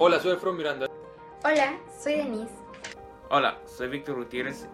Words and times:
Hola, 0.00 0.20
soy 0.20 0.30
Alfredo 0.30 0.54
Miranda. 0.54 0.86
Hola, 1.44 1.76
soy 1.98 2.14
Denise. 2.14 2.52
Hola, 3.30 3.58
soy 3.66 3.88
Víctor 3.88 4.14
Gutiérrez. 4.14 4.68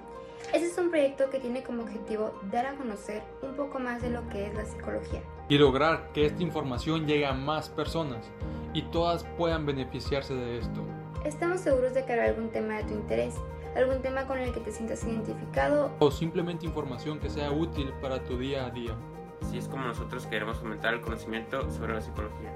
Este 0.52 0.66
es 0.66 0.76
un 0.76 0.90
proyecto 0.90 1.30
que 1.30 1.40
tiene 1.40 1.62
como 1.62 1.84
objetivo 1.84 2.38
dar 2.52 2.66
a 2.66 2.74
conocer 2.74 3.22
un 3.40 3.54
poco 3.56 3.78
más 3.78 4.02
de 4.02 4.10
lo 4.10 4.28
que 4.28 4.48
es 4.48 4.54
la 4.54 4.66
psicología. 4.66 5.22
Y 5.48 5.56
lograr 5.56 6.12
que 6.12 6.26
esta 6.26 6.42
información 6.42 7.06
llegue 7.06 7.24
a 7.24 7.32
más 7.32 7.70
personas 7.70 8.30
y 8.74 8.82
todas 8.82 9.24
puedan 9.38 9.64
beneficiarse 9.64 10.34
de 10.34 10.58
esto. 10.58 10.84
Estamos 11.24 11.62
seguros 11.62 11.94
de 11.94 12.04
que 12.04 12.12
habrá 12.12 12.26
algún 12.26 12.50
tema 12.50 12.74
de 12.74 12.84
tu 12.84 12.92
interés, 12.92 13.34
algún 13.74 14.02
tema 14.02 14.26
con 14.26 14.36
el 14.36 14.52
que 14.52 14.60
te 14.60 14.72
sientas 14.72 15.04
identificado 15.04 15.90
O 16.00 16.10
simplemente 16.10 16.66
información 16.66 17.18
que 17.18 17.30
sea 17.30 17.50
útil 17.50 17.94
para 18.02 18.22
tu 18.24 18.36
día 18.36 18.66
a 18.66 18.70
día. 18.70 18.94
Así 19.40 19.56
es 19.56 19.68
como 19.68 19.86
nosotros 19.86 20.26
queremos 20.26 20.58
aumentar 20.58 20.92
el 20.92 21.00
conocimiento 21.00 21.70
sobre 21.70 21.94
la 21.94 22.02
psicología. 22.02 22.52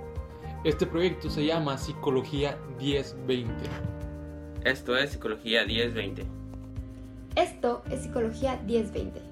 Este 0.64 0.86
proyecto 0.86 1.30
se 1.30 1.46
llama 1.46 1.78
Psicología 1.78 2.58
1020. 2.80 3.52
Esto 4.64 4.96
es 4.96 5.10
Psicología 5.12 5.64
1020. 5.64 6.26
Esto 7.36 7.84
es 7.88 8.02
Psicología 8.02 8.60
1020. 8.66 9.22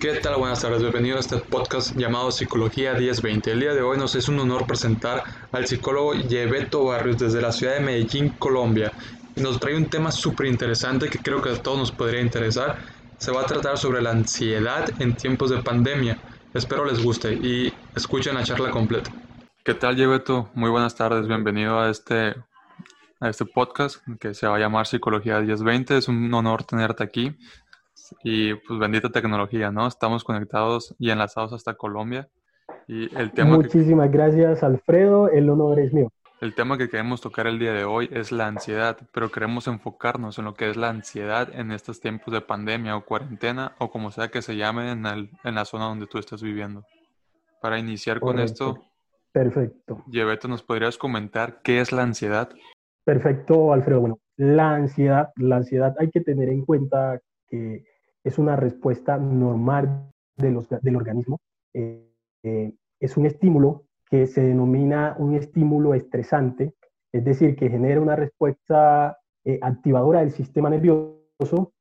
¿Qué 0.00 0.14
tal? 0.20 0.36
Buenas 0.36 0.60
tardes, 0.60 0.80
bienvenido 0.82 1.16
a 1.16 1.20
este 1.20 1.36
podcast 1.38 1.96
llamado 1.96 2.32
Psicología 2.32 2.94
1020. 2.94 3.52
El 3.52 3.60
día 3.60 3.72
de 3.72 3.82
hoy 3.82 3.98
nos 3.98 4.16
es 4.16 4.28
un 4.28 4.40
honor 4.40 4.66
presentar 4.66 5.22
al 5.52 5.68
psicólogo 5.68 6.14
Yebeto 6.14 6.82
Barrios 6.84 7.18
desde 7.18 7.40
la 7.40 7.52
ciudad 7.52 7.74
de 7.74 7.80
Medellín, 7.80 8.30
Colombia. 8.30 8.92
Nos 9.36 9.60
trae 9.60 9.76
un 9.76 9.86
tema 9.86 10.10
súper 10.10 10.46
interesante 10.46 11.08
que 11.08 11.18
creo 11.20 11.40
que 11.40 11.50
a 11.50 11.62
todos 11.62 11.78
nos 11.78 11.92
podría 11.92 12.20
interesar. 12.20 12.95
Se 13.18 13.32
va 13.32 13.40
a 13.40 13.46
tratar 13.46 13.78
sobre 13.78 14.02
la 14.02 14.10
ansiedad 14.10 14.84
en 14.98 15.14
tiempos 15.16 15.50
de 15.50 15.62
pandemia. 15.62 16.18
Espero 16.52 16.84
les 16.84 17.02
guste 17.02 17.32
y 17.32 17.72
escuchen 17.94 18.34
la 18.34 18.42
charla 18.42 18.70
completa. 18.70 19.10
¿Qué 19.64 19.72
tal, 19.72 19.96
Yebeto? 19.96 20.50
Muy 20.54 20.70
buenas 20.70 20.94
tardes, 20.94 21.26
bienvenido 21.26 21.80
a 21.80 21.88
este, 21.88 22.34
a 23.18 23.28
este 23.28 23.46
podcast 23.46 24.06
que 24.20 24.34
se 24.34 24.46
va 24.46 24.56
a 24.56 24.58
llamar 24.58 24.86
Psicología 24.86 25.40
1020. 25.40 25.96
Es 25.96 26.08
un 26.08 26.32
honor 26.34 26.64
tenerte 26.64 27.02
aquí. 27.02 27.34
Y 28.22 28.54
pues 28.54 28.78
bendita 28.78 29.10
tecnología, 29.10 29.70
¿no? 29.70 29.86
Estamos 29.86 30.22
conectados 30.22 30.94
y 30.98 31.10
enlazados 31.10 31.54
hasta 31.54 31.74
Colombia. 31.74 32.28
Y 32.86 33.04
el 33.16 33.32
tema, 33.32 33.52
que, 33.52 33.64
Muchísimas 33.64 34.12
gracias, 34.12 34.62
Alfredo. 34.62 35.30
El 35.30 35.48
honor 35.48 35.80
es 35.80 35.92
mío. 35.92 36.12
El 36.40 36.54
tema 36.54 36.76
que 36.76 36.88
queremos 36.88 37.20
tocar 37.20 37.46
el 37.46 37.58
día 37.58 37.72
de 37.72 37.84
hoy 37.84 38.08
es 38.12 38.30
la 38.30 38.46
ansiedad, 38.46 38.98
pero 39.12 39.30
queremos 39.30 39.66
enfocarnos 39.68 40.38
en 40.38 40.44
lo 40.44 40.54
que 40.54 40.68
es 40.68 40.76
la 40.76 40.90
ansiedad 40.90 41.48
en 41.54 41.72
estos 41.72 42.00
tiempos 42.00 42.32
de 42.32 42.40
pandemia 42.42 42.96
o 42.96 43.04
cuarentena 43.04 43.74
o 43.78 43.90
como 43.90 44.10
sea 44.10 44.28
que 44.28 44.42
se 44.42 44.56
llame 44.56 44.90
en, 44.92 45.06
el- 45.06 45.30
en 45.44 45.54
la 45.54 45.64
zona 45.64 45.86
donde 45.86 46.06
tú 46.06 46.18
estás 46.18 46.42
viviendo. 46.42 46.84
Para 47.60 47.78
iniciar 47.78 48.20
con 48.20 48.38
esto, 48.38 48.78
Perfecto. 49.32 50.02
Yebeto, 50.08 50.48
¿nos 50.48 50.62
podrías 50.62 50.96
comentar 50.96 51.60
qué 51.62 51.80
es 51.80 51.92
la 51.92 52.02
ansiedad? 52.02 52.50
Perfecto, 53.04 53.72
Alfredo. 53.72 54.00
Bueno, 54.00 54.18
la 54.36 54.74
ansiedad, 54.74 55.30
la 55.36 55.56
ansiedad 55.56 55.94
hay 55.98 56.10
que 56.10 56.20
tener 56.20 56.48
en 56.48 56.64
cuenta 56.64 57.20
que 57.48 57.84
es 58.24 58.38
una 58.38 58.56
respuesta 58.56 59.16
normal 59.18 60.10
de 60.36 60.50
los- 60.50 60.68
del 60.68 60.96
organismo. 60.96 61.38
Eh, 61.74 62.10
eh, 62.42 62.72
es 63.00 63.16
un 63.16 63.26
estímulo 63.26 63.85
que 64.08 64.26
se 64.26 64.42
denomina 64.42 65.16
un 65.18 65.34
estímulo 65.34 65.94
estresante, 65.94 66.74
es 67.12 67.24
decir, 67.24 67.56
que 67.56 67.68
genera 67.68 68.00
una 68.00 68.16
respuesta 68.16 69.18
eh, 69.44 69.58
activadora 69.62 70.20
del 70.20 70.30
sistema 70.30 70.70
nervioso 70.70 71.72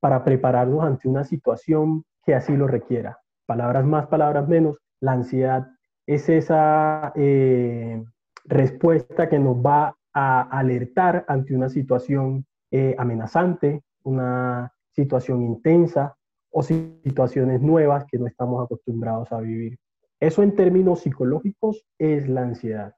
para 0.00 0.24
prepararnos 0.24 0.84
ante 0.84 1.08
una 1.08 1.24
situación 1.24 2.04
que 2.24 2.34
así 2.34 2.56
lo 2.56 2.66
requiera. 2.66 3.18
Palabras 3.46 3.84
más, 3.84 4.06
palabras 4.06 4.48
menos, 4.48 4.78
la 5.00 5.12
ansiedad 5.12 5.66
es 6.06 6.28
esa 6.28 7.12
eh, 7.14 8.02
respuesta 8.44 9.28
que 9.28 9.38
nos 9.38 9.56
va 9.56 9.96
a 10.12 10.42
alertar 10.42 11.24
ante 11.28 11.54
una 11.54 11.68
situación 11.68 12.46
eh, 12.70 12.94
amenazante, 12.98 13.82
una 14.04 14.72
situación 14.92 15.42
intensa 15.42 16.16
o 16.50 16.62
situaciones 16.62 17.60
nuevas 17.60 18.04
que 18.10 18.18
no 18.18 18.26
estamos 18.26 18.64
acostumbrados 18.64 19.32
a 19.32 19.40
vivir. 19.40 19.78
Eso 20.20 20.42
en 20.42 20.54
términos 20.54 21.00
psicológicos 21.00 21.84
es 21.98 22.28
la 22.28 22.42
ansiedad. 22.42 22.94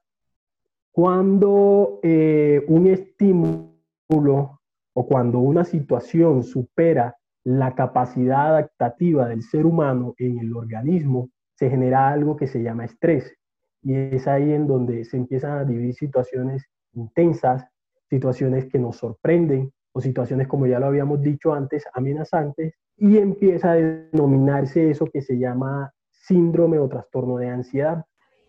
Cuando 0.91 1.99
eh, 2.03 2.63
un 2.67 2.87
estímulo 2.87 4.61
o 4.93 5.07
cuando 5.07 5.39
una 5.39 5.63
situación 5.63 6.43
supera 6.43 7.15
la 7.43 7.75
capacidad 7.75 8.47
adaptativa 8.47 9.27
del 9.27 9.43
ser 9.43 9.65
humano 9.65 10.15
en 10.17 10.39
el 10.39 10.55
organismo, 10.55 11.29
se 11.55 11.69
genera 11.69 12.09
algo 12.09 12.35
que 12.35 12.47
se 12.47 12.61
llama 12.61 12.85
estrés. 12.85 13.33
Y 13.81 13.95
es 13.95 14.27
ahí 14.27 14.51
en 14.51 14.67
donde 14.67 15.05
se 15.05 15.17
empiezan 15.17 15.59
a 15.59 15.63
vivir 15.63 15.93
situaciones 15.93 16.65
intensas, 16.93 17.65
situaciones 18.09 18.65
que 18.65 18.79
nos 18.79 18.97
sorprenden 18.97 19.71
o 19.93 20.01
situaciones, 20.01 20.47
como 20.47 20.67
ya 20.67 20.79
lo 20.79 20.87
habíamos 20.87 21.21
dicho 21.21 21.53
antes, 21.53 21.85
amenazantes, 21.93 22.73
y 22.97 23.17
empieza 23.17 23.71
a 23.71 23.75
denominarse 23.75 24.89
eso 24.89 25.05
que 25.05 25.21
se 25.21 25.37
llama 25.37 25.93
síndrome 26.27 26.77
o 26.79 26.87
trastorno 26.89 27.37
de 27.37 27.49
ansiedad. 27.49 28.05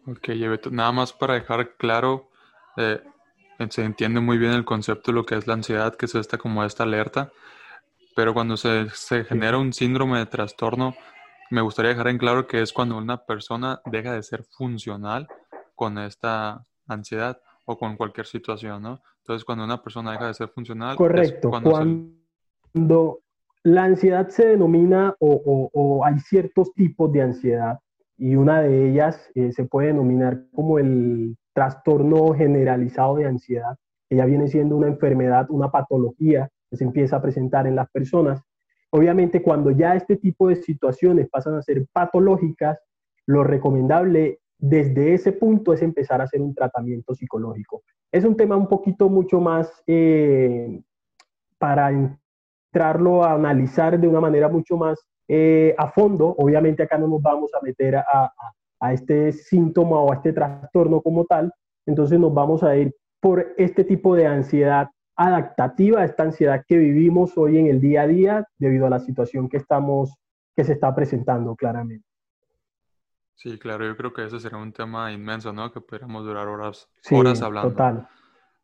Ok, 0.06 0.28
Yebeto, 0.32 0.70
nada 0.70 0.90
más 0.92 1.12
para 1.12 1.34
dejar 1.34 1.76
claro, 1.76 2.28
eh, 2.76 3.00
se 3.70 3.84
entiende 3.84 4.20
muy 4.20 4.38
bien 4.38 4.52
el 4.52 4.64
concepto 4.64 5.10
de 5.12 5.16
lo 5.16 5.24
que 5.24 5.36
es 5.36 5.46
la 5.46 5.54
ansiedad, 5.54 5.94
que 5.94 6.06
es 6.06 6.14
esta 6.14 6.38
como 6.38 6.64
esta 6.64 6.82
alerta, 6.84 7.30
pero 8.16 8.34
cuando 8.34 8.56
se, 8.56 8.88
se 8.90 9.24
genera 9.24 9.58
un 9.58 9.72
síndrome 9.72 10.18
de 10.18 10.26
trastorno, 10.26 10.94
me 11.50 11.60
gustaría 11.60 11.90
dejar 11.90 12.08
en 12.08 12.18
claro 12.18 12.46
que 12.46 12.62
es 12.62 12.72
cuando 12.72 12.96
una 12.96 13.18
persona 13.24 13.80
deja 13.86 14.12
de 14.12 14.22
ser 14.22 14.44
funcional 14.44 15.28
con 15.74 15.98
esta 15.98 16.64
ansiedad 16.86 17.40
o 17.64 17.78
con 17.78 17.96
cualquier 17.96 18.26
situación, 18.26 18.82
¿no? 18.82 19.00
Entonces, 19.18 19.44
cuando 19.44 19.64
una 19.64 19.82
persona 19.82 20.12
deja 20.12 20.26
de 20.26 20.34
ser 20.34 20.48
funcional, 20.48 20.92
es 20.92 20.96
Correcto, 20.96 21.50
cuando 21.50 21.70
se- 21.70 21.76
cuando 22.72 23.20
la 23.68 23.84
ansiedad 23.84 24.28
se 24.28 24.46
denomina 24.46 25.14
o, 25.20 26.02
hay 26.04 26.18
ciertos 26.20 26.72
tipos 26.72 27.12
de 27.12 27.20
ansiedad 27.20 27.78
y 28.16 28.34
una 28.34 28.62
de 28.62 28.88
ellas 28.88 29.30
eh, 29.34 29.52
se 29.52 29.64
puede 29.64 29.88
denominar 29.88 30.44
como 30.54 30.78
el 30.78 31.36
trastorno 31.52 32.32
generalizado 32.32 33.16
de 33.16 33.26
ansiedad, 33.26 33.76
ya 34.10 34.24
viene 34.24 34.48
siendo 34.48 34.74
una 34.74 34.86
enfermedad, 34.86 35.50
una 35.50 35.70
patología 35.70 36.48
que 36.70 36.78
se 36.78 36.84
empieza 36.84 37.16
a 37.16 37.22
presentar 37.22 37.66
en 37.66 37.76
las 37.76 37.90
personas. 37.90 38.40
Obviamente, 38.90 39.42
cuando 39.42 39.70
ya 39.70 39.94
este 39.94 40.16
tipo 40.16 40.48
de 40.48 40.56
situaciones 40.56 41.28
pasan 41.28 41.56
a 41.56 41.62
ser 41.62 41.86
patológicas, 41.92 42.78
lo 43.26 43.44
recomendable 43.44 44.40
desde 44.58 45.12
ese 45.12 45.32
punto 45.32 45.74
es 45.74 45.82
empezar 45.82 46.22
a 46.22 46.24
hacer 46.24 46.40
un 46.40 46.54
tratamiento 46.54 47.14
psicológico. 47.14 47.82
Es 48.10 48.24
un 48.24 48.34
tema 48.34 48.56
un 48.56 48.66
poquito 48.66 49.10
mucho 49.10 49.40
más 49.40 49.70
eh, 49.86 50.80
para 51.58 51.92
entrarlo 52.78 53.24
a 53.24 53.32
analizar 53.32 53.98
de 53.98 54.06
una 54.08 54.20
manera 54.20 54.48
mucho 54.48 54.76
más 54.76 55.00
eh, 55.26 55.74
a 55.78 55.88
fondo. 55.90 56.34
Obviamente 56.38 56.82
acá 56.82 56.98
no 56.98 57.08
nos 57.08 57.22
vamos 57.22 57.50
a 57.54 57.62
meter 57.64 57.96
a, 57.96 58.04
a- 58.10 58.32
a 58.80 58.92
este 58.92 59.32
síntoma 59.32 59.98
o 60.00 60.12
a 60.12 60.16
este 60.16 60.32
trastorno 60.32 61.00
como 61.00 61.24
tal, 61.24 61.52
entonces 61.84 62.16
nos 62.20 62.32
vamos 62.32 62.62
a 62.62 62.76
ir 62.76 62.94
por 63.20 63.44
este 63.56 63.82
tipo 63.82 64.14
de 64.14 64.24
ansiedad 64.28 64.88
adaptativa, 65.16 66.04
esta 66.04 66.22
ansiedad 66.22 66.62
que 66.64 66.76
vivimos 66.76 67.36
hoy 67.36 67.58
en 67.58 67.66
el 67.66 67.80
día 67.80 68.02
a 68.02 68.06
día 68.06 68.46
debido 68.56 68.86
a 68.86 68.90
la 68.90 69.00
situación 69.00 69.48
que 69.48 69.56
estamos, 69.56 70.14
que 70.54 70.62
se 70.62 70.74
está 70.74 70.94
presentando 70.94 71.56
claramente. 71.56 72.06
Sí, 73.34 73.58
claro, 73.58 73.84
yo 73.84 73.96
creo 73.96 74.12
que 74.12 74.26
ese 74.26 74.38
sería 74.38 74.58
un 74.58 74.72
tema 74.72 75.10
inmenso, 75.10 75.52
¿no? 75.52 75.72
Que 75.72 75.80
podríamos 75.80 76.24
durar 76.24 76.46
horas, 76.46 76.88
Sí, 77.02 77.16
horas 77.16 77.42
hablando. 77.42 77.70
total. 77.70 78.08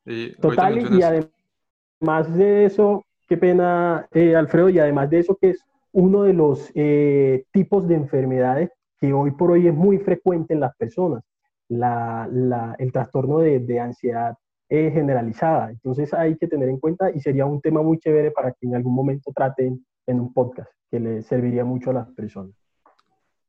Y 0.05 0.33
Total, 0.37 0.79
y 0.97 1.03
además 1.03 2.33
de 2.37 2.67
eso, 2.67 3.03
qué 3.29 3.37
pena, 3.37 4.07
eh, 4.13 4.37
Alfredo, 4.37 4.69
y 4.69 4.79
además 4.79 5.11
de 5.11 5.21
eso, 5.21 5.37
que 5.41 5.51
es 5.51 5.65
uno 5.93 6.23
de 6.25 6.33
los 6.33 6.71
eh, 6.75 7.45
tipos 7.53 7.87
de 7.89 7.95
enfermedades 7.95 8.71
que 9.01 9.13
hoy 9.13 9.31
por 9.33 9.51
hoy 9.53 9.69
es 9.69 9.75
muy 9.75 9.99
frecuente 9.99 10.55
en 10.55 10.61
las 10.61 10.75
personas, 10.77 11.23
la- 11.69 12.75
el 12.79 12.93
trastorno 12.93 13.39
de, 13.39 13.61
de 13.61 13.81
ansiedad 13.81 14.35
generalizada. 14.69 15.71
Entonces 15.71 16.13
hay 16.13 16.37
que 16.37 16.49
tener 16.49 16.69
en 16.69 16.81
cuenta 16.81 17.09
y 17.11 17.21
sería 17.21 17.47
un 17.47 17.61
tema 17.61 17.81
muy 17.81 17.99
chévere 17.99 18.33
para 18.33 18.51
que 18.51 18.67
en 18.67 18.75
algún 18.75 18.93
momento 18.95 19.31
traten 19.33 19.87
en 20.07 20.21
un 20.21 20.33
podcast, 20.33 20.69
que 20.91 20.99
le 20.99 21.23
serviría 21.23 21.65
mucho 21.65 21.91
a 21.91 21.95
las 21.95 22.11
personas. 22.11 22.55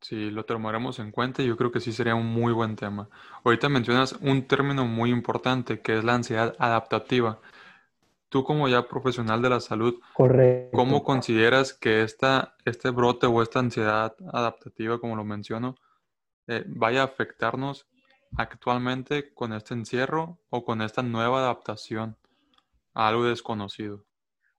Sí, 0.02 0.30
lo 0.30 0.46
tomaremos 0.46 1.00
en 1.00 1.10
cuenta 1.10 1.42
yo 1.42 1.58
creo 1.58 1.72
que 1.72 1.80
sí 1.80 1.92
sería 1.92 2.14
un 2.14 2.28
muy 2.28 2.54
buen 2.54 2.76
tema. 2.76 3.10
Ahorita 3.44 3.70
mencionas 3.70 4.14
un 4.22 4.44
término 4.44 4.86
muy 4.86 5.10
importante 5.10 5.80
que 5.80 5.98
es 5.98 6.04
la 6.04 6.14
ansiedad 6.14 6.54
adaptativa. 6.60 7.40
Tú 8.30 8.44
como 8.44 8.68
ya 8.68 8.88
profesional 8.88 9.42
de 9.42 9.50
la 9.50 9.60
salud, 9.60 10.00
Correcto. 10.14 10.76
¿cómo 10.76 11.04
consideras 11.04 11.74
que 11.74 12.02
esta, 12.02 12.56
este 12.66 12.90
brote 12.90 13.28
o 13.28 13.42
esta 13.42 13.60
ansiedad 13.60 14.16
adaptativa, 14.34 15.00
como 15.00 15.16
lo 15.16 15.24
menciono, 15.24 15.76
eh, 16.48 16.64
vaya 16.68 17.02
a 17.02 17.06
afectarnos 17.06 17.88
actualmente 18.38 19.34
con 19.34 19.54
este 19.54 19.74
encierro 19.74 20.40
o 20.50 20.66
con 20.66 20.82
esta 20.82 21.02
nueva 21.02 21.40
adaptación 21.40 22.18
a 22.94 23.08
algo 23.08 23.26
desconocido? 23.26 24.04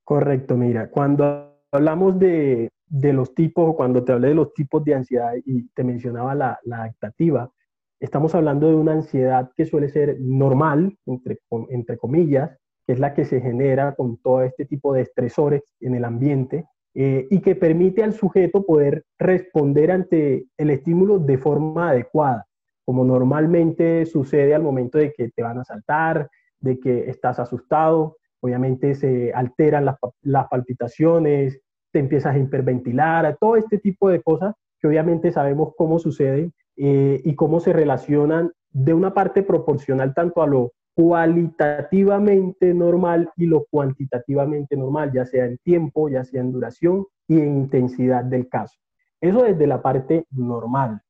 Correcto, 0.04 0.56
mira, 0.56 0.88
cuando 0.88 1.62
hablamos 1.72 2.18
de, 2.18 2.70
de 2.86 3.12
los 3.12 3.34
tipos, 3.34 3.74
cuando 3.74 4.04
te 4.04 4.12
hablé 4.12 4.28
de 4.28 4.34
los 4.34 4.54
tipos 4.54 4.84
de 4.84 4.94
ansiedad 4.94 5.32
y 5.44 5.68
te 5.68 5.84
mencionaba 5.84 6.34
la, 6.34 6.58
la 6.64 6.82
adaptativa, 6.82 7.50
estamos 7.98 8.34
hablando 8.34 8.68
de 8.68 8.74
una 8.74 8.92
ansiedad 8.92 9.50
que 9.56 9.66
suele 9.66 9.88
ser 9.88 10.16
normal, 10.20 10.96
entre, 11.06 11.40
entre 11.70 11.98
comillas, 11.98 12.56
que 12.86 12.92
es 12.92 13.00
la 13.00 13.14
que 13.14 13.24
se 13.24 13.40
genera 13.40 13.94
con 13.94 14.16
todo 14.18 14.42
este 14.42 14.64
tipo 14.64 14.94
de 14.94 15.02
estresores 15.02 15.62
en 15.80 15.94
el 15.94 16.04
ambiente 16.04 16.66
eh, 16.94 17.26
y 17.30 17.40
que 17.40 17.56
permite 17.56 18.02
al 18.02 18.12
sujeto 18.12 18.64
poder 18.64 19.04
responder 19.18 19.90
ante 19.90 20.46
el 20.56 20.70
estímulo 20.70 21.18
de 21.18 21.36
forma 21.36 21.90
adecuada, 21.90 22.46
como 22.84 23.04
normalmente 23.04 24.06
sucede 24.06 24.54
al 24.54 24.62
momento 24.62 24.98
de 24.98 25.12
que 25.12 25.28
te 25.30 25.42
van 25.42 25.58
a 25.58 25.64
saltar, 25.64 26.28
de 26.60 26.78
que 26.78 27.10
estás 27.10 27.38
asustado, 27.38 28.16
obviamente 28.40 28.94
se 28.94 29.32
alteran 29.34 29.84
las, 29.84 30.46
palpitaciones, 30.48 31.60
te 31.92 31.98
empiezas 31.98 32.34
a 32.34 32.38
hiperventilar, 32.38 33.36
todo 33.40 33.56
este 33.56 33.78
tipo 33.78 34.08
de 34.08 34.22
cosas 34.22 34.54
que 34.80 34.86
obviamente 34.86 35.32
sabemos 35.32 35.72
cómo 35.76 35.98
suceden 35.98 36.52
eh, 36.76 37.20
y 37.24 37.34
cómo 37.34 37.60
se 37.60 37.72
relacionan 37.72 38.52
de 38.70 38.94
una 38.94 39.12
parte 39.12 39.42
proporcional 39.42 40.14
tanto 40.14 40.42
a 40.42 40.46
lo 40.46 40.72
cualitativamente 40.96 42.72
normal 42.72 43.30
y 43.36 43.44
lo 43.44 43.66
cuantitativamente 43.66 44.78
normal, 44.78 45.12
ya 45.12 45.26
sea 45.26 45.44
en 45.44 45.58
tiempo, 45.58 46.08
ya 46.08 46.24
sea 46.24 46.40
en 46.40 46.52
duración 46.52 47.04
y 47.28 47.38
en 47.38 47.58
intensidad 47.58 48.24
del 48.24 48.48
caso. 48.48 48.78
Eso 49.20 49.42
desde 49.42 49.66
la 49.66 49.82
parte 49.82 50.24
normal, 50.30 51.02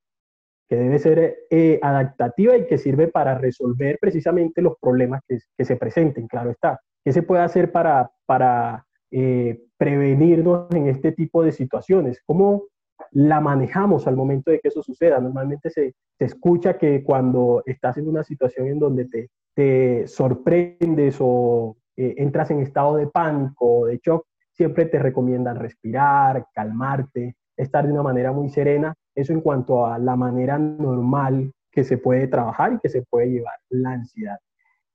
que 0.68 0.74
debe 0.74 0.98
ser 0.98 1.36
eh, 1.50 1.78
adaptativa 1.80 2.56
y 2.56 2.66
que 2.66 2.78
sirve 2.78 3.06
para 3.06 3.38
resolver 3.38 3.98
precisamente 4.00 4.60
los 4.60 4.74
problemas 4.80 5.22
que, 5.28 5.38
que, 5.56 5.64
se 5.64 5.76
presenten, 5.76 6.26
claro 6.26 6.50
está. 6.50 6.80
¿Qué 7.04 7.12
se 7.12 7.22
puede 7.22 7.42
hacer 7.42 7.70
para, 7.70 8.10
para 8.26 8.84
eh, 9.12 9.62
prevenirnos 9.76 10.68
en 10.74 10.88
este 10.88 11.12
tipo 11.12 11.44
de 11.44 11.52
situaciones? 11.52 12.20
¿Cómo 12.26 12.64
la 13.12 13.40
manejamos 13.40 14.08
al 14.08 14.16
momento 14.16 14.50
de 14.50 14.58
que 14.58 14.66
eso 14.66 14.82
suceda? 14.82 15.20
Normalmente 15.20 15.70
se, 15.70 15.94
se 16.18 16.24
escucha 16.24 16.76
que 16.76 17.04
cuando 17.04 17.62
estás 17.66 17.98
en 17.98 18.08
una 18.08 18.24
situación 18.24 18.66
en 18.66 18.80
donde 18.80 19.04
te, 19.04 19.30
te 19.56 20.06
sorprendes 20.06 21.16
o 21.18 21.78
eh, 21.96 22.14
entras 22.18 22.50
en 22.50 22.60
estado 22.60 22.96
de 22.96 23.06
pánico 23.06 23.78
o 23.78 23.86
de 23.86 23.98
shock, 24.04 24.26
siempre 24.52 24.84
te 24.84 24.98
recomiendan 24.98 25.56
respirar, 25.56 26.46
calmarte, 26.52 27.36
estar 27.56 27.86
de 27.86 27.92
una 27.92 28.02
manera 28.02 28.32
muy 28.32 28.50
serena. 28.50 28.94
Eso 29.14 29.32
en 29.32 29.40
cuanto 29.40 29.86
a 29.86 29.98
la 29.98 30.14
manera 30.14 30.58
normal 30.58 31.50
que 31.72 31.84
se 31.84 31.96
puede 31.96 32.28
trabajar 32.28 32.74
y 32.74 32.78
que 32.80 32.90
se 32.90 33.02
puede 33.02 33.30
llevar 33.30 33.54
la 33.70 33.92
ansiedad. 33.92 34.38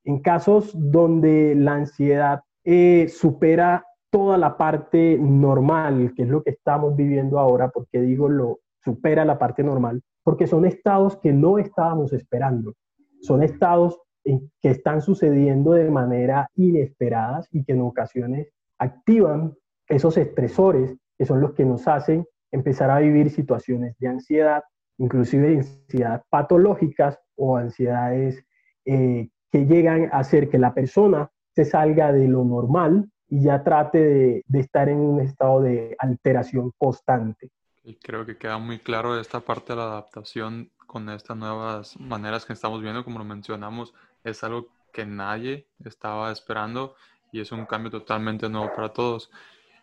En 0.03 0.21
casos 0.21 0.71
donde 0.75 1.55
la 1.55 1.73
ansiedad 1.73 2.41
eh, 2.63 3.07
supera 3.09 3.83
toda 4.11 4.37
la 4.37 4.57
parte 4.57 5.17
normal, 5.19 6.13
que 6.15 6.23
es 6.23 6.29
lo 6.29 6.43
que 6.43 6.51
estamos 6.51 6.95
viviendo 6.95 7.39
ahora, 7.39 7.69
porque 7.69 7.99
digo 7.99 8.29
lo 8.29 8.59
supera 8.83 9.25
la 9.25 9.39
parte 9.39 9.63
normal, 9.63 10.03
porque 10.23 10.45
son 10.45 10.65
estados 10.65 11.17
que 11.17 11.33
no 11.33 11.57
estábamos 11.57 12.13
esperando. 12.13 12.73
Son 13.21 13.41
estados 13.41 13.99
que 14.23 14.69
están 14.69 15.01
sucediendo 15.01 15.71
de 15.71 15.89
manera 15.89 16.49
inesperada 16.55 17.41
y 17.51 17.63
que 17.63 17.73
en 17.73 17.81
ocasiones 17.81 18.47
activan 18.77 19.55
esos 19.87 20.17
estresores 20.17 20.95
que 21.17 21.25
son 21.25 21.41
los 21.41 21.53
que 21.53 21.65
nos 21.65 21.87
hacen 21.87 22.25
empezar 22.51 22.89
a 22.89 22.99
vivir 22.99 23.29
situaciones 23.29 23.95
de 23.99 24.07
ansiedad, 24.07 24.63
inclusive 24.97 25.55
ansiedad 25.57 26.23
patológicas 26.29 27.19
o 27.35 27.57
ansiedades 27.57 28.43
eh, 28.85 29.29
que 29.51 29.65
llegan 29.65 30.09
a 30.11 30.19
hacer 30.19 30.49
que 30.49 30.57
la 30.57 30.73
persona 30.73 31.29
se 31.53 31.65
salga 31.65 32.11
de 32.11 32.27
lo 32.27 32.43
normal 32.43 33.09
y 33.27 33.43
ya 33.43 33.63
trate 33.63 33.99
de, 33.99 34.43
de 34.47 34.59
estar 34.59 34.89
en 34.89 34.97
un 34.97 35.21
estado 35.21 35.61
de 35.61 35.95
alteración 35.99 36.71
constante. 36.77 37.49
Y 37.83 37.95
creo 37.95 38.25
que 38.25 38.37
queda 38.37 38.57
muy 38.57 38.79
claro 38.79 39.19
esta 39.19 39.39
parte 39.39 39.73
de 39.73 39.77
la 39.77 39.83
adaptación 39.83 40.71
con 40.91 41.07
estas 41.09 41.37
nuevas 41.37 41.97
maneras 42.01 42.43
que 42.43 42.51
estamos 42.51 42.81
viendo, 42.81 43.05
como 43.05 43.17
lo 43.17 43.23
mencionamos, 43.23 43.93
es 44.25 44.43
algo 44.43 44.67
que 44.91 45.05
nadie 45.05 45.65
estaba 45.85 46.33
esperando 46.33 46.95
y 47.31 47.39
es 47.39 47.53
un 47.53 47.65
cambio 47.65 47.91
totalmente 47.91 48.49
nuevo 48.49 48.75
para 48.75 48.89
todos. 48.89 49.31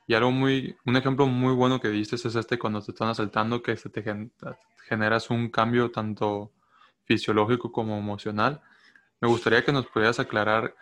Y 0.07 0.13
algo 0.13 0.31
muy, 0.31 0.77
un 0.85 0.97
ejemplo 0.97 1.27
muy 1.27 1.55
bueno 1.55 1.81
que 1.81 1.89
diste 1.89 2.17
es 2.17 2.27
este 2.27 2.59
cuando 2.59 2.83
te 2.83 2.91
están 2.91 3.09
asaltando, 3.09 3.63
que 3.63 3.75
se 3.79 3.89
te 3.89 4.05
generas 4.87 5.31
un 5.31 5.49
cambio 5.49 5.91
tanto 5.91 6.53
fisiológico 7.05 7.73
como 7.73 7.97
emocional. 7.97 8.61
Me 9.23 9.29
gustaría 9.29 9.65
que 9.65 9.73
nos 9.73 9.87
pudieras 9.87 10.21
aclarar 10.21 10.75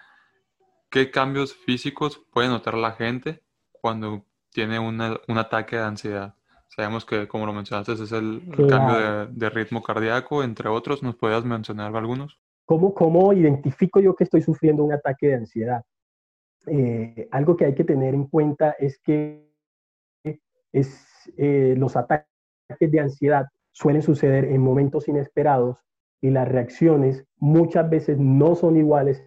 qué 0.91 1.13
cambios 1.13 1.55
físicos 1.55 2.21
puede 2.33 2.49
notar 2.49 2.75
la 2.75 2.95
gente 2.95 3.45
cuando 3.71 4.27
tiene 4.51 4.81
un 4.81 5.39
ataque 5.39 5.77
de 5.77 5.83
ansiedad. 5.83 6.36
Sabemos 6.77 7.07
que, 7.07 7.27
como 7.27 7.47
lo 7.47 7.55
mencionaste, 7.55 7.95
es 7.95 8.13
el, 8.13 8.43
cambio 8.69 8.99
de, 8.99 9.27
de, 9.33 9.49
ritmo 9.49 9.83
cardíaco, 9.83 10.45
entre 10.45 10.69
otros. 10.69 11.03
¿Nos 11.03 11.17
podrías 11.17 11.43
mencionar 11.43 11.97
algunos? 11.97 12.39
¿Cómo, 12.67 12.93
¿Cómo 12.93 13.33
identifico 13.33 13.99
yo 13.99 14.15
que 14.15 14.25
estoy 14.25 14.43
sufriendo 14.43 14.85
un 14.85 14.93
ataque 14.93 15.29
de 15.29 15.35
ansiedad? 15.37 15.83
Eh, 16.67 17.29
algo 17.31 17.57
que 17.57 17.65
hay 17.65 17.75
que 17.75 17.85
tener 17.85 18.13
en 18.13 18.27
cuenta 18.27 18.73
es 18.79 18.99
que 18.99 19.49
es, 20.73 21.33
eh, 21.39 21.75
los 21.79 21.97
ataques 21.97 22.27
de 22.79 23.01
ansiedad 23.01 23.47
suelen 23.73 24.03
suceder 24.03 24.45
en 24.45 24.61
momentos 24.61 25.09
inesperados 25.09 25.79
y 26.21 26.31
las 26.31 26.47
reacciones 26.47 27.25
muchas 27.37 27.89
veces 27.89 28.19
no 28.19 28.55
son 28.55 28.77
iguales 28.77 29.25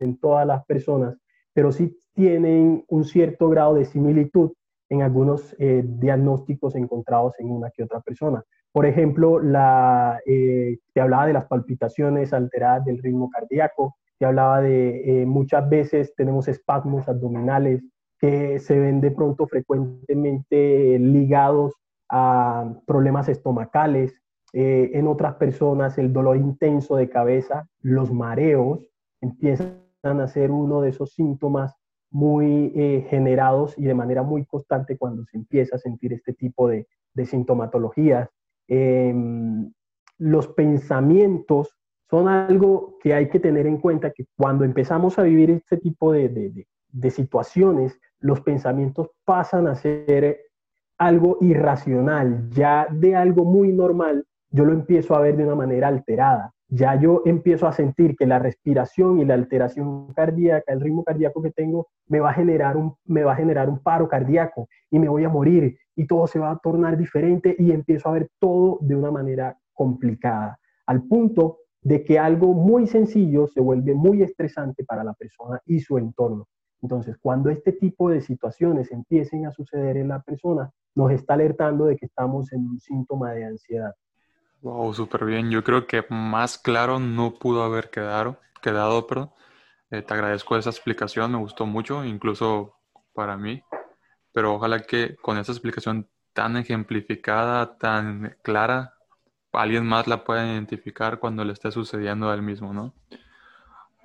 en 0.00 0.18
todas 0.18 0.46
las 0.46 0.64
personas, 0.64 1.16
pero 1.52 1.70
sí 1.70 1.96
tienen 2.14 2.84
un 2.88 3.04
cierto 3.04 3.48
grado 3.50 3.74
de 3.74 3.84
similitud 3.84 4.52
en 4.90 5.02
algunos 5.02 5.56
eh, 5.58 5.82
diagnósticos 5.84 6.76
encontrados 6.76 7.32
en 7.38 7.50
una 7.50 7.70
que 7.70 7.84
otra 7.84 8.00
persona. 8.00 8.44
Por 8.72 8.86
ejemplo, 8.86 9.40
la, 9.40 10.20
eh, 10.26 10.78
te 10.92 11.00
hablaba 11.00 11.26
de 11.26 11.32
las 11.32 11.46
palpitaciones 11.46 12.32
alteradas 12.32 12.84
del 12.84 12.98
ritmo 12.98 13.30
cardíaco, 13.30 13.96
te 14.18 14.26
hablaba 14.26 14.60
de 14.60 15.22
eh, 15.22 15.26
muchas 15.26 15.68
veces 15.68 16.14
tenemos 16.14 16.46
espasmos 16.46 17.08
abdominales 17.08 17.82
que 18.18 18.58
se 18.58 18.78
ven 18.78 19.00
de 19.00 19.10
pronto 19.10 19.46
frecuentemente 19.46 20.98
ligados 20.98 21.74
a 22.10 22.70
problemas 22.86 23.28
estomacales. 23.30 24.14
Eh, 24.52 24.90
en 24.94 25.06
otras 25.06 25.36
personas 25.36 25.96
el 25.96 26.12
dolor 26.12 26.36
intenso 26.36 26.96
de 26.96 27.08
cabeza, 27.08 27.66
los 27.80 28.12
mareos 28.12 28.86
empiezan 29.22 29.78
a 30.02 30.26
ser 30.26 30.50
uno 30.50 30.82
de 30.82 30.90
esos 30.90 31.12
síntomas 31.12 31.74
muy 32.10 32.72
generados 33.08 33.74
y 33.78 33.84
de 33.84 33.94
manera 33.94 34.22
muy 34.22 34.44
constante 34.44 34.98
cuando 34.98 35.24
se 35.24 35.36
empieza 35.36 35.76
a 35.76 35.78
sentir 35.78 36.12
este 36.12 36.32
tipo 36.32 36.68
de, 36.68 36.86
de 37.14 37.26
sintomatologías. 37.26 38.28
Em, 38.68 39.72
los 40.18 40.48
pensamientos 40.48 41.76
son 42.08 42.28
algo 42.28 42.98
que 43.00 43.14
hay 43.14 43.28
que 43.28 43.40
tener 43.40 43.66
en 43.66 43.78
cuenta 43.78 44.10
que 44.10 44.26
cuando 44.36 44.64
empezamos 44.64 45.18
a 45.18 45.22
vivir 45.22 45.50
este 45.50 45.76
tipo 45.76 46.12
de, 46.12 46.28
de, 46.28 47.10
situaciones, 47.10 47.98
los 48.18 48.40
pensamientos 48.40 49.10
pasan 49.24 49.68
a 49.68 49.76
ser 49.76 50.38
algo 50.98 51.38
irracional, 51.40 52.50
ya 52.50 52.86
de 52.90 53.16
algo 53.16 53.44
muy 53.44 53.72
normal, 53.72 54.26
yo 54.50 54.64
lo 54.64 54.72
empiezo 54.72 55.14
a 55.14 55.20
ver 55.20 55.36
de 55.36 55.44
una 55.44 55.54
manera 55.54 55.88
alterada. 55.88 56.52
Ya 56.72 56.94
yo 57.00 57.22
empiezo 57.24 57.66
a 57.66 57.72
sentir 57.72 58.14
que 58.16 58.26
la 58.26 58.38
respiración 58.38 59.18
y 59.18 59.24
la 59.24 59.34
alteración 59.34 60.12
cardíaca, 60.14 60.72
el 60.72 60.80
ritmo 60.80 61.02
cardíaco 61.02 61.42
que 61.42 61.50
tengo, 61.50 61.88
me 62.06 62.20
va 62.20 62.30
a 62.30 62.34
generar 62.34 62.76
un, 62.76 62.94
me 63.04 63.24
va 63.24 63.32
a 63.32 63.36
generar 63.36 63.68
un 63.68 63.80
paro 63.80 64.08
cardíaco 64.08 64.68
y 64.88 65.00
me 65.00 65.08
voy 65.08 65.24
a 65.24 65.28
morir 65.28 65.76
y 65.96 66.06
todo 66.06 66.28
se 66.28 66.38
va 66.38 66.52
a 66.52 66.58
tornar 66.58 66.96
diferente 66.96 67.56
y 67.58 67.72
empiezo 67.72 68.08
a 68.08 68.12
ver 68.12 68.28
todo 68.38 68.78
de 68.82 68.94
una 68.94 69.10
manera 69.10 69.58
complicada, 69.72 70.58
al 70.86 71.02
punto 71.02 71.58
de 71.82 72.04
que 72.04 72.18
algo 72.18 72.54
muy 72.54 72.86
sencillo 72.86 73.48
se 73.48 73.60
vuelve 73.60 73.94
muy 73.94 74.22
estresante 74.22 74.84
para 74.84 75.02
la 75.02 75.14
persona 75.14 75.60
y 75.66 75.80
su 75.80 75.98
entorno. 75.98 76.46
Entonces, 76.82 77.16
cuando 77.20 77.50
este 77.50 77.72
tipo 77.72 78.10
de 78.10 78.20
situaciones 78.20 78.92
empiecen 78.92 79.46
a 79.46 79.50
suceder 79.50 79.96
en 79.96 80.08
la 80.08 80.22
persona, 80.22 80.70
nos 80.94 81.10
está 81.12 81.34
alertando 81.34 81.86
de 81.86 81.96
que 81.96 82.06
estamos 82.06 82.52
en 82.52 82.60
un 82.60 82.78
síntoma 82.78 83.32
de 83.32 83.44
ansiedad. 83.44 83.92
Wow, 84.62 84.92
súper 84.94 85.24
bien. 85.24 85.50
Yo 85.50 85.64
creo 85.64 85.86
que 85.86 86.04
más 86.10 86.58
claro 86.58 86.98
no 86.98 87.34
pudo 87.34 87.62
haber 87.62 87.90
quedado, 87.90 88.38
quedado 88.62 89.06
perdón. 89.06 89.30
Eh, 89.90 90.02
te 90.02 90.14
agradezco 90.14 90.56
esa 90.56 90.70
explicación, 90.70 91.32
me 91.32 91.38
gustó 91.38 91.66
mucho, 91.66 92.04
incluso 92.04 92.74
para 93.14 93.36
mí 93.36 93.62
pero 94.32 94.54
ojalá 94.54 94.80
que 94.80 95.16
con 95.16 95.38
esa 95.38 95.52
explicación 95.52 96.08
tan 96.32 96.56
ejemplificada, 96.56 97.76
tan 97.78 98.36
clara, 98.42 98.94
alguien 99.52 99.84
más 99.84 100.06
la 100.06 100.24
pueda 100.24 100.46
identificar 100.46 101.18
cuando 101.18 101.44
le 101.44 101.52
esté 101.52 101.70
sucediendo 101.72 102.30
a 102.30 102.34
él 102.34 102.42
mismo, 102.42 102.72
¿no? 102.72 102.94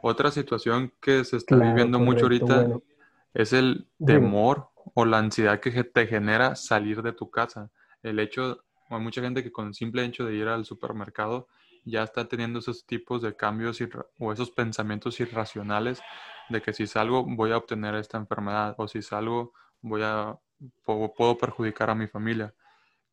Otra 0.01 0.31
situación 0.31 0.91
que 1.01 1.23
se 1.23 1.37
está 1.37 1.55
viviendo 1.55 1.99
mucho 1.99 2.25
ahorita 2.25 2.67
es 3.33 3.53
el 3.53 3.87
temor 4.05 4.69
o 4.93 5.05
la 5.05 5.17
ansiedad 5.17 5.59
que 5.59 5.83
te 5.83 6.07
genera 6.07 6.55
salir 6.55 7.01
de 7.01 7.13
tu 7.13 7.29
casa. 7.29 7.71
El 8.03 8.19
hecho, 8.19 8.64
hay 8.89 8.99
mucha 8.99 9.21
gente 9.21 9.43
que 9.43 9.51
con 9.51 9.67
el 9.67 9.73
simple 9.73 10.03
hecho 10.03 10.25
de 10.25 10.35
ir 10.35 10.47
al 10.47 10.65
supermercado 10.65 11.47
ya 11.83 12.03
está 12.03 12.27
teniendo 12.27 12.59
esos 12.59 12.85
tipos 12.85 13.21
de 13.21 13.35
cambios 13.35 13.79
o 14.19 14.33
esos 14.33 14.51
pensamientos 14.51 15.19
irracionales 15.19 16.01
de 16.49 16.61
que 16.61 16.73
si 16.73 16.87
salgo 16.87 17.23
voy 17.23 17.51
a 17.51 17.57
obtener 17.57 17.95
esta 17.95 18.17
enfermedad 18.17 18.75
o 18.77 18.87
si 18.87 19.01
salgo 19.01 19.53
voy 19.81 20.01
a 20.03 20.37
puedo 20.83 21.37
perjudicar 21.37 21.89
a 21.89 21.95
mi 21.95 22.07
familia. 22.07 22.53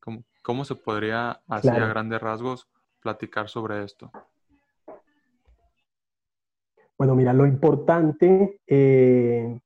¿Cómo, 0.01 0.25
cómo 0.43 0.65
se 0.65 0.75
podría, 0.75 1.41
así 1.49 1.69
a 1.69 1.87
grandes 1.87 2.21
rasgos, 2.21 2.69
platicar 3.01 3.49
sobre 3.49 3.85
esto? 3.85 4.11
Bueno, 6.97 7.15
mira, 7.15 7.33
lo 7.33 7.47
importante 7.47 8.61
eh, 8.67 9.61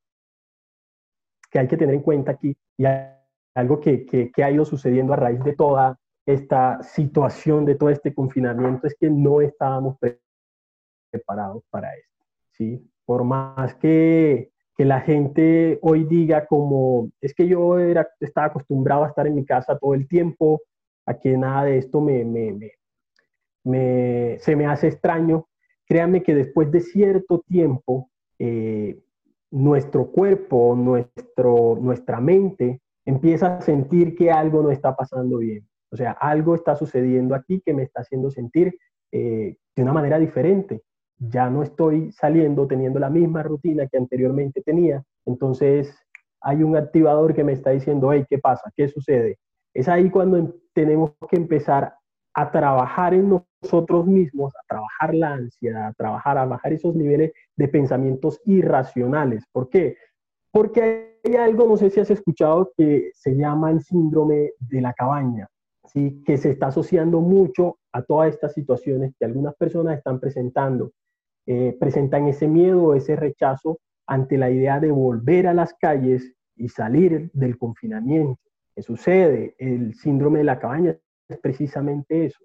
que 1.51 1.59
hay 1.59 1.69
que 1.69 1.77
tener 1.77 1.95
en 1.95 2.03
cuenta 2.03 2.33
aquí, 2.33 2.57
y 2.79 2.85
algo 3.57 3.81
que, 3.81 4.05
que, 4.05 4.45
ha 4.45 4.51
ido 4.51 4.67
sucediendo 4.67 5.15
a 5.15 5.17
raíz 5.17 5.43
de 5.43 5.55
toda 5.55 5.99
esta 6.27 6.83
situación, 6.83 7.65
de 7.65 7.75
todo 7.75 7.89
este 7.89 8.13
confinamiento, 8.13 8.87
es 8.87 8.95
que 9.01 9.09
no 9.09 9.41
estábamos 9.41 9.97
preparados 11.11 11.65
para 11.71 11.95
esto. 11.95 12.25
¿sí? 12.51 12.87
Por 13.07 13.25
más 13.25 13.75
que, 13.77 14.51
que 14.77 14.85
la 14.85 15.01
gente 15.01 15.79
hoy 15.81 16.05
diga 16.05 16.45
como, 16.47 17.11
es 17.23 17.33
que 17.35 17.49
yo 17.49 17.79
era, 17.79 18.07
estaba 18.21 18.49
acostumbrado 18.49 19.05
a 19.05 19.09
estar 19.09 19.27
en 19.27 19.35
mi 19.35 19.47
casa 19.47 19.79
todo 19.79 19.95
el 19.95 20.07
tiempo, 20.07 20.61
a 21.07 21.19
que 21.19 21.35
nada 21.39 21.65
de 21.65 21.79
esto 21.79 22.03
me, 22.03 22.27
me, 22.27 22.73
me, 23.65 24.39
se 24.39 24.55
me 24.55 24.67
hace 24.67 24.89
extraño, 24.89 25.49
créanme 25.87 26.23
que 26.23 26.35
después 26.35 26.71
de 26.71 26.81
cierto 26.81 27.43
tiempo, 27.49 28.11
eh, 28.39 29.01
nuestro 29.51 30.11
cuerpo, 30.11 30.75
nuestro, 30.77 31.79
nuestra 31.81 32.21
mente 32.21 32.83
empieza 33.07 33.57
a 33.57 33.61
sentir 33.63 34.15
que 34.15 34.31
algo 34.31 34.63
no 34.63 34.71
está 34.71 34.95
pasando 34.95 35.39
bien. 35.39 35.67
O 35.91 35.97
sea, 35.97 36.11
algo 36.13 36.55
está 36.55 36.77
sucediendo 36.77 37.35
aquí 37.35 37.63
que 37.65 37.73
me 37.73 37.85
está 37.85 38.03
haciendo 38.03 38.31
sentir 38.31 38.77
eh, 39.13 39.57
de 39.75 39.83
una 39.83 39.93
manera 39.93 40.19
diferente. 40.19 40.83
Ya 41.19 41.49
no 41.49 41.63
estoy 41.63 42.13
saliendo 42.13 42.67
teniendo 42.67 42.99
la 42.99 43.09
misma 43.09 43.43
rutina 43.43 43.87
que 43.87 43.97
anteriormente 43.97 44.61
tenía. 44.63 45.03
Entonces, 45.25 45.97
hay 46.43 46.63
un 46.63 46.77
activador 46.77 47.35
que 47.35 47.45
me 47.45 47.53
está 47.53 47.71
diciendo, 47.71 48.13
hey, 48.13 48.27
¿qué 48.29 48.39
pasa? 48.39 48.71
¿Qué 48.77 48.89
sucede? 48.89 49.39
Es 49.73 49.89
ahí 49.89 50.11
cuando 50.11 50.37
em, 50.37 50.53
tenemos 50.75 51.13
que 51.31 51.37
empezar 51.37 51.95
a 52.35 52.51
trabajar 52.51 53.15
en 53.15 53.41
nosotros 53.63 54.07
mismos, 54.07 54.55
a 54.57 54.67
trabajar 54.69 55.15
la 55.15 55.33
ansiedad, 55.35 55.87
a 55.87 55.93
trabajar, 55.95 56.37
a 56.37 56.45
bajar 56.45 56.73
esos 56.73 56.95
niveles 56.95 57.33
de 57.57 57.69
pensamientos 57.69 58.41
irracionales. 58.45 59.45
¿Por 59.53 59.71
qué? 59.71 59.97
Porque 60.51 61.16
hay 61.27 61.37
algo, 61.37 61.67
no 61.67 61.77
sé 61.77 61.91
si 61.91 62.01
has 62.01 62.11
escuchado, 62.11 62.73
que 62.77 63.11
se 63.15 63.35
llama 63.35 63.71
el 63.71 63.83
síndrome 63.83 64.53
de 64.59 64.81
la 64.81 64.93
cabaña, 64.93 65.49
¿sí? 65.85 66.23
que 66.25 66.37
se 66.37 66.51
está 66.51 66.69
asociando 66.69 67.21
mucho 67.21 67.79
a 67.93 68.03
todas 68.03 68.33
estas 68.33 68.53
situaciones 68.55 69.13
que 69.19 69.25
algunas 69.25 69.55
personas 69.57 69.99
están 69.99 70.21
presentando. 70.21 70.93
Eh, 71.47 71.77
presentan 71.79 72.27
ese 72.27 72.49
miedo, 72.49 72.95
ese 72.95 73.17
rechazo 73.17 73.79
ante 74.07 74.37
la 74.37 74.51
idea 74.51 74.81
de 74.81 74.91
volver 74.91 75.47
a 75.47 75.55
las 75.55 75.75
calles 75.75 76.33
y 76.57 76.69
salir 76.69 77.31
del 77.33 77.59
confinamiento. 77.59 78.41
¿Qué 78.75 78.83
sucede? 78.83 79.55
El 79.59 79.95
síndrome 79.95 80.39
de 80.39 80.45
la 80.45 80.59
cabaña 80.59 80.97
es 81.29 81.39
precisamente 81.39 82.27
eso. 82.27 82.45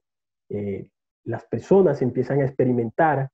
Eh, 0.49 0.87
las 1.23 1.45
personas 1.45 2.01
empiezan 2.01 2.41
a 2.41 2.45
experimentar 2.45 3.29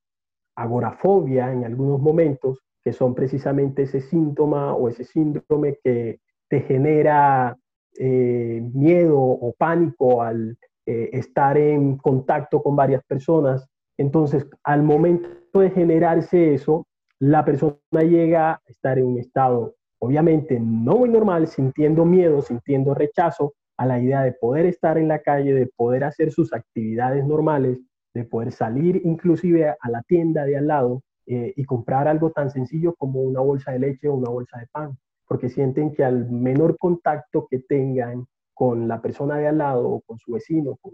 agorafobia 0.55 1.51
en 1.53 1.63
algunos 1.63 2.01
momentos, 2.01 2.63
que 2.87 2.93
son 2.93 3.13
precisamente 3.13 3.81
ese 3.81 3.99
síntoma 3.99 4.73
o 4.73 4.87
ese 4.87 5.03
síndrome 5.03 5.77
que 5.83 6.21
te 6.49 6.61
genera 6.61 7.57
eh, 7.99 8.61
miedo 8.73 9.19
o 9.19 9.53
pánico 9.57 10.21
al 10.21 10.57
eh, 10.85 11.09
estar 11.11 11.57
en 11.57 11.97
contacto 11.97 12.63
con 12.63 12.77
varias 12.77 13.03
personas. 13.03 13.67
Entonces, 13.97 14.47
al 14.63 14.83
momento 14.83 15.59
de 15.59 15.69
generarse 15.69 16.53
eso, 16.53 16.87
la 17.19 17.43
persona 17.43 17.75
llega 17.91 18.51
a 18.51 18.61
estar 18.67 18.97
en 18.97 19.07
un 19.07 19.17
estado, 19.19 19.75
obviamente, 19.99 20.57
no 20.57 20.99
muy 20.99 21.09
normal, 21.09 21.47
sintiendo 21.47 22.05
miedo, 22.05 22.41
sintiendo 22.41 22.93
rechazo, 22.93 23.53
a 23.77 23.85
la 23.85 23.99
idea 23.99 24.23
de 24.23 24.31
poder 24.31 24.65
estar 24.65 24.97
en 24.97 25.09
la 25.09 25.19
calle, 25.19 25.53
de 25.53 25.67
poder 25.75 26.05
hacer 26.05 26.31
sus 26.31 26.53
actividades 26.53 27.25
normales, 27.25 27.79
de 28.13 28.23
poder 28.23 28.53
salir 28.53 29.01
inclusive 29.03 29.67
a 29.67 29.89
la 29.89 30.03
tienda 30.03 30.45
de 30.45 30.55
al 30.55 30.67
lado 30.67 31.01
eh, 31.27 31.53
y 31.55 31.65
comprar 31.65 32.07
algo 32.07 32.31
tan 32.31 32.49
sencillo 32.49 32.95
como 32.95 33.21
una 33.21 33.41
bolsa 33.41 33.71
de 33.71 33.79
leche 33.79 34.07
o 34.07 34.15
una 34.15 34.29
bolsa 34.29 34.59
de 34.59 34.67
pan, 34.67 34.97
porque 35.27 35.49
sienten 35.49 35.93
que 35.93 36.03
al 36.03 36.29
menor 36.31 36.77
contacto 36.77 37.47
que 37.49 37.59
tengan 37.59 38.25
con 38.53 38.87
la 38.87 39.01
persona 39.01 39.37
de 39.37 39.47
al 39.47 39.59
lado 39.59 39.87
o 39.87 40.01
con 40.01 40.17
su 40.17 40.31
vecino, 40.31 40.77
con 40.81 40.93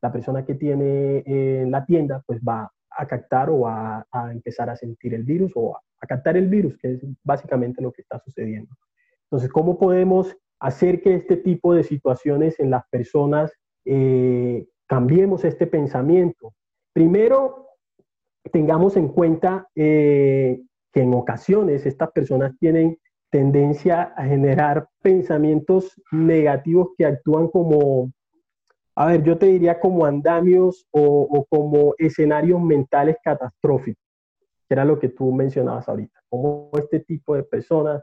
la 0.00 0.12
persona 0.12 0.44
que 0.44 0.54
tiene 0.54 1.22
en 1.26 1.70
la 1.70 1.84
tienda, 1.84 2.22
pues 2.26 2.40
va 2.40 2.70
a 2.90 3.06
captar 3.06 3.50
o 3.50 3.66
a, 3.66 4.06
a 4.10 4.32
empezar 4.32 4.70
a 4.70 4.76
sentir 4.76 5.14
el 5.14 5.24
virus 5.24 5.52
o 5.54 5.76
a, 5.76 5.80
a 6.00 6.06
captar 6.06 6.36
el 6.36 6.48
virus, 6.48 6.76
que 6.78 6.92
es 6.92 7.06
básicamente 7.22 7.82
lo 7.82 7.92
que 7.92 8.02
está 8.02 8.18
sucediendo. 8.18 8.74
Entonces, 9.24 9.50
¿cómo 9.50 9.78
podemos 9.78 10.36
hacer 10.62 11.02
que 11.02 11.14
este 11.14 11.36
tipo 11.36 11.74
de 11.74 11.82
situaciones 11.82 12.58
en 12.60 12.70
las 12.70 12.86
personas 12.88 13.52
eh, 13.84 14.64
cambiemos 14.86 15.44
este 15.44 15.66
pensamiento. 15.66 16.54
Primero, 16.92 17.66
tengamos 18.50 18.96
en 18.96 19.08
cuenta 19.08 19.68
eh, 19.74 20.60
que 20.92 21.00
en 21.00 21.14
ocasiones 21.14 21.86
estas 21.86 22.10
personas 22.10 22.52
tienen 22.58 22.98
tendencia 23.30 24.12
a 24.16 24.24
generar 24.24 24.88
pensamientos 25.00 26.00
negativos 26.10 26.88
que 26.98 27.06
actúan 27.06 27.48
como, 27.48 28.12
a 28.94 29.06
ver, 29.06 29.22
yo 29.22 29.38
te 29.38 29.46
diría 29.46 29.80
como 29.80 30.04
andamios 30.04 30.86
o, 30.90 31.46
como 31.48 31.94
escenarios 31.96 32.60
mentales 32.60 33.16
catastróficos, 33.24 34.04
que 34.68 34.74
era 34.74 34.84
lo 34.84 34.98
que 34.98 35.08
tú 35.08 35.32
mencionabas 35.32 35.88
ahorita, 35.88 36.20
como 36.28 36.70
este 36.74 37.00
tipo 37.00 37.34
de 37.34 37.44
personas 37.44 38.02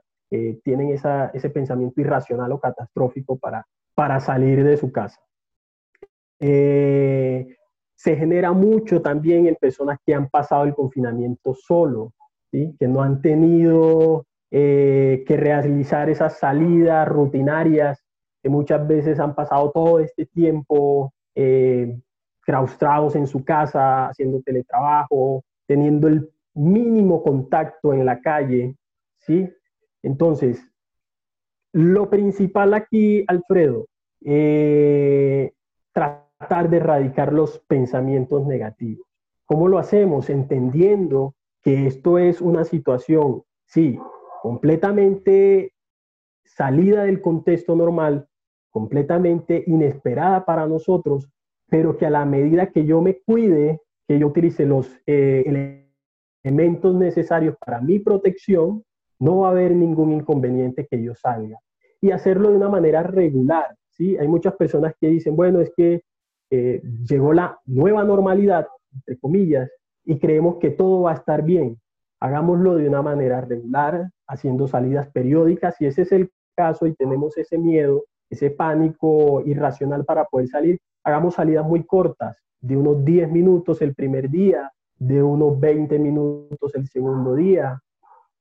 tienen 0.63 0.89
ese 0.91 1.50
pensamiento 1.50 2.00
irracional 2.01 2.51
o 2.51 2.60
catastrófico 2.60 3.38
para, 3.38 3.65
para 3.96 4.19
salir 4.19 4.63
de 4.63 4.77
su 4.77 4.91
casa. 4.91 5.19
Eh, 6.39 7.55
se 8.00 8.15
genera 8.15 8.53
mucho 8.53 9.01
también 9.01 9.46
en 9.46 9.56
personas 9.56 10.00
que 10.06 10.15
han 10.15 10.29
pasado 10.29 10.63
el 10.63 10.74
confinamiento 10.74 11.53
solo, 11.53 12.13
¿sí? 12.50 12.74
que 12.79 12.88
no 12.88 13.01
han 13.01 13.22
tenido 13.22 14.25
eh, 14.51 15.25
que 15.27 15.36
realizar 15.36 16.10
esas 16.10 16.39
salidas 16.39 17.06
rutinarias, 17.10 18.01
que 18.41 18.48
muchas 18.48 18.88
veces 18.88 19.20
han 19.20 19.36
pasado 19.36 19.72
todo 19.72 20.00
este 20.00 20.25
tiempo 20.25 21.13
claustrados 22.41 23.15
en 23.15 23.27
su 23.27 23.46
casa, 23.46 24.08
haciendo 24.08 24.41
teletrabajo, 24.41 25.44
teniendo 25.65 26.08
el 26.08 26.29
mínimo 26.53 27.22
contacto 27.22 27.94
en 27.94 28.06
la 28.06 28.20
calle, 28.22 28.75
¿sí? 29.20 29.50
Entonces, 30.03 30.62
lo 31.74 32.10
principal 32.10 32.74
aquí, 32.74 33.24
Alfredo, 33.27 33.88
eh, 34.25 35.53
tratar 35.94 36.29
de 36.39 36.77
erradicar 36.77 37.34
los 37.34 37.60
pensamientos 37.67 38.46
negativos. 38.48 39.05
¿Cómo 39.46 39.67
lo 39.67 39.77
hacemos? 39.77 40.29
Entendiendo 40.29 41.36
que 41.62 41.86
esto 41.86 42.17
es 42.17 42.39
una 42.39 42.63
situación, 42.63 43.43
sí, 43.65 44.00
completamente 44.41 45.74
salida 46.46 47.03
del 47.03 47.22
contexto 47.22 47.75
normal, 47.75 48.27
completamente 48.69 49.63
inesperada 49.67 50.46
para 50.46 50.65
nosotros, 50.65 51.29
pero 51.67 51.98
que 51.98 52.05
a 52.05 52.10
la 52.10 52.24
medida 52.25 52.72
que 52.72 52.86
yo 52.86 53.01
me 53.01 53.19
cuide, 53.19 53.81
que 54.08 54.17
yo 54.17 54.27
utilice 54.27 54.65
los 54.65 54.89
eh, 55.05 55.84
elementos 56.43 56.96
necesarios 56.96 57.55
para 57.63 57.81
mi 57.81 58.00
protección, 58.00 58.84
no 59.19 59.39
va 59.39 59.50
a 59.50 59.51
haber 59.51 59.75
ningún 59.75 60.13
inconveniente 60.13 60.88
que 60.89 61.03
yo 61.03 61.13
salga. 61.15 61.60
Y 62.00 62.12
hacerlo 62.12 62.50
de 62.50 62.55
una 62.55 62.69
manera 62.69 63.03
regular, 63.03 63.75
¿sí? 63.89 64.17
Hay 64.17 64.29
muchas 64.29 64.55
personas 64.55 64.93
que 65.00 65.08
dicen, 65.08 65.36
bueno, 65.36 65.60
es 65.60 65.72
que 65.75 66.01
eh, 66.51 66.82
llegó 67.08 67.34
la 67.34 67.60
nueva 67.65 68.03
normalidad, 68.03 68.68
entre 68.94 69.18
comillas, 69.20 69.70
y 70.06 70.18
creemos 70.18 70.58
que 70.58 70.72
todo 70.72 71.01
va 71.01 71.12
a 71.12 71.15
estar 71.15 71.44
bien. 71.44 71.79
Hagámoslo 72.20 72.75
de 72.75 72.88
una 72.88 73.01
manera 73.01 73.41
regular, 73.41 74.10
haciendo 74.27 74.68
salidas 74.68 75.10
periódicas. 75.12 75.75
Si 75.77 75.86
ese 75.86 76.01
es 76.03 76.12
el 76.12 76.32
caso 76.56 76.88
y 76.88 76.96
tenemos 76.96 77.38
ese 77.38 77.58
miedo, 77.58 78.03
ese 78.29 78.50
pánico 78.51 79.41
irracional 79.46 80.06
para 80.06 80.25
poder 80.25 80.48
salir, 80.48 80.79
hagamos 81.03 81.36
salidas 81.36 81.65
muy 81.65 81.84
cortas, 81.84 82.38
de 82.62 82.75
unos 82.75 83.06
10 83.06 83.32
minutos 83.32 83.82
el 83.82 83.96
primer 83.96 84.29
día, 84.29 84.72
de 84.98 85.24
unos 85.24 85.60
20 85.60 85.98
minutos 85.98 86.75
el 86.75 86.88
segundo 86.88 87.36
día, 87.36 87.82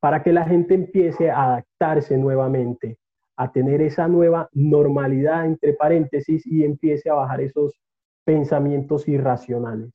para 0.01 0.23
que 0.23 0.33
la 0.33 0.45
gente 0.45 0.75
empiece 0.75 1.31
a 1.31 1.45
adaptarse 1.45 2.17
nuevamente, 2.17 2.99
a 3.37 3.53
tener 3.53 3.81
esa 3.81 4.09
nueva 4.09 4.49
normalidad, 4.53 5.47
entre 5.47 5.75
paréntesis, 5.75 6.47
y 6.47 6.65
empiece 6.65 7.09
a 7.11 7.15
bajar 7.15 7.41
esos 7.41 7.81
pensamientos 8.29 9.09
irracionales. 9.09 9.91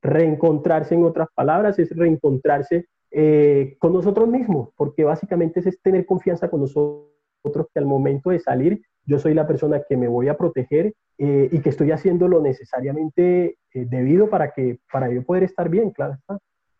Reencontrarse, 0.00 0.94
en 0.94 1.04
otras 1.04 1.28
palabras, 1.34 1.78
es 1.78 1.94
reencontrarse 1.94 2.86
eh, 3.10 3.76
con 3.78 3.92
nosotros 3.92 4.26
mismos, 4.28 4.70
porque 4.78 5.04
básicamente 5.04 5.60
es 5.60 5.78
tener 5.82 6.06
confianza 6.06 6.48
con 6.48 6.60
nosotros 6.60 7.66
que 7.70 7.78
al 7.78 7.84
momento 7.84 8.30
de 8.30 8.40
salir 8.40 8.80
yo 9.04 9.18
soy 9.18 9.34
la 9.34 9.46
persona 9.46 9.82
que 9.86 9.98
me 9.98 10.08
voy 10.08 10.28
a 10.28 10.38
proteger 10.38 10.94
eh, 11.18 11.50
y 11.52 11.60
que 11.60 11.68
estoy 11.68 11.90
haciendo 11.90 12.28
lo 12.28 12.40
necesariamente 12.40 13.58
eh, 13.74 13.84
debido 13.86 14.30
para 14.30 14.52
que 14.52 14.78
para 14.90 15.12
yo 15.12 15.22
poder 15.22 15.42
estar 15.42 15.68
bien, 15.68 15.90
claro 15.90 16.14
está. 16.14 16.38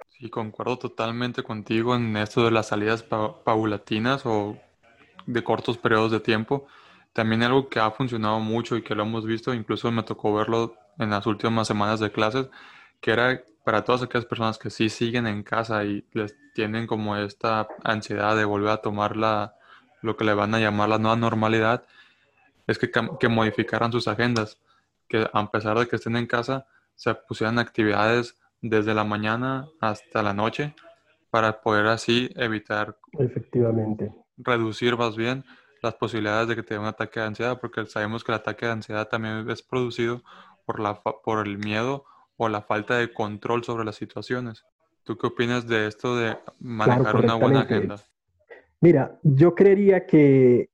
Sí, 0.08 0.30
concuerdo 0.30 0.78
totalmente 0.78 1.42
contigo 1.42 1.94
en 1.94 2.16
esto 2.16 2.42
de 2.42 2.52
las 2.52 2.68
salidas 2.68 3.02
paulatinas 3.02 4.24
o 4.24 4.56
de 5.26 5.44
cortos 5.44 5.76
periodos 5.76 6.10
de 6.10 6.20
tiempo. 6.20 6.64
También 7.12 7.42
algo 7.42 7.68
que 7.68 7.80
ha 7.80 7.90
funcionado 7.90 8.40
mucho 8.40 8.76
y 8.76 8.82
que 8.82 8.94
lo 8.94 9.02
hemos 9.02 9.26
visto, 9.26 9.52
incluso 9.52 9.90
me 9.90 10.02
tocó 10.02 10.32
verlo 10.34 10.76
en 10.98 11.10
las 11.10 11.26
últimas 11.26 11.66
semanas 11.66 12.00
de 12.00 12.12
clases, 12.12 12.48
que 13.00 13.10
era 13.12 13.42
para 13.64 13.84
todas 13.84 14.02
aquellas 14.02 14.26
personas 14.26 14.58
que 14.58 14.70
sí 14.70 14.88
siguen 14.88 15.26
en 15.26 15.42
casa 15.42 15.84
y 15.84 16.04
les 16.12 16.36
tienen 16.54 16.86
como 16.86 17.16
esta 17.16 17.68
ansiedad 17.84 18.36
de 18.36 18.44
volver 18.44 18.70
a 18.70 18.76
tomar 18.78 19.16
la, 19.16 19.54
lo 20.02 20.16
que 20.16 20.24
le 20.24 20.34
van 20.34 20.54
a 20.54 20.60
llamar 20.60 20.88
la 20.88 20.98
nueva 20.98 21.16
normalidad, 21.16 21.84
es 22.66 22.78
que, 22.78 22.90
que 22.90 23.28
modificaran 23.28 23.90
sus 23.92 24.06
agendas, 24.06 24.58
que 25.08 25.28
a 25.32 25.50
pesar 25.50 25.78
de 25.78 25.88
que 25.88 25.96
estén 25.96 26.16
en 26.16 26.26
casa, 26.26 26.66
se 26.94 27.14
pusieran 27.14 27.58
actividades 27.58 28.36
desde 28.60 28.94
la 28.94 29.04
mañana 29.04 29.68
hasta 29.80 30.22
la 30.22 30.34
noche 30.34 30.74
para 31.30 31.60
poder 31.60 31.86
así 31.86 32.30
evitar 32.36 32.96
efectivamente. 33.18 34.12
reducir 34.36 34.96
más 34.96 35.16
bien 35.16 35.44
las 35.82 35.94
posibilidades 35.94 36.48
de 36.48 36.56
que 36.56 36.62
te 36.62 36.74
dé 36.74 36.80
un 36.80 36.86
ataque 36.86 37.20
de 37.20 37.26
ansiedad 37.26 37.60
porque 37.60 37.86
sabemos 37.86 38.24
que 38.24 38.32
el 38.32 38.38
ataque 38.38 38.66
de 38.66 38.72
ansiedad 38.72 39.08
también 39.08 39.48
es 39.50 39.62
producido 39.62 40.22
por 40.66 40.80
la 40.80 41.00
por 41.02 41.46
el 41.46 41.58
miedo 41.58 42.04
o 42.36 42.48
la 42.48 42.62
falta 42.62 42.96
de 42.96 43.12
control 43.12 43.64
sobre 43.64 43.84
las 43.84 43.96
situaciones. 43.96 44.64
¿Tú 45.04 45.18
qué 45.18 45.26
opinas 45.26 45.66
de 45.66 45.86
esto 45.86 46.16
de 46.16 46.38
manejar 46.58 47.16
una 47.16 47.34
buena 47.34 47.60
agenda? 47.60 47.96
Mira, 48.80 49.18
yo 49.22 49.54
creería 49.54 50.06
que, 50.06 50.70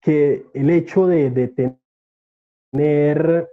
que 0.00 0.46
el 0.54 0.70
hecho 0.70 1.06
de, 1.06 1.30
de 1.30 1.76
tener 2.72 3.50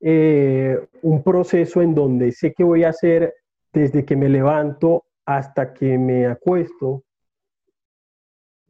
eh, 0.00 0.88
un 1.02 1.22
proceso 1.22 1.82
en 1.82 1.94
donde 1.94 2.32
sé 2.32 2.52
que 2.52 2.62
voy 2.62 2.84
a 2.84 2.90
hacer 2.90 3.34
desde 3.72 4.04
que 4.04 4.14
me 4.14 4.28
levanto 4.28 5.04
hasta 5.24 5.72
que 5.72 5.98
me 5.98 6.26
acuesto, 6.26 7.02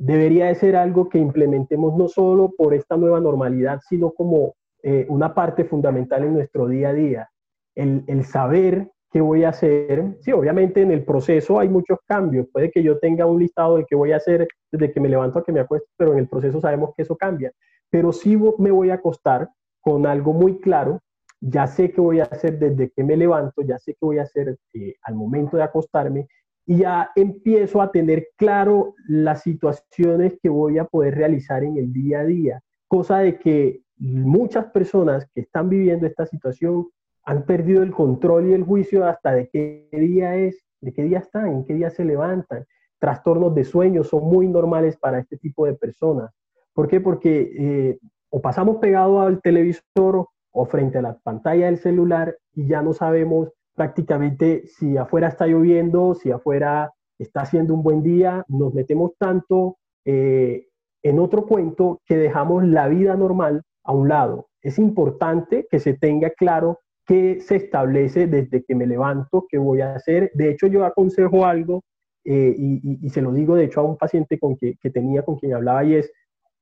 debería 0.05 0.47
de 0.47 0.57
ser 0.57 0.75
algo 0.75 1.09
que 1.09 1.19
implementemos 1.19 1.97
no 1.97 2.09
solo 2.09 2.53
por 2.57 2.75
esta 2.75 2.97
nueva 2.97 3.21
normalidad, 3.21 3.81
sino 3.89 4.11
como 4.11 4.55
eh, 4.83 5.07
una 5.09 5.33
parte 5.33 5.65
fundamental 5.65 6.25
en 6.25 6.35
nuestro 6.35 6.67
día 6.67 6.89
a 6.89 6.93
día 6.93 7.31
el, 7.77 8.25
saber 8.25 8.91
qué 9.13 9.21
voy 9.21 9.45
a 9.45 9.51
hacer. 9.51 10.17
Sí, 10.21 10.33
obviamente 10.33 10.83
en 10.83 10.91
el 10.91 11.05
proceso 11.05 11.61
hay 11.61 11.69
muchos 11.69 12.01
cambios. 12.05 12.49
Puede 12.53 12.73
que 12.73 12.83
yo 12.83 12.99
tenga 12.99 13.27
un 13.27 13.39
listado 13.39 13.77
de 13.77 13.87
qué 13.89 13.95
voy 13.95 14.11
a 14.11 14.17
hacer 14.17 14.49
desde 14.73 14.93
que 14.93 14.99
me 14.99 15.09
levanto 15.09 15.39
a 15.39 15.45
que 15.45 15.53
me 15.53 15.61
acuesto, 15.61 15.89
pero 15.97 16.13
en 16.15 16.19
el 16.19 16.29
proceso 16.29 16.61
sabemos 16.61 16.91
que 16.97 17.03
eso 17.03 17.17
cambia. 17.17 17.53
Pero 17.89 18.13
sí 18.13 18.37
me 18.59 18.73
voy 18.73 18.91
a 18.91 18.95
acostar 18.95 19.51
con 19.81 20.05
algo 20.07 20.33
muy 20.33 20.59
claro. 20.59 21.01
Ya 21.41 21.69
sé 21.69 21.93
qué 21.93 22.01
voy 22.01 22.19
a 22.19 22.25
hacer 22.25 22.59
desde 22.59 22.91
que 22.91 23.05
me 23.05 23.17
levanto, 23.17 23.63
ya 23.63 23.79
sé 23.79 23.93
qué 23.93 24.05
voy 24.05 24.19
a 24.19 24.23
hacer 24.23 24.57
eh, 24.75 24.95
al 25.03 25.15
momento 25.15 25.57
de 25.57 25.63
acostarme 25.63 26.27
y 26.67 26.79
ya 26.79 27.11
empiezo 27.17 27.83
a 27.83 27.91
tener 27.91 28.29
claro 28.37 28.95
las 29.09 29.43
situaciones 29.43 30.39
que 30.41 30.49
voy 30.49 30.79
a 30.79 30.85
poder 30.85 31.17
realizar 31.17 31.65
en 31.65 31.77
el 31.77 31.93
día 31.93 32.21
a 32.21 32.25
día. 32.25 32.63
Cosa 32.87 33.19
de 33.19 33.39
que 33.39 33.81
muchas 33.97 34.67
personas 34.67 35.29
que 35.35 35.41
están 35.43 35.69
viviendo 35.69 36.07
esta 36.07 36.27
situación 36.27 36.89
han 37.25 37.45
perdido 37.45 37.83
el 37.83 37.93
control 37.93 38.49
y 38.49 38.53
el 38.53 38.65
juicio 38.65 39.05
hasta 39.05 39.33
de 39.33 39.49
qué 39.49 39.89
día 39.93 40.37
es, 40.37 40.65
de 40.81 40.93
qué 40.93 41.05
día 41.05 41.19
están, 41.19 41.49
en 41.49 41.65
qué 41.65 41.75
día 41.75 41.91
se 41.91 42.05
levantan. 42.05 42.65
Trastornos 42.99 43.55
de 43.55 43.65
sueño 43.65 44.05
son 44.05 44.25
muy 44.25 44.49
normales 44.49 44.97
para 44.97 45.19
este 45.19 45.37
tipo 45.37 45.67
de 45.67 45.75
personas. 45.75 46.33
¿Por 46.73 46.89
qué? 46.89 47.01
Porque 47.01 47.51
eh, 47.59 47.99
o 48.31 48.41
pasamos 48.41 48.79
pegado 48.79 49.21
al 49.21 49.41
televisor 49.41 50.27
o 50.53 50.65
frente 50.67 50.99
a 50.99 51.03
la 51.03 51.19
pantalla 51.19 51.67
del 51.67 51.79
celular 51.79 52.37
y 52.55 52.67
ya 52.67 52.83
no 52.83 52.93
sabemos 52.93 53.53
prácticamente 53.75 54.67
si 54.67 54.97
afuera 54.97 55.29
está 55.29 55.47
lloviendo, 55.47 56.15
si 56.15 56.31
afuera 56.31 56.93
está 57.19 57.43
haciendo 57.43 57.75
un 57.75 57.83
buen 57.83 58.03
día, 58.03 58.45
nos 58.49 58.75
metemos 58.75 59.13
tanto 59.19 59.79
eh, 60.05 60.67
en 61.03 61.19
otro 61.19 61.47
cuento 61.47 62.01
que 62.07 62.17
dejamos 62.17 62.65
la 62.67 62.89
vida 62.89 63.17
normal 63.17 63.63
a 63.85 63.93
un 63.93 64.09
lado. 64.09 64.49
Es 64.61 64.79
importante 64.79 65.67
que 65.71 65.81
se 65.81 65.95
tenga 65.95 66.31
claro 66.31 66.81
que 67.07 67.41
se 67.41 67.57
establece 67.57 68.27
desde 68.27 68.63
que 68.65 68.75
me 68.75 68.87
levanto, 68.87 69.47
qué 69.49 69.59
voy 69.59 69.81
a 69.81 69.95
hacer. 69.95 70.31
De 70.35 70.51
hecho, 70.51 70.69
yo 70.69 70.85
aconsejo 70.85 71.45
algo 71.45 71.83
eh, 72.25 72.55
y, 72.57 73.11
se 73.11 73.21
lo 73.21 73.33
digo, 73.33 73.57
de 73.57 73.65
hecho, 73.65 73.81
a 73.81 73.85
un 73.85 73.97
paciente 73.97 74.39
con 74.39 74.57
que, 74.57 74.77
que, 74.81 74.91
tenía, 74.91 75.23
con 75.23 75.37
quien 75.37 75.55
hablaba, 75.55 75.83
y 75.85 75.97
es, 75.97 76.13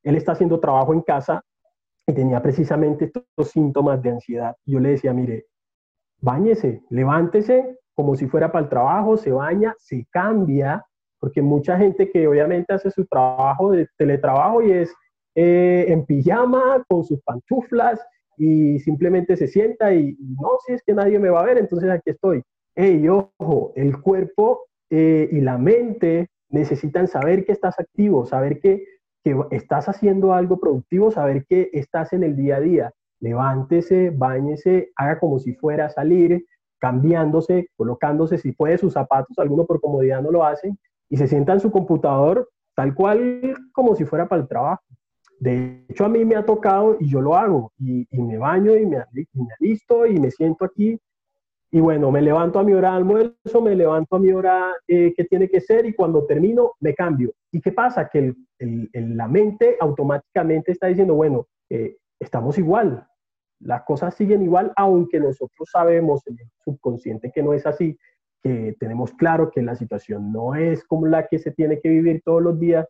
él 0.02 0.16
está 0.16 0.32
haciendo 0.32 0.58
trabajo 0.58 0.94
en 0.94 1.02
casa 1.02 1.42
y 2.06 2.14
tenía 2.14 2.42
precisamente 2.42 3.06
estos 3.06 3.50
síntomas 3.50 4.02
de 4.02 4.10
ansiedad. 4.10 4.56
Yo 4.64 4.80
le 4.80 4.90
decía, 4.90 5.12
mire, 5.12 5.46
báñese, 6.20 6.82
levántese 6.90 7.76
como 7.94 8.16
si 8.16 8.26
fuera 8.26 8.50
para 8.50 8.64
el 8.64 8.70
trabajo, 8.70 9.16
se 9.16 9.30
baña, 9.30 9.74
se 9.78 10.06
cambia, 10.10 10.84
porque 11.18 11.42
mucha 11.42 11.76
gente 11.76 12.10
que 12.10 12.26
obviamente 12.26 12.72
hace 12.72 12.90
su 12.90 13.04
trabajo 13.04 13.72
de 13.72 13.86
teletrabajo 13.98 14.62
y 14.62 14.72
es 14.72 14.94
eh, 15.34 15.84
en 15.88 16.06
pijama, 16.06 16.82
con 16.88 17.04
sus 17.04 17.20
pantuflas, 17.22 18.00
y 18.38 18.78
simplemente 18.78 19.36
se 19.36 19.48
sienta 19.48 19.92
y 19.92 20.16
no, 20.18 20.52
si 20.66 20.72
es 20.72 20.82
que 20.82 20.94
nadie 20.94 21.18
me 21.18 21.28
va 21.28 21.40
a 21.40 21.44
ver, 21.44 21.58
entonces 21.58 21.90
aquí 21.90 22.08
estoy. 22.10 22.42
Hey, 22.74 23.06
ojo, 23.06 23.72
el 23.76 24.00
cuerpo 24.00 24.62
eh, 24.88 25.28
y 25.30 25.40
la 25.40 25.58
mente 25.58 26.30
necesitan 26.48 27.06
saber 27.06 27.44
que 27.44 27.52
estás 27.52 27.78
activo, 27.78 28.24
saber 28.24 28.60
que, 28.60 28.82
que 29.22 29.36
estás 29.50 29.90
haciendo 29.90 30.32
algo 30.32 30.58
productivo, 30.58 31.10
saber 31.10 31.44
que 31.46 31.68
estás 31.74 32.14
en 32.14 32.22
el 32.22 32.34
día 32.34 32.56
a 32.56 32.60
día. 32.60 32.92
Levántese, 33.20 34.10
báñese, 34.10 34.90
haga 34.96 35.18
como 35.18 35.38
si 35.38 35.54
fuera 35.54 35.86
a 35.86 35.90
salir, 35.90 36.44
cambiándose, 36.80 37.68
colocándose, 37.76 38.38
si 38.38 38.52
puede, 38.52 38.78
sus 38.78 38.94
zapatos, 38.94 39.38
alguno 39.38 39.66
por 39.66 39.80
comodidad 39.80 40.22
no 40.22 40.30
lo 40.30 40.44
hacen, 40.44 40.78
y 41.08 41.16
se 41.16 41.28
sienta 41.28 41.52
en 41.52 41.60
su 41.60 41.70
computador 41.70 42.48
tal 42.74 42.94
cual 42.94 43.54
como 43.72 43.94
si 43.94 44.04
fuera 44.04 44.26
para 44.26 44.42
el 44.42 44.48
trabajo. 44.48 44.82
De 45.38 45.84
hecho, 45.88 46.04
a 46.04 46.08
mí 46.08 46.24
me 46.24 46.36
ha 46.36 46.44
tocado 46.44 46.96
y 47.00 47.08
yo 47.08 47.20
lo 47.20 47.34
hago, 47.36 47.72
y, 47.78 48.06
me 48.12 48.38
baño 48.38 48.76
y 48.76 48.86
me, 48.86 48.98
y 49.12 49.26
me 49.34 50.08
y 50.08 50.20
me 50.20 50.30
siento 50.30 50.64
aquí. 50.64 50.98
Y 51.72 51.78
bueno, 51.78 52.10
me 52.10 52.20
levanto 52.20 52.58
a 52.58 52.64
mi 52.64 52.72
hora 52.72 52.90
de 52.90 52.96
almuerzo, 52.96 53.60
me 53.62 53.76
levanto 53.76 54.16
a 54.16 54.18
mi 54.18 54.32
hora 54.32 54.72
eh, 54.88 55.14
que 55.16 55.24
tiene 55.24 55.48
que 55.48 55.60
ser 55.60 55.86
y 55.86 55.94
cuando 55.94 56.26
termino 56.26 56.72
me 56.80 56.94
cambio. 56.94 57.32
¿Y 57.52 57.60
qué 57.60 57.70
pasa? 57.70 58.08
Que 58.08 58.34
la 58.58 59.28
mente 59.28 59.76
automáticamente 59.80 60.72
está 60.72 60.88
diciendo, 60.88 61.14
bueno, 61.14 61.46
eh, 61.70 61.96
estamos 62.18 62.58
igual, 62.58 63.06
las 63.60 63.82
cosas 63.84 64.14
siguen 64.14 64.42
igual, 64.42 64.72
aunque 64.76 65.20
nosotros 65.20 65.68
sabemos 65.70 66.26
en 66.26 66.38
el 66.40 66.48
subconsciente 66.64 67.30
que 67.32 67.42
no 67.42 67.52
es 67.52 67.66
así, 67.66 67.96
que 68.42 68.74
tenemos 68.78 69.12
claro 69.12 69.50
que 69.50 69.62
la 69.62 69.76
situación 69.76 70.32
no 70.32 70.54
es 70.54 70.84
como 70.84 71.06
la 71.06 71.26
que 71.26 71.38
se 71.38 71.50
tiene 71.50 71.80
que 71.80 71.90
vivir 71.90 72.22
todos 72.24 72.42
los 72.42 72.58
días, 72.58 72.86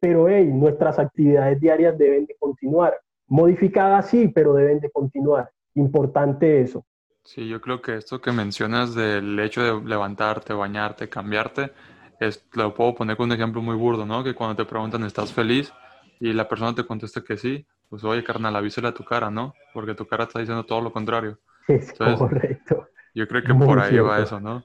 pero 0.00 0.28
hey, 0.28 0.48
nuestras 0.52 0.98
actividades 0.98 1.60
diarias 1.60 1.98
deben 1.98 2.26
de 2.26 2.36
continuar. 2.38 2.94
Modificadas 3.26 4.08
sí, 4.08 4.28
pero 4.28 4.54
deben 4.54 4.80
de 4.80 4.90
continuar. 4.90 5.50
Importante 5.74 6.60
eso. 6.60 6.84
Sí, 7.24 7.48
yo 7.48 7.60
creo 7.60 7.80
que 7.80 7.96
esto 7.96 8.20
que 8.20 8.32
mencionas 8.32 8.94
del 8.94 9.38
hecho 9.40 9.62
de 9.62 9.88
levantarte, 9.88 10.52
bañarte, 10.52 11.08
cambiarte, 11.08 11.72
es, 12.20 12.46
lo 12.52 12.74
puedo 12.74 12.94
poner 12.94 13.16
con 13.16 13.30
un 13.30 13.32
ejemplo 13.32 13.62
muy 13.62 13.74
burdo, 13.76 14.04
¿no? 14.04 14.22
Que 14.22 14.34
cuando 14.34 14.56
te 14.56 14.68
preguntan, 14.68 15.04
¿estás 15.04 15.32
feliz? 15.32 15.72
Y 16.20 16.32
la 16.34 16.46
persona 16.46 16.74
te 16.74 16.86
contesta 16.86 17.22
que 17.22 17.36
sí, 17.36 17.66
pues 17.94 18.02
oye, 18.02 18.24
carnal, 18.24 18.56
avísale 18.56 18.88
a 18.88 18.92
tu 18.92 19.04
cara, 19.04 19.30
¿no? 19.30 19.54
Porque 19.72 19.94
tu 19.94 20.04
cara 20.04 20.24
está 20.24 20.40
diciendo 20.40 20.66
todo 20.66 20.80
lo 20.80 20.92
contrario. 20.92 21.38
Es 21.68 21.92
correcto. 21.92 22.88
Yo 23.14 23.28
creo 23.28 23.44
que 23.44 23.54
por 23.54 23.78
ahí 23.78 23.96
va 23.98 24.20
eso, 24.20 24.40
¿no? 24.40 24.64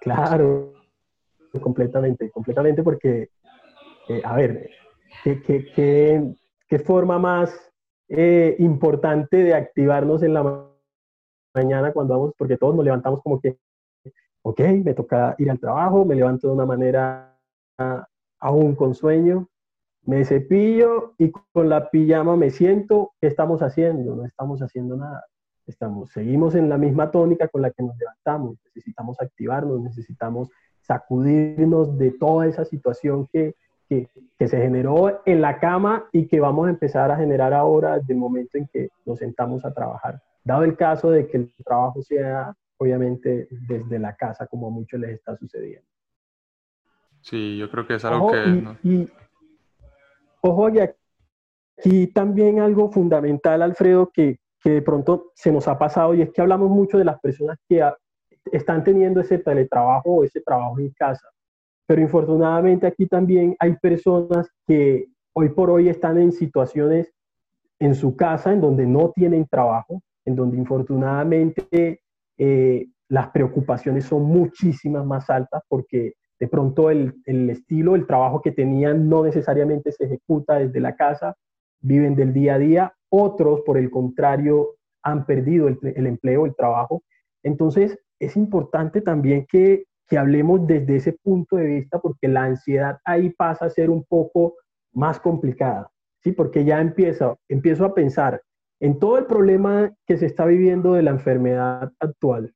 Claro, 0.00 0.72
completamente, 1.60 2.30
completamente 2.30 2.82
porque 2.82 3.28
eh, 4.08 4.22
a 4.24 4.34
ver, 4.36 4.70
¿qué, 5.22 6.34
qué, 6.66 6.78
forma 6.78 7.18
más 7.18 7.70
eh, 8.08 8.56
importante 8.58 9.36
de 9.36 9.54
activarnos 9.54 10.22
en 10.22 10.32
la 10.32 10.66
mañana 11.54 11.92
cuando 11.92 12.14
vamos, 12.14 12.32
porque 12.38 12.56
todos 12.56 12.74
nos 12.74 12.86
levantamos 12.86 13.20
como 13.22 13.38
que, 13.38 13.58
ok, 14.40 14.60
me 14.82 14.94
toca 14.94 15.34
ir 15.36 15.50
al 15.50 15.60
trabajo, 15.60 16.06
me 16.06 16.14
levanto 16.14 16.48
de 16.48 16.54
una 16.54 16.64
manera 16.64 17.38
aún 18.40 18.74
con 18.74 18.94
sueño, 18.94 19.46
me 20.04 20.24
cepillo 20.24 21.14
y 21.18 21.30
con 21.30 21.68
la 21.68 21.90
pijama 21.90 22.36
me 22.36 22.50
siento, 22.50 23.12
¿qué 23.20 23.28
estamos 23.28 23.62
haciendo? 23.62 24.16
No 24.16 24.24
estamos 24.24 24.60
haciendo 24.60 24.96
nada. 24.96 25.24
Estamos, 25.66 26.10
seguimos 26.10 26.56
en 26.56 26.68
la 26.68 26.76
misma 26.76 27.10
tónica 27.10 27.46
con 27.48 27.62
la 27.62 27.70
que 27.70 27.84
nos 27.84 27.96
levantamos. 27.96 28.56
Necesitamos 28.64 29.20
activarnos, 29.20 29.80
necesitamos 29.80 30.48
sacudirnos 30.80 31.96
de 31.98 32.10
toda 32.10 32.46
esa 32.46 32.64
situación 32.64 33.28
que, 33.32 33.54
que, 33.88 34.08
se 34.48 34.58
generó 34.58 35.22
en 35.24 35.40
la 35.40 35.60
cama 35.60 36.08
y 36.10 36.26
que 36.26 36.40
vamos 36.40 36.66
a 36.66 36.70
empezar 36.70 37.12
a 37.12 37.16
generar 37.16 37.54
ahora 37.54 37.98
desde 37.98 38.14
el 38.14 38.18
momento 38.18 38.58
en 38.58 38.66
que 38.72 38.88
nos 39.06 39.20
sentamos 39.20 39.64
a 39.64 39.72
trabajar. 39.72 40.20
Dado 40.42 40.64
el 40.64 40.76
caso 40.76 41.12
de 41.12 41.28
que 41.28 41.36
el 41.36 41.54
trabajo 41.64 42.02
sea 42.02 42.52
obviamente 42.78 43.46
desde 43.68 44.00
la 44.00 44.16
casa, 44.16 44.48
como 44.48 44.66
a 44.66 44.70
muchos 44.70 44.98
les 44.98 45.10
está 45.10 45.36
sucediendo. 45.36 45.86
Sí, 47.20 47.56
yo 47.56 47.70
creo 47.70 47.86
que 47.86 47.94
es 47.94 48.04
algo 48.04 48.32
que... 48.32 48.64
Y, 48.82 49.08
ojo, 50.42 50.68
y 50.68 50.78
aquí 50.80 52.06
también 52.08 52.60
algo 52.60 52.90
fundamental, 52.90 53.62
Alfredo, 53.62 54.10
que, 54.12 54.38
que 54.60 54.70
de 54.70 54.82
pronto 54.82 55.32
se 55.34 55.50
nos 55.50 55.66
ha 55.68 55.78
pasado, 55.78 56.14
y 56.14 56.22
es 56.22 56.30
que 56.30 56.40
hablamos 56.40 56.70
mucho 56.70 56.98
de 56.98 57.04
las 57.04 57.18
personas 57.20 57.58
que 57.68 57.82
están 58.50 58.84
teniendo 58.84 59.20
ese 59.20 59.38
teletrabajo 59.38 60.10
o 60.10 60.24
ese 60.24 60.40
trabajo 60.40 60.78
en 60.78 60.90
casa. 60.90 61.26
Pero 61.86 62.02
infortunadamente 62.02 62.86
aquí 62.86 63.06
también 63.06 63.56
hay 63.58 63.76
personas 63.76 64.48
que 64.66 65.06
hoy 65.34 65.48
por 65.50 65.70
hoy 65.70 65.88
están 65.88 66.18
en 66.18 66.32
situaciones 66.32 67.12
en 67.78 67.94
su 67.94 68.16
casa 68.16 68.52
en 68.52 68.60
donde 68.60 68.86
no 68.86 69.10
tienen 69.10 69.46
trabajo, 69.46 70.02
en 70.24 70.36
donde 70.36 70.56
infortunadamente 70.56 72.00
eh, 72.38 72.86
las 73.08 73.28
preocupaciones 73.30 74.04
son 74.04 74.22
muchísimas 74.22 75.04
más 75.04 75.28
altas 75.28 75.62
porque 75.68 76.14
de 76.42 76.48
pronto 76.48 76.90
el, 76.90 77.14
estilo, 77.24 77.94
el 77.94 78.04
trabajo 78.04 78.42
que 78.42 78.50
tenían 78.50 79.08
no 79.08 79.22
necesariamente 79.22 79.92
se 79.92 80.06
ejecuta 80.06 80.58
desde 80.58 80.80
la 80.80 80.96
casa, 80.96 81.36
viven 81.80 82.16
del 82.16 82.32
día 82.32 82.54
a 82.54 82.58
día, 82.58 82.94
otros 83.10 83.60
por 83.60 83.78
el 83.78 83.92
contrario 83.92 84.70
han 85.04 85.24
perdido 85.24 85.68
el, 85.68 85.78
el 85.82 86.04
empleo, 86.08 86.44
el 86.44 86.56
trabajo. 86.56 87.04
Entonces 87.44 87.96
es 88.18 88.36
importante 88.36 89.00
también 89.02 89.46
que, 89.48 89.84
que 90.08 90.18
hablemos 90.18 90.66
desde 90.66 90.96
ese 90.96 91.12
punto 91.12 91.54
de 91.54 91.66
vista 91.66 92.00
porque 92.00 92.26
la 92.26 92.42
ansiedad 92.42 92.98
ahí 93.04 93.30
pasa 93.30 93.66
a 93.66 93.70
ser 93.70 93.88
un 93.88 94.02
poco 94.02 94.56
más 94.92 95.20
complicada, 95.20 95.92
¿sí? 96.24 96.32
Porque 96.32 96.64
ya 96.64 96.80
empiezo, 96.80 97.38
empiezo 97.48 97.84
a 97.84 97.94
pensar 97.94 98.42
en 98.80 98.98
todo 98.98 99.16
el 99.16 99.26
problema 99.26 99.92
que 100.08 100.16
se 100.16 100.26
está 100.26 100.44
viviendo 100.46 100.94
de 100.94 101.02
la 101.02 101.12
enfermedad 101.12 101.92
actual. 102.00 102.52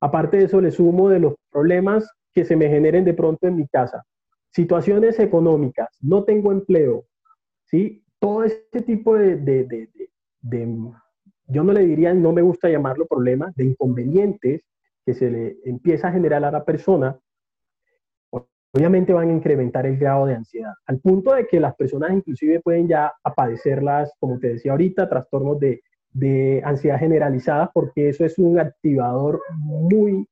Aparte 0.00 0.36
de 0.36 0.44
eso, 0.44 0.60
le 0.60 0.70
sumo 0.70 1.08
de 1.08 1.18
los 1.18 1.34
problemas 1.50 2.08
que 2.34 2.44
se 2.44 2.56
me 2.56 2.68
generen 2.68 3.04
de 3.04 3.14
pronto 3.14 3.46
en 3.46 3.56
mi 3.56 3.66
casa. 3.68 4.04
Situaciones 4.50 5.18
económicas, 5.18 5.88
no 6.00 6.24
tengo 6.24 6.52
empleo, 6.52 7.06
¿sí? 7.64 8.04
Todo 8.18 8.44
este 8.44 8.82
tipo 8.82 9.16
de, 9.16 9.36
de, 9.36 9.88
de, 10.40 10.68
yo 11.46 11.64
no 11.64 11.72
le 11.72 11.86
diría, 11.86 12.14
no 12.14 12.32
me 12.32 12.42
gusta 12.42 12.68
llamarlo 12.68 13.06
problema, 13.06 13.52
de 13.56 13.64
inconvenientes 13.64 14.62
que 15.04 15.14
se 15.14 15.30
le 15.30 15.56
empieza 15.64 16.08
a 16.08 16.12
generar 16.12 16.44
a 16.44 16.50
la 16.50 16.64
persona, 16.64 17.18
obviamente 18.72 19.12
van 19.12 19.28
a 19.28 19.32
incrementar 19.32 19.86
el 19.86 19.98
grado 19.98 20.26
de 20.26 20.34
ansiedad, 20.34 20.72
al 20.86 20.98
punto 20.98 21.34
de 21.34 21.46
que 21.46 21.60
las 21.60 21.76
personas 21.76 22.12
inclusive 22.12 22.60
pueden 22.60 22.88
ya 22.88 23.12
padecerlas, 23.36 24.12
como 24.18 24.38
te 24.38 24.54
decía 24.54 24.72
ahorita, 24.72 25.08
trastornos 25.08 25.60
de, 25.60 25.82
de 26.10 26.62
ansiedad 26.64 26.98
generalizada, 26.98 27.70
porque 27.72 28.08
eso 28.08 28.24
es 28.24 28.38
un 28.38 28.58
activador 28.58 29.40
muy 29.58 30.26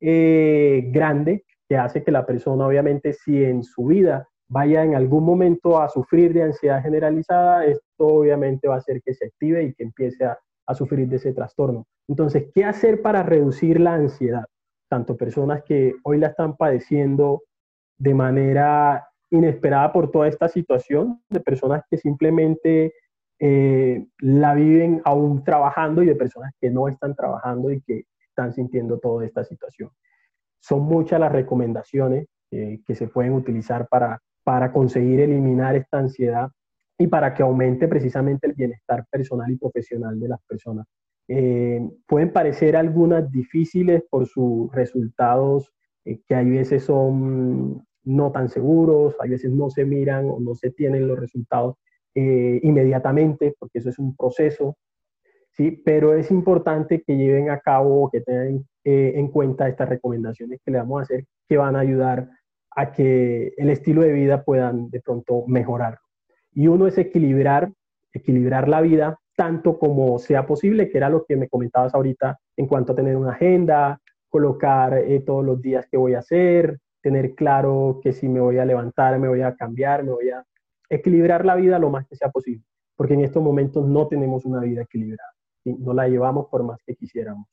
eh, 0.00 0.88
grande 0.92 1.44
que 1.68 1.76
hace 1.76 2.02
que 2.02 2.12
la 2.12 2.26
persona, 2.26 2.66
obviamente, 2.66 3.12
si 3.12 3.42
en 3.42 3.62
su 3.62 3.86
vida 3.86 4.28
vaya 4.48 4.84
en 4.84 4.94
algún 4.94 5.24
momento 5.24 5.80
a 5.80 5.88
sufrir 5.88 6.32
de 6.32 6.44
ansiedad 6.44 6.82
generalizada, 6.82 7.64
esto 7.64 8.06
obviamente 8.06 8.68
va 8.68 8.74
a 8.74 8.78
hacer 8.78 9.02
que 9.02 9.14
se 9.14 9.26
active 9.26 9.64
y 9.64 9.74
que 9.74 9.84
empiece 9.84 10.24
a, 10.24 10.38
sufrir 10.74 11.08
de 11.08 11.16
ese 11.16 11.32
trastorno. 11.32 11.86
Entonces, 12.08 12.46
¿qué 12.52 12.64
hacer 12.64 13.00
para 13.00 13.22
reducir 13.22 13.80
la 13.80 13.94
ansiedad? 13.94 14.44
Tanto 14.88 15.16
personas 15.16 15.62
que 15.64 15.94
hoy 16.02 16.18
la 16.18 16.28
están 16.28 16.56
padeciendo 16.56 17.42
de 17.98 18.14
manera 18.14 19.06
inesperada 19.30 19.92
por 19.92 20.10
toda 20.10 20.26
esta 20.26 20.48
situación, 20.48 21.22
de 21.30 21.40
personas 21.40 21.82
que 21.88 21.98
simplemente 21.98 22.94
eh, 23.38 24.06
la 24.18 24.54
viven 24.54 25.02
aún 25.04 25.44
trabajando 25.44 26.02
y 26.02 26.06
de 26.06 26.16
personas 26.16 26.52
que 26.60 26.70
no 26.70 26.88
están 26.88 27.14
trabajando 27.14 27.70
y 27.70 27.80
que 27.82 28.04
están 28.36 28.52
sintiendo 28.52 28.98
toda 28.98 29.24
esta 29.24 29.44
situación. 29.44 29.90
Son 30.60 30.82
muchas 30.82 31.18
las 31.18 31.32
recomendaciones 31.32 32.26
eh, 32.50 32.80
que 32.86 32.94
se 32.94 33.08
pueden 33.08 33.32
utilizar 33.32 33.88
para, 33.88 34.20
para 34.44 34.72
conseguir 34.72 35.20
eliminar 35.20 35.74
esta 35.76 35.98
ansiedad 35.98 36.50
y 36.98 37.06
para 37.06 37.34
que 37.34 37.42
aumente 37.42 37.88
precisamente 37.88 38.46
el 38.46 38.54
bienestar 38.54 39.06
personal 39.10 39.50
y 39.50 39.56
profesional 39.56 40.18
de 40.20 40.28
las 40.28 40.40
personas. 40.46 40.86
Eh, 41.28 41.80
pueden 42.06 42.32
parecer 42.32 42.76
algunas 42.76 43.30
difíciles 43.30 44.02
por 44.08 44.26
sus 44.26 44.72
resultados 44.72 45.72
que 46.04 46.34
hay 46.36 46.48
veces 46.48 46.84
son 46.84 47.84
no 48.04 48.30
tan 48.30 48.48
seguros, 48.48 49.16
hay 49.20 49.30
veces 49.30 49.50
no 49.50 49.68
se 49.70 49.84
miran 49.84 50.30
o 50.30 50.38
no 50.38 50.54
se 50.54 50.70
tienen 50.70 51.08
los 51.08 51.18
resultados 51.18 51.76
eh, 52.14 52.60
inmediatamente, 52.62 53.54
porque 53.58 53.80
eso 53.80 53.90
es 53.90 53.98
un 53.98 54.16
proceso, 54.16 54.76
¿sí? 55.56 55.82
pero 55.84 56.14
es 56.14 56.30
importante 56.30 57.02
que 57.02 57.16
lleven 57.16 57.50
a 57.50 57.58
cabo, 57.58 58.10
que 58.10 58.20
tengan 58.20 58.64
eh, 58.84 59.12
en 59.16 59.28
cuenta 59.28 59.68
estas 59.68 59.88
recomendaciones 59.88 60.60
que 60.64 60.70
le 60.70 60.78
vamos 60.78 61.00
a 61.00 61.02
hacer, 61.02 61.24
que 61.48 61.56
van 61.56 61.76
a 61.76 61.80
ayudar 61.80 62.28
a 62.70 62.92
que 62.92 63.52
el 63.56 63.70
estilo 63.70 64.02
de 64.02 64.12
vida 64.12 64.44
puedan 64.44 64.90
de 64.90 65.00
pronto 65.00 65.44
mejorar. 65.46 65.98
Y 66.52 66.68
uno 66.68 66.86
es 66.86 66.98
equilibrar, 66.98 67.72
equilibrar 68.12 68.68
la 68.68 68.80
vida 68.80 69.18
tanto 69.36 69.78
como 69.78 70.18
sea 70.18 70.46
posible, 70.46 70.88
que 70.88 70.98
era 70.98 71.10
lo 71.10 71.24
que 71.24 71.36
me 71.36 71.48
comentabas 71.48 71.94
ahorita 71.94 72.38
en 72.56 72.66
cuanto 72.66 72.92
a 72.92 72.96
tener 72.96 73.16
una 73.16 73.32
agenda, 73.32 74.00
colocar 74.28 74.96
eh, 74.98 75.20
todos 75.20 75.44
los 75.44 75.60
días 75.60 75.86
que 75.90 75.96
voy 75.96 76.14
a 76.14 76.20
hacer, 76.20 76.78
tener 77.02 77.34
claro 77.34 78.00
que 78.02 78.12
si 78.12 78.28
me 78.28 78.40
voy 78.40 78.58
a 78.58 78.64
levantar, 78.64 79.18
me 79.18 79.28
voy 79.28 79.42
a 79.42 79.54
cambiar, 79.54 80.02
me 80.02 80.12
voy 80.12 80.30
a 80.30 80.44
equilibrar 80.88 81.44
la 81.44 81.54
vida 81.54 81.78
lo 81.78 81.90
más 81.90 82.06
que 82.06 82.16
sea 82.16 82.30
posible, 82.30 82.64
porque 82.96 83.14
en 83.14 83.20
estos 83.20 83.42
momentos 83.42 83.86
no 83.86 84.08
tenemos 84.08 84.44
una 84.44 84.60
vida 84.60 84.82
equilibrada, 84.82 85.30
no 85.74 85.92
la 85.92 86.08
llevamos 86.08 86.46
por 86.48 86.62
más 86.62 86.80
que 86.84 86.94
quisiéramos. 86.94 87.46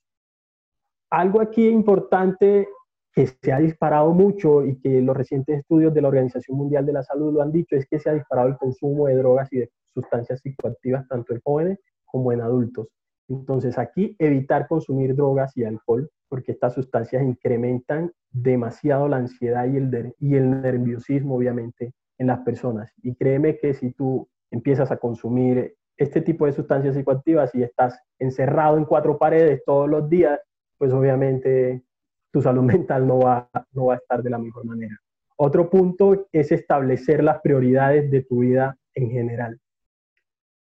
Algo 1.10 1.41
aquí 1.41 1.67
importante 1.67 2.67
que 3.13 3.28
se 3.28 3.52
ha 3.52 3.60
disparado 3.60 4.12
mucho 4.12 4.65
y 4.65 4.80
que 4.80 5.02
los 5.02 5.15
recientes 5.15 5.60
estudios 5.60 5.93
de 5.93 6.02
la 6.02 6.08
Organización 6.08 6.58
Mundial 6.58 6.86
de 6.86 6.93
la 6.93 7.04
Salud 7.04 7.34
lo 7.34 7.41
han 7.41 7.52
dicho 7.52 7.76
es 7.76 7.88
que 7.88 7.99
se 7.99 8.10
ha 8.10 8.13
disparado 8.13 8.47
el 8.47 8.58
consumo 8.58 9.08
de 9.08 9.15
drogas 9.17 9.52
y 9.54 9.60
de 9.60 9.71
sustancias 9.93 10.41
psicoactivas 10.41 11.08
tanto 11.08 11.34
en 11.34 11.41
jóvenes 11.43 11.80
como 12.06 12.32
en 12.32 12.41
adultos. 12.41 12.88
Entonces 13.30 13.78
aquí 13.78 14.15
evitar 14.19 14.67
consumir 14.67 15.15
drogas 15.15 15.56
y 15.56 15.63
alcohol 15.63 16.10
porque 16.28 16.54
estas 16.54 16.73
sustancias 16.73 17.21
incrementan 17.21 18.12
demasiado 18.32 19.08
la 19.08 19.17
ansiedad 19.17 19.67
y 19.71 19.78
el, 19.78 20.15
y 20.19 20.36
el 20.36 20.49
nerviosismo, 20.62 21.36
obviamente, 21.36 21.93
en 22.17 22.28
las 22.28 22.39
personas. 22.39 22.91
Y 23.04 23.13
créeme 23.13 23.60
que 23.60 23.76
si 23.76 23.91
tú 23.91 24.28
empiezas 24.49 24.91
a 24.91 24.97
consumir 24.97 25.76
este 26.04 26.22
tipo 26.22 26.46
de 26.46 26.54
sustancias 26.54 26.96
psicoactivas 26.96 27.54
y 27.56 27.63
estás 27.63 28.00
encerrado 28.20 28.78
en 28.78 28.86
cuatro 28.86 29.18
paredes 29.18 29.63
todos 29.66 29.89
los 29.89 30.10
días, 30.10 30.39
pues 30.78 30.92
obviamente 30.94 31.84
tu 32.32 32.42
salud 32.42 32.63
mental 32.76 33.08
no 33.08 33.20
va, 33.20 33.50
no 33.72 33.86
va 33.86 33.96
a 33.96 33.98
estar 33.98 34.22
de 34.22 34.30
la 34.30 34.38
mejor 34.38 34.66
manera. 34.66 34.98
Otro 35.38 35.70
punto 35.70 36.28
es 36.32 36.52
establecer 36.52 37.24
las 37.24 37.42
prioridades 37.42 38.10
de 38.12 38.24
tu 38.24 38.39
vida 38.39 38.78
en 38.94 39.10
general. 39.10 39.60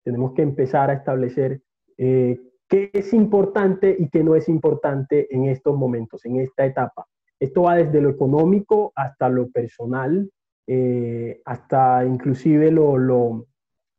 Tenemos 0.04 0.34
que 0.34 0.42
empezar 0.42 0.90
a 0.90 0.94
establecer 0.94 1.62
eh, 1.98 2.40
qué 2.68 2.90
es 2.94 3.14
importante 3.14 3.96
y 3.98 4.10
qué 4.10 4.24
no 4.24 4.36
es 4.36 4.48
importante 4.48 5.28
en 5.36 5.46
estos 5.46 5.76
momentos, 5.76 6.24
en 6.26 6.40
esta 6.40 6.66
etapa. 6.66 7.08
Esto 7.40 7.64
va 7.64 7.76
desde 7.76 8.02
lo 8.02 8.10
económico 8.10 8.92
hasta 8.96 9.30
lo 9.30 9.50
personal, 9.50 10.30
eh, 10.68 11.42
hasta 11.46 12.06
inclusive 12.06 12.72
lo, 12.72 13.48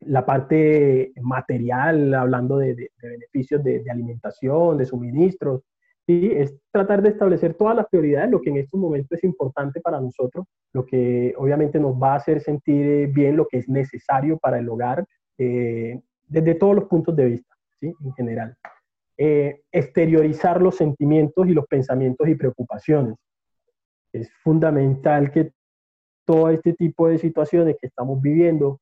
la 0.01 0.25
parte 0.25 1.13
material, 1.21 2.13
hablando 2.13 2.57
de, 2.57 2.89
beneficios 3.01 3.63
de, 3.63 3.83
alimentación, 3.89 4.77
de 4.77 4.85
suministros. 4.85 5.61
¿sí? 6.07 6.31
Es 6.33 6.55
tratar 6.71 7.01
de 7.01 7.09
establecer 7.09 7.53
todas 7.53 7.75
las 7.75 7.87
prioridades, 7.87 8.31
lo 8.31 8.41
que 8.41 8.49
en 8.49 8.57
estos 8.57 8.79
momentos 8.79 9.17
es 9.17 9.23
importante 9.23 9.79
para 9.81 10.01
nosotros, 10.01 10.45
lo 10.73 10.85
que 10.85 11.33
obviamente 11.37 11.79
nos 11.79 11.95
va 11.95 12.13
a 12.13 12.17
hacer 12.17 12.41
sentir 12.41 13.07
bien, 13.09 13.37
lo 13.37 13.47
que 13.47 13.57
es 13.57 13.69
necesario 13.69 14.37
para 14.37 14.59
el 14.59 14.69
hogar, 14.69 15.05
eh, 15.37 15.99
desde 16.27 16.55
todos 16.55 16.75
los 16.75 16.85
puntos 16.85 17.15
de 17.15 17.25
vista 17.25 17.55
en 17.81 18.13
general. 18.13 18.55
Eh, 19.17 19.61
exteriorizar 19.71 20.61
los 20.61 20.77
sentimientos 20.77 21.47
y 21.47 21.53
los 21.53 21.67
pensamientos 21.67 22.27
y 22.27 22.35
preocupaciones. 22.35 23.15
Es 24.13 24.31
fundamental 24.43 25.31
que 25.31 25.51
todo 26.25 26.49
este 26.49 26.73
tipo 26.73 27.07
de 27.07 27.17
situaciones 27.17 27.75
que 27.79 27.87
estamos 27.87 28.21
viviendo, 28.21 28.79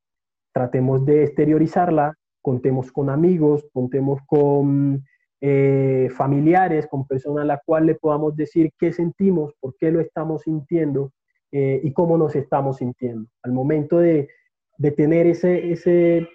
tratemos 0.53 1.05
de 1.05 1.23
exteriorizarla, 1.23 2.15
contemos 2.41 2.91
con 2.91 3.09
amigos, 3.09 3.67
contemos 3.73 4.19
con 4.25 5.03
eh, 5.41 6.09
familiares, 6.15 6.87
con 6.87 7.07
personas 7.07 7.43
a 7.43 7.47
las 7.47 7.59
cuales 7.65 7.87
le 7.87 7.95
podamos 7.95 8.35
decir 8.35 8.71
qué 8.77 8.91
sentimos, 8.91 9.53
por 9.59 9.75
qué 9.77 9.91
lo 9.91 9.99
estamos 9.99 10.43
sintiendo 10.43 11.11
eh, 11.51 11.79
y 11.83 11.93
cómo 11.93 12.17
nos 12.17 12.35
estamos 12.35 12.77
sintiendo. 12.77 13.29
Al 13.43 13.51
momento 13.51 13.99
de, 13.99 14.29
de 14.77 14.91
tener 14.91 15.27
ese, 15.27 15.71
ese 15.71 16.27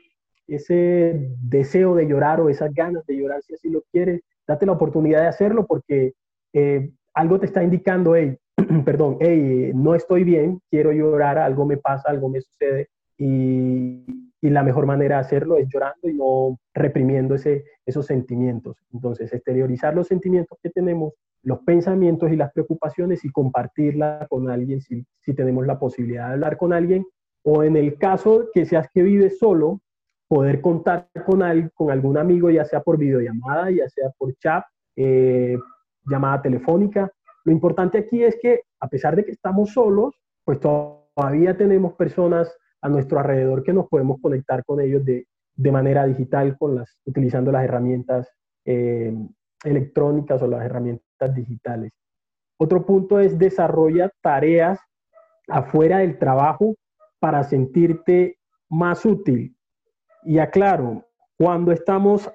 ese 0.47 1.31
deseo 1.41 1.95
de 1.95 2.07
llorar 2.07 2.41
o 2.41 2.49
esas 2.49 2.73
ganas 2.75 3.05
de 3.07 3.17
llorar, 3.17 3.43
si 3.43 3.55
así 3.55 3.71
lo 3.71 3.83
quieres, 3.93 4.21
date 4.47 4.67
la 4.67 4.73
oportunidad 4.73 5.23
de 5.23 5.29
hacerlo 5.29 5.67
porque 5.67 6.13
eh, 6.53 6.91
algo 7.15 7.41
te 7.41 7.47
está 7.47 7.63
indicando, 7.63 8.15
hey, 8.15 8.37
perdón, 8.85 9.19
hey, 9.21 9.73
no 9.75 9.95
estoy 9.95 10.25
bien, 10.25 10.61
quiero 10.71 10.93
llorar, 10.93 11.39
algo 11.39 11.65
me 11.65 11.77
pasa, 11.77 12.11
algo 12.11 12.29
me 12.29 12.41
sucede 12.41 12.89
y, 13.17 14.05
y 14.41 14.51
la 14.51 14.63
mejor 14.63 14.87
manera 14.87 15.17
de 15.17 15.21
hacerlo 15.23 15.57
es 15.57 15.69
llorando 15.69 16.09
y 16.09 16.15
no 16.15 16.59
reprimiendo 16.75 17.35
ese, 17.35 17.65
esos 17.87 18.07
sentimientos. 18.07 18.77
Entonces, 18.93 19.33
exteriorizar 19.33 19.95
los 19.95 20.07
sentimientos 20.07 20.59
que 20.63 20.71
tenemos, 20.71 21.15
los 21.43 21.61
pensamientos 21.61 22.31
y 22.31 22.37
las 22.37 22.53
preocupaciones 22.53 23.25
y 23.25 23.31
compartirla 23.31 24.27
con 24.29 24.51
alguien 24.51 24.81
si, 24.81 25.07
si 25.21 25.35
tenemos 25.35 25.67
la 25.67 25.79
posibilidad 25.79 26.29
de 26.29 26.33
hablar 26.35 26.57
con 26.57 26.73
alguien 26.73 27.07
o 27.43 27.63
en 27.63 27.77
el 27.77 27.99
caso 27.99 28.49
que 28.53 28.65
seas 28.65 28.89
que 28.93 29.03
vives 29.03 29.39
solo, 29.39 29.81
poder 30.29 30.61
contar 30.61 31.09
con, 31.27 31.43
con 31.75 31.91
algún 31.91 32.17
amigo, 32.17 32.51
ya 32.51 32.65
sea 32.65 32.83
por 32.83 32.99
videollamada, 32.99 33.71
ya 33.71 33.89
sea 33.89 34.11
por 34.17 34.35
chat, 34.37 34.65
eh, 34.97 35.59
llamada 36.07 36.43
telefónica. 36.43 37.11
Lo 37.45 37.53
importante 37.53 37.99
aquí 37.99 38.23
es 38.23 38.37
que, 38.41 38.63
a 38.81 38.89
pesar 38.89 39.15
de 39.15 39.25
que 39.25 39.33
estamos 39.33 39.73
solos, 39.73 40.15
pues 40.45 40.59
todavía 40.59 41.57
tenemos 41.57 41.93
personas 41.95 42.55
a 42.85 42.89
nuestro 42.91 43.19
alrededor 43.19 43.63
que 43.63 43.73
nos 43.73 43.89
podemos 43.89 44.21
conectar 44.21 44.63
con 44.63 44.79
ellos 44.79 45.03
de, 45.07 45.27
de 45.57 45.73
manera 45.73 46.05
digital 46.05 46.55
con 46.59 46.75
las, 46.75 46.99
utilizando 47.07 47.51
las 47.51 47.65
herramientas 47.65 48.31
eh, 48.67 49.11
electrónicas 49.65 50.43
o 50.43 50.47
las 50.47 50.63
herramientas 50.63 51.35
digitales. 51.35 51.93
Otro 52.59 52.85
punto 52.85 53.21
es 53.21 53.39
desarrolla 53.39 54.11
tareas 54.21 54.79
afuera 55.49 55.99
del 55.99 56.19
trabajo 56.19 56.75
para 57.19 57.43
sentirte 57.43 58.37
más 58.69 59.07
útil. 59.07 59.57
Y 60.23 60.39
aclaro, 60.39 61.07
cuando 61.39 61.73
estamos, 61.73 62.31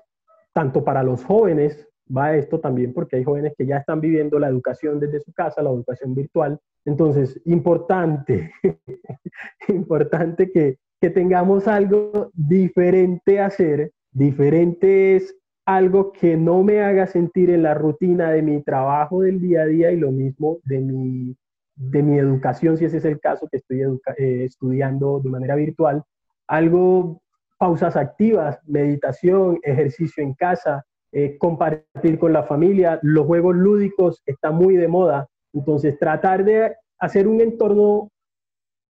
tanto 0.51 0.83
para 0.83 1.03
los 1.03 1.23
jóvenes, 1.23 1.88
va 2.15 2.36
esto 2.36 2.60
también 2.60 2.93
porque 2.93 3.17
hay 3.17 3.24
jóvenes 3.24 3.54
que 3.58 3.65
ya 3.65 3.78
están 3.78 4.02
viviendo 4.02 4.39
la 4.39 4.48
educación 4.48 5.00
desde 5.00 5.19
su 5.19 5.32
casa, 5.34 5.62
la 5.62 5.69
educación 5.69 6.15
virtual. 6.15 6.60
Entonces, 6.86 7.39
importante, 7.45 8.52
importante 9.67 10.52
que, 10.52 10.78
que 11.00 11.10
tengamos 11.10 11.67
algo 11.67 12.32
diferente 12.34 13.39
a 13.39 13.48
hacer. 13.48 13.91
Diferente 14.12 15.15
es 15.15 15.36
algo 15.65 16.12
que 16.12 16.36
no 16.36 16.63
me 16.63 16.82
haga 16.82 17.06
sentir 17.06 17.52
en 17.52 17.63
la 17.63 17.76
rutina 17.76 18.32
de 18.32 18.41
mi 18.41 18.62
trabajo 18.63 19.22
del 19.22 19.39
día 19.39 19.62
a 19.62 19.65
día 19.67 19.91
y 19.91 19.98
lo 19.98 20.12
mismo 20.12 20.58
de 20.63 20.80
mi, 20.80 21.38
de 21.76 22.02
mi 22.02 22.17
educación, 22.17 22.76
si 22.76 22.86
ese 22.86 22.98
es 22.98 23.06
el 23.06 23.19
caso 23.19 23.48
que 23.48 23.58
estoy 23.58 23.82
eh, 24.17 24.43
estudiando 24.45 25.19
de 25.19 25.30
manera 25.30 25.56
virtual. 25.56 26.04
Algo, 26.48 27.22
pausas 27.60 27.95
activas, 27.95 28.60
meditación, 28.65 29.60
ejercicio 29.62 30.24
en 30.24 30.34
casa, 30.34 30.84
eh, 31.12 31.38
compartir 31.38 32.19
con 32.19 32.34
la 32.34 32.43
familia, 32.43 33.00
los 33.02 33.26
juegos 33.26 33.56
lúdicos 33.56 34.22
están 34.26 34.56
muy 34.56 34.76
de 34.76 34.88
moda, 34.88 35.28
entonces 35.54 35.98
tratar 35.98 36.43
de 36.43 36.76
hacer 37.00 37.28
un 37.28 37.41
entorno 37.41 38.10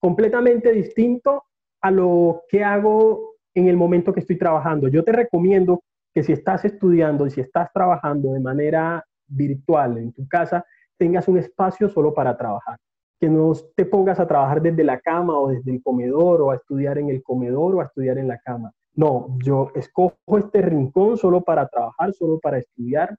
completamente 0.01 0.73
distinto 0.73 1.45
a 1.81 1.91
lo 1.91 2.43
que 2.49 2.65
hago 2.65 3.35
en 3.55 3.69
el 3.69 3.77
momento 3.77 4.13
que 4.13 4.21
estoy 4.21 4.37
trabajando. 4.37 4.89
Yo 4.89 5.05
te 5.05 5.13
recomiendo 5.13 5.83
que 6.15 6.23
si 6.23 6.33
estás 6.33 6.65
estudiando 6.65 7.27
y 7.27 7.31
si 7.31 7.41
estás 7.41 7.73
trabajando 7.73 8.33
de 8.33 8.41
manera 8.41 9.05
virtual 9.27 9.99
en 9.99 10.13
tu 10.13 10.27
casa, 10.27 10.65
tengas 10.97 11.29
un 11.29 11.39
espacio 11.39 11.89
solo 11.89 12.13
para 12.15 12.37
trabajar. 12.37 12.79
Que 13.21 13.29
no 13.29 13.53
te 13.77 13.85
pongas 13.85 14.21
a 14.21 14.27
trabajar 14.27 14.63
desde 14.63 14.85
la 14.85 15.01
cama 15.01 15.39
o 15.39 15.49
desde 15.49 15.73
el 15.73 15.83
comedor 15.83 16.41
o 16.41 16.51
a 16.51 16.57
estudiar 16.57 16.99
en 16.99 17.11
el 17.11 17.23
comedor 17.23 17.75
o 17.75 17.81
a 17.81 17.85
estudiar 17.85 18.19
en 18.19 18.29
la 18.29 18.39
cama. 18.39 18.73
No, 18.99 19.29
yo 19.45 19.71
escojo 19.77 20.39
este 20.39 20.61
rincón 20.61 21.17
solo 21.17 21.43
para 21.43 21.69
trabajar, 21.69 22.13
solo 22.15 22.41
para 22.41 22.59
estudiar 22.59 23.17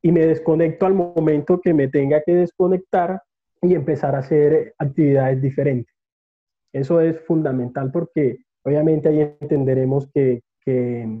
y 0.00 0.12
me 0.12 0.24
desconecto 0.24 0.86
al 0.86 0.94
momento 0.94 1.60
que 1.60 1.74
me 1.74 1.88
tenga 1.88 2.22
que 2.24 2.32
desconectar 2.32 3.20
y 3.60 3.74
empezar 3.74 4.14
a 4.14 4.20
hacer 4.20 4.76
actividades 4.78 5.42
diferentes. 5.42 5.92
Eso 6.72 7.00
es 7.00 7.20
fundamental 7.26 7.90
porque 7.90 8.44
obviamente 8.62 9.08
ahí 9.08 9.36
entenderemos 9.40 10.06
que, 10.14 10.44
que, 10.64 11.20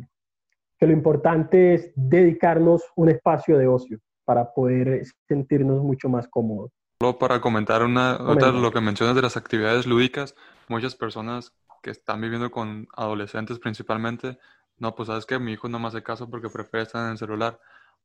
lo 0.78 0.92
importante 0.92 1.74
es 1.74 1.90
dedicarnos 1.96 2.84
un 2.94 3.08
espacio 3.08 3.58
de 3.58 3.66
ocio 3.66 3.98
para 4.24 4.54
poder 4.54 5.02
sentirnos 5.26 5.82
mucho 5.82 6.08
más 6.08 6.28
cómodos. 6.28 6.70
Solo 7.00 7.18
para 7.18 7.40
comentar 7.40 7.82
una, 7.82 8.18
otra 8.20 8.52
lo 8.52 8.70
que 8.70 8.80
mencionas 8.80 9.16
de 9.16 9.22
las 9.22 9.36
actividades 9.36 9.84
lúdicas, 9.84 10.36
muchas 10.68 10.94
personas 10.94 11.52
que 11.86 11.92
están 11.92 12.20
viviendo 12.20 12.50
con 12.50 12.88
adolescentes 12.96 13.60
principalmente, 13.60 14.40
no, 14.76 14.96
pues 14.96 15.06
sabes 15.06 15.24
que 15.24 15.38
mi 15.38 15.52
hijo 15.52 15.68
no 15.68 15.78
me 15.78 15.86
hace 15.86 16.02
caso 16.02 16.28
porque 16.28 16.48
prefiere 16.48 16.82
estar 16.82 17.04
en 17.04 17.12
el 17.12 17.16
celular. 17.16 17.60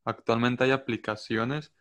Actualmente 0.06 0.64
hay 0.64 0.70
aplicaciones 0.70 1.74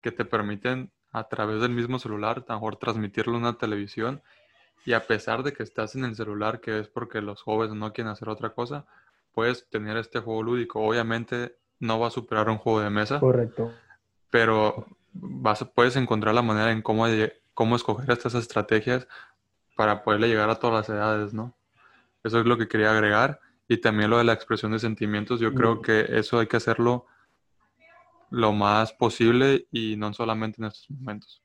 que 0.00 0.10
te 0.10 0.24
permiten 0.24 0.90
a 1.12 1.28
través 1.28 1.60
del 1.60 1.70
mismo 1.70 2.00
celular, 2.00 2.44
a 2.48 2.54
lo 2.54 2.58
mejor 2.58 2.74
transmitirlo 2.74 3.36
a 3.36 3.38
una 3.38 3.52
televisión 3.56 4.20
y 4.84 4.94
a 4.94 5.06
pesar 5.06 5.44
de 5.44 5.52
que 5.52 5.62
estás 5.62 5.94
en 5.94 6.04
el 6.06 6.16
celular, 6.16 6.60
que 6.60 6.80
es 6.80 6.88
porque 6.88 7.20
los 7.20 7.40
jóvenes 7.42 7.76
no 7.76 7.92
quieren 7.92 8.10
hacer 8.10 8.28
otra 8.28 8.50
cosa, 8.50 8.84
puedes 9.32 9.70
tener 9.70 9.96
este 9.96 10.18
juego 10.18 10.42
lúdico. 10.42 10.80
Obviamente 10.80 11.56
no 11.78 12.00
va 12.00 12.08
a 12.08 12.10
superar 12.10 12.50
un 12.50 12.58
juego 12.58 12.80
de 12.80 12.90
mesa. 12.90 13.20
Correcto. 13.20 13.72
Pero 14.30 14.88
vas, 15.12 15.64
puedes 15.72 15.94
encontrar 15.94 16.34
la 16.34 16.42
manera 16.42 16.72
en 16.72 16.82
cómo, 16.82 17.06
cómo 17.54 17.76
escoger 17.76 18.10
estas 18.10 18.34
estrategias 18.34 19.06
para 19.78 20.02
poderle 20.02 20.26
llegar 20.26 20.50
a 20.50 20.56
todas 20.56 20.88
las 20.88 20.88
edades, 20.88 21.32
¿no? 21.32 21.54
Eso 22.24 22.40
es 22.40 22.46
lo 22.46 22.58
que 22.58 22.66
quería 22.66 22.90
agregar. 22.90 23.38
Y 23.68 23.76
también 23.76 24.10
lo 24.10 24.18
de 24.18 24.24
la 24.24 24.32
expresión 24.32 24.72
de 24.72 24.80
sentimientos, 24.80 25.38
yo 25.38 25.54
creo 25.54 25.80
que 25.80 26.04
eso 26.18 26.40
hay 26.40 26.48
que 26.48 26.56
hacerlo 26.56 27.06
lo 28.30 28.52
más 28.52 28.92
posible 28.92 29.68
y 29.70 29.94
no 29.96 30.12
solamente 30.12 30.60
en 30.60 30.66
estos 30.66 30.90
momentos. 30.90 31.44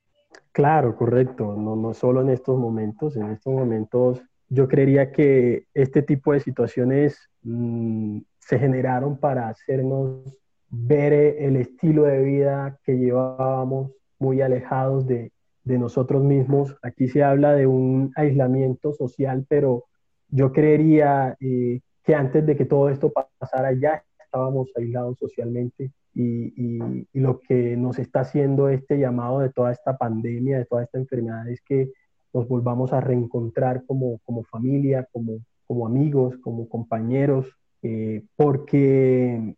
Claro, 0.52 0.96
correcto. 0.96 1.56
No, 1.56 1.76
no 1.76 1.94
solo 1.94 2.22
en 2.22 2.30
estos 2.30 2.58
momentos. 2.58 3.16
En 3.18 3.30
estos 3.30 3.54
momentos 3.54 4.24
yo 4.50 4.68
creería 4.68 5.12
que 5.12 5.68
este 5.76 6.02
tipo 6.02 6.34
de 6.34 6.40
situaciones 6.40 7.30
mm, 7.44 8.18
se 8.40 8.58
generaron 8.58 9.16
para 9.16 9.48
hacernos 9.48 10.40
ver 10.70 11.14
el 11.14 11.58
estilo 11.58 12.06
de 12.06 12.24
vida 12.24 12.80
que 12.84 12.98
llevábamos 12.98 13.92
muy 14.18 14.42
alejados 14.42 15.06
de, 15.06 15.32
de 15.64 15.78
nosotros 15.78 16.24
mismos. 16.24 16.76
Aquí 16.82 17.08
se 17.08 17.24
habla 17.24 17.54
de 17.54 17.68
un 17.68 18.12
aislamiento 18.16 18.94
social, 18.94 19.46
pero 19.48 19.86
yo 20.30 20.52
creería 20.52 21.38
eh, 21.40 21.82
que 22.04 22.16
antes 22.16 22.46
de 22.46 22.56
que 22.56 22.66
todo 22.66 22.90
esto 22.90 23.12
pasara 23.40 23.72
ya 23.74 24.04
estábamos 24.24 24.72
aislados 24.76 25.18
socialmente 25.20 25.92
y, 26.16 27.08
lo 27.14 27.40
que 27.40 27.78
nos 27.78 28.00
está 28.00 28.22
haciendo 28.22 28.70
este 28.70 28.98
llamado 28.98 29.40
de 29.40 29.50
toda 29.50 29.72
esta 29.72 29.98
pandemia, 29.98 30.58
de 30.58 30.66
toda 30.66 30.84
esta 30.84 30.98
enfermedad, 30.98 31.48
es 31.48 31.62
que 31.62 31.92
nos 32.34 32.48
volvamos 32.48 32.94
a 32.94 33.02
reencontrar 33.02 33.86
como, 33.86 34.20
como 34.26 34.44
familia, 34.44 35.08
como, 35.12 35.40
como 35.68 35.86
amigos, 35.86 36.38
como 36.38 36.68
compañeros, 36.68 37.56
eh, 37.84 38.24
porque, 38.36 39.56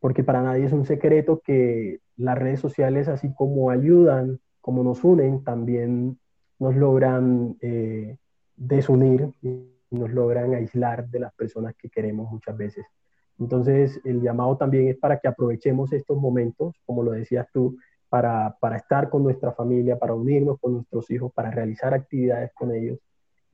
porque 0.00 0.24
para 0.24 0.42
nadie 0.42 0.64
es 0.64 0.72
un 0.72 0.86
secreto 0.86 1.40
que 1.44 2.00
las 2.16 2.38
redes 2.38 2.60
sociales, 2.60 3.08
así 3.08 3.32
como 3.34 3.70
ayudan 3.70 4.40
como 4.62 4.82
nos 4.82 5.04
unen, 5.04 5.44
también 5.44 6.18
nos 6.58 6.74
logran 6.74 7.56
eh, 7.60 8.16
desunir 8.56 9.34
y 9.42 9.68
nos 9.90 10.10
logran 10.10 10.54
aislar 10.54 11.08
de 11.08 11.20
las 11.20 11.34
personas 11.34 11.74
que 11.76 11.90
queremos 11.90 12.30
muchas 12.32 12.56
veces. 12.56 12.86
Entonces, 13.38 14.00
el 14.04 14.22
llamado 14.22 14.56
también 14.56 14.88
es 14.88 14.96
para 14.96 15.18
que 15.18 15.28
aprovechemos 15.28 15.92
estos 15.92 16.16
momentos, 16.16 16.74
como 16.86 17.02
lo 17.02 17.10
decías 17.10 17.46
tú, 17.52 17.76
para, 18.08 18.56
para 18.60 18.76
estar 18.76 19.10
con 19.10 19.22
nuestra 19.22 19.52
familia, 19.52 19.98
para 19.98 20.14
unirnos 20.14 20.58
con 20.60 20.74
nuestros 20.74 21.10
hijos, 21.10 21.32
para 21.34 21.50
realizar 21.50 21.92
actividades 21.92 22.52
con 22.54 22.74
ellos 22.74 22.98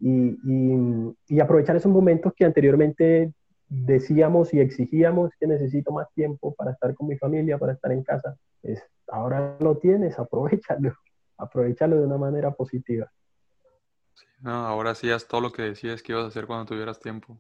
y, 0.00 0.38
y, 0.44 1.14
y 1.28 1.40
aprovechar 1.40 1.76
esos 1.76 1.92
momentos 1.92 2.32
que 2.36 2.44
anteriormente 2.44 3.32
decíamos 3.68 4.52
y 4.54 4.60
exigíamos 4.60 5.30
que 5.38 5.46
necesito 5.46 5.92
más 5.92 6.12
tiempo 6.14 6.54
para 6.54 6.72
estar 6.72 6.94
con 6.94 7.08
mi 7.08 7.16
familia, 7.16 7.58
para 7.58 7.72
estar 7.72 7.92
en 7.92 8.02
casa. 8.02 8.36
Es, 8.62 8.82
ahora 9.10 9.56
lo 9.60 9.76
tienes, 9.76 10.18
aprovechalo, 10.18 10.94
aprovechalo 11.38 11.96
de 11.96 12.06
una 12.06 12.18
manera 12.18 12.50
positiva. 12.52 13.10
no, 14.40 14.66
ahora 14.66 14.94
sí 14.94 15.10
haz 15.10 15.26
todo 15.26 15.40
lo 15.40 15.52
que 15.52 15.62
decías 15.62 16.02
que 16.02 16.12
ibas 16.12 16.24
a 16.24 16.28
hacer 16.28 16.46
cuando 16.46 16.66
tuvieras 16.66 17.00
tiempo. 17.00 17.38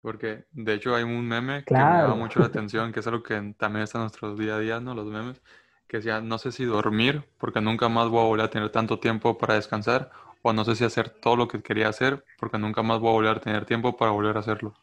Porque 0.00 0.44
de 0.52 0.74
hecho 0.74 0.94
hay 0.94 1.02
un 1.02 1.26
meme 1.26 1.64
que 1.64 1.74
me 1.74 1.80
llama 1.80 2.14
mucho 2.14 2.40
la 2.40 2.46
atención, 2.46 2.92
que 2.92 3.00
es 3.00 3.06
algo 3.06 3.22
que 3.22 3.54
también 3.58 3.82
está 3.82 3.98
en 3.98 4.02
nuestros 4.02 4.38
día 4.38 4.56
a 4.56 4.60
día, 4.60 4.80
¿no? 4.80 4.94
Los 4.94 5.06
memes, 5.06 5.42
que 5.88 5.96
decía, 5.96 6.20
no 6.20 6.38
sé 6.38 6.52
si 6.52 6.64
dormir, 6.64 7.24
porque 7.38 7.60
nunca 7.60 7.88
más 7.88 8.08
voy 8.08 8.20
a 8.20 8.28
volver 8.28 8.46
a 8.46 8.50
tener 8.50 8.70
tanto 8.70 9.00
tiempo 9.00 9.38
para 9.38 9.54
descansar, 9.54 10.10
o 10.42 10.52
no 10.52 10.64
sé 10.64 10.76
si 10.76 10.84
hacer 10.84 11.10
todo 11.10 11.34
lo 11.34 11.48
que 11.48 11.62
quería 11.62 11.88
hacer, 11.88 12.24
porque 12.38 12.58
nunca 12.58 12.82
más 12.82 13.00
voy 13.00 13.10
a 13.10 13.14
volver 13.14 13.36
a 13.38 13.40
tener 13.40 13.64
tiempo 13.64 13.96
para 13.96 14.12
volver 14.12 14.36
a 14.36 14.40
hacerlo. 14.40 14.74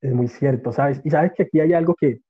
Es 0.00 0.12
muy 0.12 0.28
cierto, 0.28 0.72
¿sabes? 0.72 1.00
Y 1.04 1.10
sabes 1.10 1.32
que 1.34 1.44
aquí 1.44 1.58
hay 1.58 1.72
algo 1.72 1.94
que, 1.94 2.20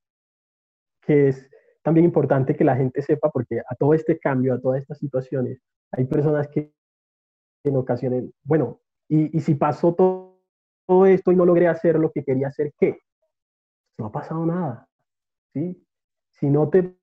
que 1.03 1.29
es 1.29 1.51
también 1.87 2.05
importante 2.05 2.57
que 2.57 2.65
la 2.65 2.75
gente 2.75 3.01
sepa, 3.01 3.31
porque 3.31 3.61
a 3.61 3.77
todo 3.77 3.95
este 3.95 4.19
cambio, 4.19 4.55
a 4.55 4.61
todas 4.61 4.83
estas 4.83 4.99
situaciones, 4.99 5.61
hay 5.93 6.05
personas 6.07 6.49
que 6.49 6.73
en 7.63 7.77
ocasiones, 7.77 8.25
bueno, 8.43 8.81
y, 9.09 9.39
si 9.39 9.55
pasó 9.55 9.95
todo, 9.95 10.43
todo, 10.85 11.07
esto 11.07 11.31
y 11.31 11.37
no 11.37 11.47
logré 11.47 11.69
hacer 11.69 11.97
lo 12.01 12.11
que 12.11 12.25
quería 12.25 12.49
hacer, 12.49 12.73
¿qué? 12.77 12.99
No 13.99 14.07
ha 14.07 14.11
pasado 14.11 14.45
nada, 14.45 14.89
¿sí? 15.55 15.81
Si 16.33 16.51
no 16.51 16.69
te 16.71 16.97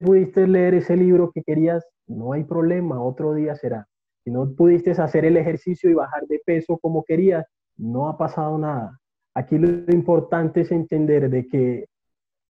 pudiste 0.00 0.48
leer 0.48 0.74
ese 0.74 0.96
libro 0.96 1.30
que 1.32 1.44
querías, 1.44 1.86
no 2.08 2.32
hay 2.32 2.42
problema, 2.42 3.00
otro 3.00 3.32
día 3.32 3.54
será. 3.54 3.86
Si 4.24 4.32
no 4.32 4.56
pudiste 4.56 4.90
hacer 4.90 5.24
el 5.24 5.36
ejercicio 5.36 5.88
y 5.88 5.94
bajar 5.94 6.26
de 6.26 6.42
peso 6.44 6.78
como 6.78 7.04
querías, 7.04 7.46
no 7.76 8.08
ha 8.08 8.18
pasado 8.18 8.58
nada. 8.58 8.98
Aquí 9.36 9.56
lo 9.56 9.68
importante 9.94 10.62
es 10.62 10.72
entender 10.72 11.30
de 11.30 11.46
que 11.46 11.86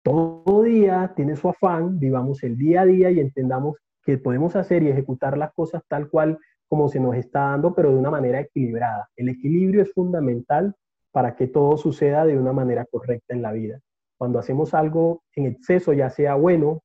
todo 0.04 0.64
día 0.64 1.14
tiene 1.16 1.36
su 1.36 1.50
afán, 1.50 1.98
vivamos 1.98 2.44
el 2.44 2.58
día 2.58 2.82
a 2.82 2.86
día 2.86 3.10
y 3.10 3.20
entendamos 3.20 3.78
que 4.04 4.18
podemos 4.18 4.56
hacer 4.56 4.84
y 4.84 4.90
ejecutar 4.90 5.38
las 5.38 5.54
cosas 5.54 5.82
tal 5.88 6.10
cual 6.10 6.38
como 6.68 6.90
se 6.90 7.00
nos 7.00 7.16
está 7.16 7.52
dando, 7.52 7.74
pero 7.74 7.92
de 7.92 7.98
una 7.98 8.12
manera 8.12 8.42
equilibrada. 8.42 9.10
El 9.16 9.30
equilibrio 9.30 9.82
es 9.82 9.94
fundamental 9.94 10.76
para 11.12 11.36
que 11.36 11.48
todo 11.48 11.78
suceda 11.78 12.26
de 12.26 12.38
una 12.38 12.52
manera 12.52 12.86
correcta 12.86 13.34
en 13.34 13.42
la 13.42 13.52
vida. 13.52 13.80
Cuando 14.18 14.40
hacemos 14.40 14.74
algo 14.74 15.24
en 15.36 15.46
exceso, 15.46 15.94
ya 15.94 16.10
sea 16.10 16.36
bueno, 16.36 16.82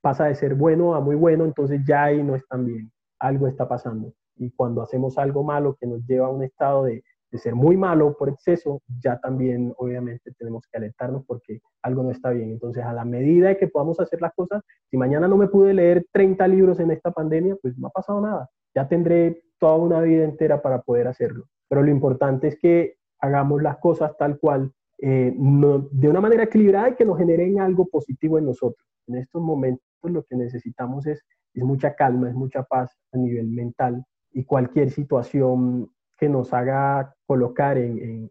pasa 0.00 0.26
de 0.26 0.34
ser 0.34 0.54
bueno 0.54 0.94
a 0.94 1.00
muy 1.00 1.14
bueno, 1.14 1.44
entonces 1.44 1.82
ya 1.86 2.04
ahí 2.04 2.22
no 2.22 2.34
es 2.34 2.46
tan 2.48 2.66
bien. 2.66 2.90
Algo 3.20 3.46
está 3.46 3.68
pasando. 3.68 4.12
y 4.40 4.50
cuando 4.52 4.82
hacemos 4.82 5.18
algo 5.18 5.42
malo 5.42 5.76
que 5.78 5.86
nos 5.86 6.06
lleva 6.06 6.28
a 6.28 6.30
un 6.30 6.44
estado 6.44 6.84
de, 6.84 7.02
de 7.30 7.38
ser 7.38 7.54
muy 7.54 7.76
malo 7.76 8.16
por 8.16 8.28
exceso, 8.28 8.80
ya 9.00 9.18
también 9.18 9.72
obviamente 9.76 10.32
tenemos 10.38 10.66
que 10.70 10.78
alertarnos 10.78 11.24
porque 11.26 11.60
algo 11.82 12.02
no 12.02 12.10
está 12.10 12.30
bien. 12.30 12.50
Entonces, 12.50 12.84
a 12.84 12.92
la 12.92 13.04
medida 13.04 13.48
de 13.48 13.58
que 13.58 13.68
podamos 13.68 14.00
hacer 14.00 14.20
las 14.20 14.32
cosas, 14.34 14.62
si 14.90 14.96
mañana 14.96 15.28
no 15.28 15.36
me 15.36 15.48
pude 15.48 15.74
leer 15.74 16.06
30 16.12 16.48
libros 16.48 16.80
en 16.80 16.90
esta 16.90 17.10
pandemia, 17.10 17.56
pues 17.60 17.76
no 17.78 17.88
ha 17.88 17.90
pasado 17.90 18.20
nada. 18.20 18.48
Ya 18.74 18.88
tendré 18.88 19.42
toda 19.58 19.76
una 19.76 20.00
vida 20.00 20.24
entera 20.24 20.62
para 20.62 20.80
poder 20.82 21.08
hacerlo. 21.08 21.44
Pero 21.68 21.82
lo 21.82 21.90
importante 21.90 22.48
es 22.48 22.58
que 22.58 22.96
hagamos 23.20 23.62
las 23.62 23.78
cosas 23.78 24.16
tal 24.16 24.38
cual, 24.38 24.72
eh, 25.00 25.32
de 25.36 26.08
una 26.08 26.20
manera 26.20 26.44
equilibrada 26.44 26.90
y 26.90 26.94
que 26.94 27.04
nos 27.04 27.18
generen 27.18 27.60
algo 27.60 27.86
positivo 27.86 28.38
en 28.38 28.46
nosotros. 28.46 28.88
En 29.06 29.16
estos 29.16 29.42
momentos 29.42 29.82
lo 30.02 30.24
que 30.24 30.36
necesitamos 30.36 31.06
es, 31.06 31.24
es 31.54 31.62
mucha 31.62 31.94
calma, 31.94 32.28
es 32.28 32.34
mucha 32.34 32.62
paz 32.62 32.96
a 33.12 33.18
nivel 33.18 33.48
mental 33.48 34.04
y 34.32 34.44
cualquier 34.44 34.90
situación 34.90 35.90
que 36.18 36.28
nos 36.28 36.52
haga 36.52 37.14
colocar 37.26 37.78
en, 37.78 38.30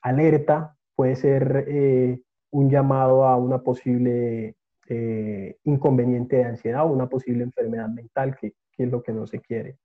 alerta 0.00 0.76
puede 0.94 1.16
ser 1.16 1.66
eh, 1.68 2.20
un 2.50 2.70
llamado 2.70 3.26
a 3.26 3.36
una 3.36 3.58
posible 3.58 4.56
eh, 4.86 5.56
inconveniente 5.64 6.36
de 6.36 6.44
ansiedad 6.44 6.84
o 6.84 6.86
una 6.86 7.08
posible 7.08 7.42
enfermedad 7.42 7.88
mental, 7.88 8.36
que, 8.40 8.54
es 8.78 8.90
lo 8.90 9.02
que 9.02 9.12
no 9.12 9.26
se 9.26 9.40
quiere. 9.40 9.76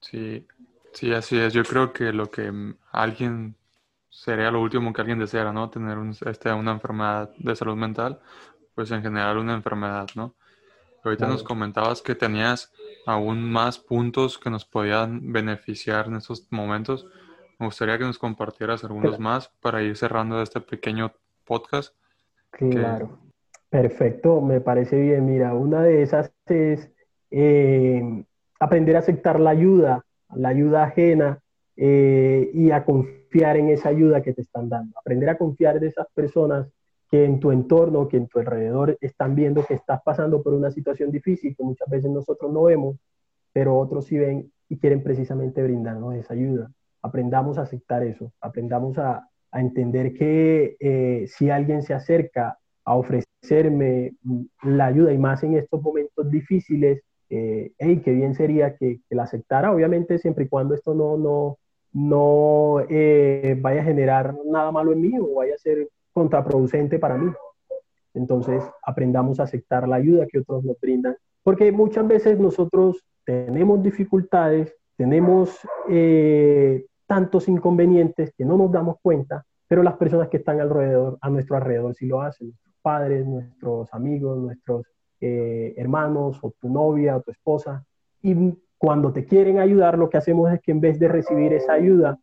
Sí, 0.00 0.46
sí, 0.92 1.12
así 1.12 1.38
es. 1.38 1.52
Yo 1.52 1.62
creo 1.64 1.92
que 1.92 2.12
lo 2.12 2.30
que 2.30 2.50
alguien 2.92 3.56
sería 4.08 4.50
lo 4.50 4.60
último 4.60 4.92
que 4.92 5.00
alguien 5.00 5.18
deseara, 5.18 5.52
¿no? 5.52 5.70
Tener 5.70 5.98
este, 6.26 6.52
una 6.52 6.72
enfermedad 6.72 7.30
de 7.38 7.56
salud 7.56 7.76
mental, 7.76 8.20
pues 8.74 8.90
en 8.90 9.02
general 9.02 9.38
una 9.38 9.54
enfermedad, 9.54 10.06
¿no? 10.14 10.34
Ahorita 11.04 11.26
nos 11.26 11.42
comentabas 11.42 12.00
que 12.00 12.14
tenías 12.14 12.72
aún 13.06 13.42
más 13.50 13.78
puntos 13.78 14.38
que 14.38 14.50
nos 14.50 14.64
podían 14.64 15.32
beneficiar 15.32 16.06
en 16.06 16.16
estos 16.16 16.46
momentos. 16.50 17.06
Me 17.58 17.66
gustaría 17.66 17.98
que 17.98 18.04
nos 18.04 18.18
compartieras 18.18 18.84
algunos 18.84 19.18
más 19.18 19.48
para 19.60 19.82
ir 19.82 19.96
cerrando 19.96 20.40
este 20.40 20.60
pequeño 20.60 21.12
podcast. 21.44 21.94
Claro. 22.50 23.18
Perfecto, 23.68 24.42
me 24.42 24.60
parece 24.60 25.00
bien. 25.00 25.24
Mira, 25.24 25.54
una 25.54 25.82
de 25.82 26.02
esas 26.02 26.30
es 26.46 26.90
eh, 27.30 28.24
aprender 28.60 28.96
a 28.96 28.98
aceptar 28.98 29.40
la 29.40 29.50
ayuda, 29.50 30.04
la 30.36 30.50
ayuda 30.50 30.84
ajena 30.84 31.40
eh, 31.76 32.50
y 32.52 32.70
a 32.70 32.84
confiar 32.84 33.56
en 33.56 33.70
esa 33.70 33.88
ayuda 33.88 34.22
que 34.22 34.34
te 34.34 34.42
están 34.42 34.68
dando. 34.68 34.98
Aprender 34.98 35.30
a 35.30 35.38
confiar 35.38 35.80
de 35.80 35.86
esas 35.86 36.06
personas 36.14 36.68
que 37.12 37.26
en 37.26 37.40
tu 37.40 37.52
entorno, 37.52 38.08
que 38.08 38.16
en 38.16 38.26
tu 38.26 38.38
alrededor 38.38 38.96
están 39.02 39.34
viendo 39.34 39.66
que 39.66 39.74
estás 39.74 40.00
pasando 40.02 40.42
por 40.42 40.54
una 40.54 40.70
situación 40.70 41.10
difícil 41.10 41.54
que 41.54 41.62
muchas 41.62 41.86
veces 41.90 42.10
nosotros 42.10 42.50
no 42.50 42.62
vemos, 42.62 42.96
pero 43.52 43.78
otros 43.78 44.06
sí 44.06 44.16
ven 44.16 44.50
y 44.70 44.78
quieren 44.78 45.02
precisamente 45.02 45.62
brindarnos 45.62 46.14
esa 46.14 46.32
ayuda. 46.32 46.72
Aprendamos 47.02 47.58
a 47.58 47.62
aceptar 47.62 48.02
eso, 48.02 48.32
aprendamos 48.40 48.96
a, 48.96 49.28
entender 49.54 50.14
que 50.14 50.78
eh, 50.80 51.26
si 51.28 51.50
alguien 51.50 51.82
se 51.82 51.92
acerca 51.92 52.56
a 52.86 52.96
ofrecerme 52.96 54.14
la 54.62 54.86
ayuda 54.86 55.12
y 55.12 55.18
más 55.18 55.42
en 55.42 55.58
estos 55.58 55.82
momentos 55.82 56.30
difíciles, 56.30 57.02
eh, 57.28 57.72
qué 57.78 58.12
bien 58.12 58.34
sería 58.34 58.74
que, 58.76 59.00
que, 59.06 59.14
la 59.14 59.24
aceptara, 59.24 59.70
obviamente 59.70 60.16
siempre 60.16 60.44
y 60.44 60.48
cuando 60.48 60.74
esto 60.74 60.94
no, 60.94 61.18
no, 61.18 61.58
no 61.92 62.80
eh, 62.88 63.54
vaya 63.60 63.82
a 63.82 63.84
generar 63.84 64.34
nada 64.46 64.72
malo 64.72 64.94
en 64.94 65.02
mí 65.02 65.18
o 65.18 65.34
vaya 65.34 65.54
a 65.54 65.58
ser 65.58 65.86
contraproducente 66.12 66.98
para 66.98 67.16
mí. 67.16 67.32
Entonces, 68.14 68.62
aprendamos 68.82 69.40
a 69.40 69.44
aceptar 69.44 69.88
la 69.88 69.96
ayuda 69.96 70.26
que 70.26 70.40
otros 70.40 70.64
nos 70.64 70.78
brindan, 70.80 71.16
porque 71.42 71.72
muchas 71.72 72.06
veces 72.06 72.38
nosotros 72.38 73.04
tenemos 73.24 73.82
dificultades, 73.82 74.74
tenemos 74.96 75.58
eh, 75.88 76.84
tantos 77.06 77.48
inconvenientes 77.48 78.32
que 78.36 78.44
no 78.44 78.56
nos 78.56 78.70
damos 78.70 78.96
cuenta, 79.02 79.44
pero 79.66 79.82
las 79.82 79.96
personas 79.96 80.28
que 80.28 80.36
están 80.36 80.60
alrededor, 80.60 81.18
a 81.20 81.30
nuestro 81.30 81.56
alrededor 81.56 81.94
sí 81.94 82.06
lo 82.06 82.20
hacen, 82.20 82.48
nuestros 82.48 82.74
padres, 82.82 83.26
nuestros 83.26 83.92
amigos, 83.94 84.38
nuestros 84.38 84.86
eh, 85.20 85.72
hermanos 85.76 86.38
o 86.42 86.52
tu 86.60 86.68
novia 86.68 87.16
o 87.16 87.22
tu 87.22 87.30
esposa. 87.30 87.84
Y 88.20 88.54
cuando 88.76 89.12
te 89.12 89.24
quieren 89.24 89.58
ayudar, 89.58 89.96
lo 89.96 90.10
que 90.10 90.18
hacemos 90.18 90.52
es 90.52 90.60
que 90.60 90.72
en 90.72 90.80
vez 90.80 90.98
de 90.98 91.08
recibir 91.08 91.52
esa 91.52 91.72
ayuda, 91.74 92.18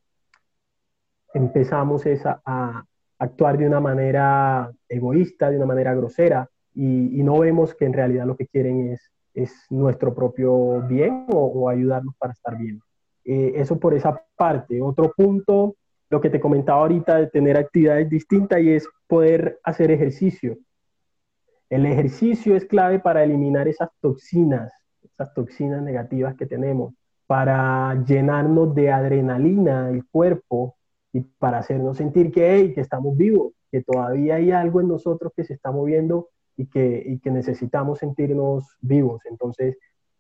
empezamos 1.34 2.06
esa, 2.06 2.42
a, 2.46 2.84
actuar 3.20 3.58
de 3.58 3.68
una 3.68 3.80
manera 3.80 4.72
egoísta, 4.88 5.52
de 5.52 5.58
una 5.58 5.66
manera 5.66 5.94
grosera, 5.94 6.50
y, 6.74 7.22
no 7.24 7.40
vemos 7.40 7.76
que 7.76 7.86
en 7.86 7.94
realidad 7.94 8.26
lo 8.26 8.38
que 8.38 8.48
quieren 8.48 8.94
es, 8.94 9.12
es 9.34 9.54
nuestro 9.70 10.16
propio 10.16 10.82
bien 10.88 11.26
o, 11.30 11.70
ayudarnos 11.70 12.16
para 12.18 12.34
estar 12.34 12.58
bien. 12.58 12.82
Eh, 13.26 13.54
eso 13.56 13.78
por 13.80 13.94
esa 13.94 14.20
parte. 14.38 14.82
Otro 14.82 15.12
punto, 15.16 15.76
lo 16.10 16.22
que 16.22 16.30
te 16.30 16.40
comentaba 16.40 16.80
ahorita 16.82 17.18
de 17.18 17.28
tener 17.28 17.58
actividades 17.58 18.10
distintas 18.10 18.62
y 18.62 18.72
es 18.72 18.88
poder 19.08 19.60
hacer 19.64 19.92
ejercicio. 19.92 20.58
El 21.70 21.86
ejercicio 21.86 22.56
es 22.56 22.66
clave 22.66 23.00
para 23.00 23.24
eliminar 23.24 23.68
esas 23.68 23.90
toxinas, 24.00 24.72
esas 25.04 25.34
toxinas 25.34 25.84
negativas 25.84 26.36
que 26.36 26.48
tenemos, 26.48 26.94
para 27.28 27.94
llenarnos 28.06 28.74
de 28.74 28.92
adrenalina 28.92 29.90
el 29.90 30.06
cuerpo, 30.08 30.78
y 31.12 31.22
para 31.22 31.60
hacernos 31.60 31.98
sentir 31.98 32.32
que, 32.32 32.72
que 32.74 32.82
estamos 32.82 33.18
vivos, 33.18 33.54
que 33.72 33.82
todavía 33.82 34.36
hay 34.36 34.52
algo 34.52 34.82
en 34.82 34.88
nosotros 34.88 35.32
que 35.36 35.44
se 35.44 35.54
está 35.54 35.72
moviendo 35.72 36.30
y 36.56 36.68
que, 36.68 37.04
y 37.06 37.20
que 37.20 37.32
necesitamos 37.32 38.00
sentirnos 38.00 38.78
vivos. 38.82 39.22
Entonces, 39.26 39.78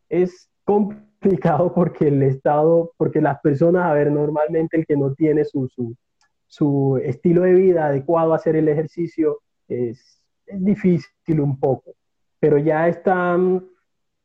es 0.07 0.49
complicado 0.63 1.73
porque 1.75 2.07
el 2.07 2.23
Estado, 2.23 2.91
porque 2.97 3.21
las 3.21 3.39
personas, 3.41 3.85
a 3.85 3.93
ver, 3.93 4.11
normalmente 4.11 4.77
el 4.77 4.85
que 4.85 4.97
no 4.97 5.13
tiene 5.13 5.45
su, 5.45 5.67
su, 5.67 5.95
su 6.47 6.99
estilo 7.03 7.43
de 7.43 7.53
vida 7.53 7.87
adecuado 7.87 8.33
a 8.33 8.37
hacer 8.37 8.55
el 8.55 8.67
ejercicio 8.69 9.39
es, 9.67 10.23
es 10.47 10.63
difícil 10.63 11.39
un 11.39 11.59
poco, 11.59 11.93
pero 12.39 12.57
ya 12.57 12.87
está, 12.87 13.37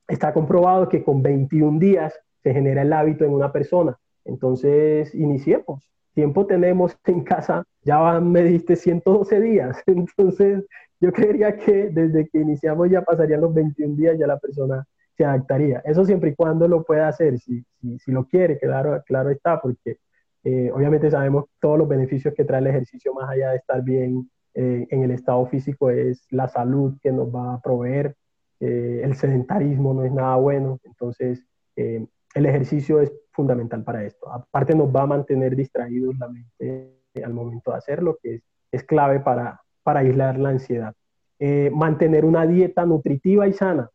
está 0.08 0.32
comprobado 0.32 0.88
que 0.88 1.04
con 1.04 1.22
21 1.22 1.78
días 1.78 2.18
se 2.42 2.54
genera 2.54 2.82
el 2.82 2.92
hábito 2.92 3.24
en 3.24 3.32
una 3.32 3.52
persona. 3.52 3.98
Entonces, 4.24 5.14
iniciemos 5.14 5.93
tiempo 6.14 6.46
tenemos 6.46 6.96
en 7.06 7.22
casa, 7.22 7.64
ya 7.82 8.20
me 8.20 8.42
diste 8.42 8.76
112 8.76 9.40
días, 9.40 9.82
entonces 9.86 10.64
yo 11.00 11.12
creería 11.12 11.56
que 11.56 11.90
desde 11.90 12.28
que 12.28 12.38
iniciamos 12.38 12.90
ya 12.90 13.02
pasarían 13.02 13.40
los 13.42 13.52
21 13.52 13.96
días, 13.96 14.18
ya 14.18 14.26
la 14.26 14.38
persona 14.38 14.86
se 15.16 15.24
adaptaría. 15.24 15.82
Eso 15.84 16.04
siempre 16.04 16.30
y 16.30 16.34
cuando 16.34 16.66
lo 16.66 16.82
pueda 16.82 17.08
hacer, 17.08 17.38
si, 17.38 17.64
si, 17.80 17.98
si 17.98 18.12
lo 18.12 18.26
quiere, 18.26 18.58
claro, 18.58 19.02
claro 19.06 19.30
está, 19.30 19.60
porque 19.60 19.98
eh, 20.44 20.70
obviamente 20.72 21.10
sabemos 21.10 21.46
todos 21.60 21.78
los 21.78 21.88
beneficios 21.88 22.34
que 22.34 22.44
trae 22.44 22.60
el 22.60 22.66
ejercicio 22.66 23.14
más 23.14 23.30
allá 23.30 23.50
de 23.50 23.56
estar 23.56 23.82
bien 23.82 24.30
eh, 24.54 24.86
en 24.90 25.02
el 25.02 25.10
estado 25.10 25.46
físico, 25.46 25.90
es 25.90 26.26
la 26.30 26.48
salud 26.48 26.96
que 27.02 27.12
nos 27.12 27.34
va 27.34 27.54
a 27.54 27.60
proveer, 27.60 28.14
eh, 28.60 29.00
el 29.02 29.14
sedentarismo 29.14 29.94
no 29.94 30.04
es 30.04 30.12
nada 30.12 30.36
bueno, 30.36 30.80
entonces 30.84 31.44
el 31.76 32.46
ejercicio 32.46 33.00
es 33.00 33.12
fundamental 33.34 33.82
para 33.82 34.04
esto. 34.04 34.30
Aparte 34.32 34.74
nos 34.74 34.94
va 34.94 35.02
a 35.02 35.06
mantener 35.06 35.54
distraídos 35.56 36.16
la 36.18 36.28
mente 36.28 37.00
al 37.22 37.34
momento 37.34 37.72
de 37.72 37.76
hacerlo, 37.76 38.18
que 38.22 38.42
es, 38.70 38.84
clave 38.84 39.20
para, 39.20 39.60
para 39.82 40.00
aislar 40.00 40.38
la 40.38 40.50
ansiedad. 40.50 40.94
Eh, 41.38 41.70
mantener 41.74 42.24
una 42.24 42.46
dieta 42.46 42.86
nutritiva 42.86 43.46
y 43.46 43.52
sana. 43.52 43.90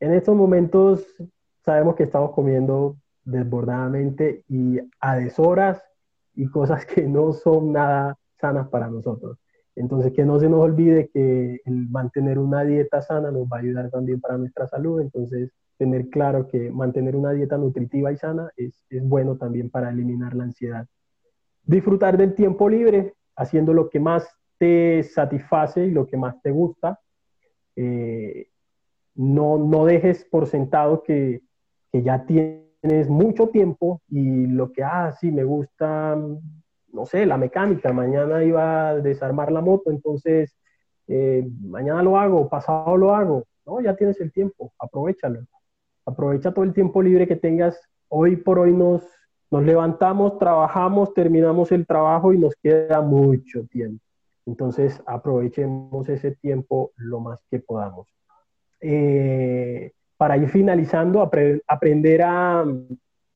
En 0.00 0.12
estos 0.12 0.34
momentos 0.34 1.06
sabemos 1.64 1.94
que 1.94 2.04
estamos 2.04 2.32
comiendo 2.32 2.96
desbordadamente 3.24 4.44
y 4.48 4.78
a 5.00 5.16
deshoras 5.16 5.82
y 6.34 6.46
cosas 6.48 6.86
que 6.86 7.02
no 7.02 7.32
son 7.32 7.72
nada 7.72 8.16
sanas 8.40 8.68
para 8.68 8.88
nosotros. 8.88 9.38
Entonces, 9.76 10.12
que 10.12 10.24
no 10.24 10.40
se 10.40 10.48
nos 10.48 10.60
olvide 10.60 11.08
que 11.12 11.60
el 11.64 11.88
mantener 11.88 12.38
una 12.38 12.64
dieta 12.64 13.00
sana 13.00 13.30
nos 13.30 13.46
va 13.46 13.58
a 13.58 13.60
ayudar 13.60 13.90
también 13.90 14.20
para 14.20 14.36
nuestra 14.36 14.66
salud. 14.66 15.00
Entonces, 15.00 15.52
tener 15.78 16.08
claro 16.10 16.48
que 16.48 16.70
mantener 16.70 17.16
una 17.16 17.32
dieta 17.32 17.56
nutritiva 17.56 18.12
y 18.12 18.16
sana 18.16 18.50
es, 18.56 18.84
bueno 19.02 19.36
también 19.36 19.70
para 19.70 19.90
eliminar 19.90 20.34
la 20.34 20.44
ansiedad. 20.44 20.86
Disfrutar 21.64 22.16
del 22.18 22.34
tiempo 22.34 22.68
libre, 22.68 23.14
haciendo 23.36 23.72
lo 23.72 23.88
que 23.88 24.00
más 24.00 24.28
te 24.58 25.02
satisface 25.04 25.86
y 25.86 25.90
lo 25.90 26.06
que 26.06 26.16
más 26.16 26.40
te 26.42 26.50
gusta. 26.50 26.98
Eh, 27.76 28.48
no, 29.14 29.58
no 29.58 29.84
dejes 29.84 30.24
por 30.24 30.46
sentado 30.46 31.02
que, 31.02 31.42
que, 31.92 32.02
ya 32.02 32.26
tienes 32.26 33.08
mucho 33.08 33.48
tiempo 33.48 34.02
y 34.08 34.46
lo 34.46 34.72
que, 34.72 34.82
ah, 34.82 35.12
sí, 35.12 35.30
me 35.30 35.44
gusta, 35.44 36.16
no 36.92 37.06
sé, 37.06 37.24
la 37.24 37.36
mecánica, 37.36 37.92
mañana 37.92 38.42
iba 38.42 38.88
a 38.88 38.96
desarmar 38.96 39.52
la 39.52 39.60
moto, 39.60 39.90
entonces 39.90 40.56
eh, 41.06 41.48
mañana 41.62 42.02
lo 42.02 42.18
hago, 42.18 42.48
pasado 42.48 42.96
lo 42.96 43.14
hago. 43.14 43.44
No, 43.66 43.80
ya 43.80 43.94
tienes 43.96 44.20
el 44.20 44.32
tiempo, 44.32 44.72
aprovechalo. 44.78 45.40
Aprovecha 46.08 46.54
todo 46.54 46.64
el 46.64 46.72
tiempo 46.72 47.02
libre 47.02 47.28
que 47.28 47.36
tengas. 47.36 47.78
Hoy 48.08 48.36
por 48.36 48.58
hoy 48.58 48.72
nos, 48.72 49.06
nos 49.50 49.62
levantamos, 49.62 50.38
trabajamos, 50.38 51.12
terminamos 51.12 51.70
el 51.70 51.86
trabajo 51.86 52.32
y 52.32 52.38
nos 52.38 52.56
queda 52.62 53.02
mucho 53.02 53.66
tiempo. 53.66 54.02
Entonces, 54.46 55.02
aprovechemos 55.04 56.08
ese 56.08 56.30
tiempo 56.30 56.92
lo 56.96 57.20
más 57.20 57.44
que 57.50 57.58
podamos. 57.58 58.08
Eh, 58.80 59.92
para 60.16 60.38
ir 60.38 60.48
finalizando, 60.48 61.20
aprender 61.66 62.22
a, 62.22 62.64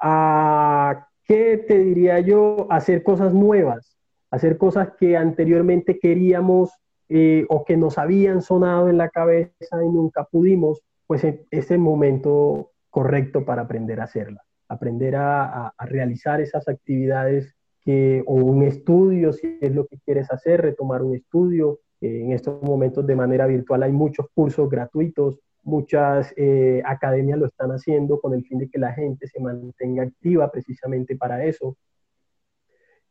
a, 0.00 1.08
¿qué 1.26 1.58
te 1.58 1.76
diría 1.76 2.20
yo? 2.20 2.66
Hacer 2.70 3.02
cosas 3.02 3.34
nuevas, 3.34 3.98
hacer 4.30 4.56
cosas 4.56 4.92
que 4.98 5.18
anteriormente 5.18 5.98
queríamos 5.98 6.70
eh, 7.10 7.44
o 7.50 7.66
que 7.66 7.76
nos 7.76 7.98
habían 7.98 8.40
sonado 8.40 8.88
en 8.88 8.96
la 8.96 9.10
cabeza 9.10 9.84
y 9.84 9.88
nunca 9.90 10.24
pudimos, 10.24 10.80
pues 11.12 11.26
es 11.50 11.70
el 11.70 11.78
momento 11.78 12.70
correcto 12.88 13.44
para 13.44 13.60
aprender 13.60 14.00
a 14.00 14.04
hacerlas, 14.04 14.46
aprender 14.66 15.14
a, 15.16 15.74
realizar 15.80 16.40
esas 16.40 16.66
actividades 16.68 17.54
que, 17.82 18.24
o 18.26 18.36
un 18.36 18.62
estudio, 18.62 19.34
si 19.34 19.58
es 19.60 19.74
lo 19.74 19.86
que 19.86 19.98
quieres 20.06 20.32
hacer, 20.32 20.62
retomar 20.62 21.02
un 21.02 21.14
estudio. 21.14 21.80
En 22.00 22.32
estos 22.32 22.62
momentos 22.62 23.06
de 23.06 23.14
manera 23.14 23.46
virtual 23.46 23.82
hay 23.82 23.92
muchos 23.92 24.24
cursos 24.32 24.70
gratuitos, 24.70 25.38
muchas 25.62 26.32
eh, 26.38 26.80
academias 26.86 27.38
lo 27.38 27.44
están 27.44 27.72
haciendo 27.72 28.18
con 28.18 28.32
el 28.32 28.42
fin 28.46 28.56
de 28.56 28.70
que 28.70 28.78
la 28.78 28.94
gente 28.94 29.26
se 29.26 29.38
mantenga 29.38 30.04
activa 30.04 30.50
precisamente 30.50 31.14
para 31.14 31.44
eso. 31.44 31.76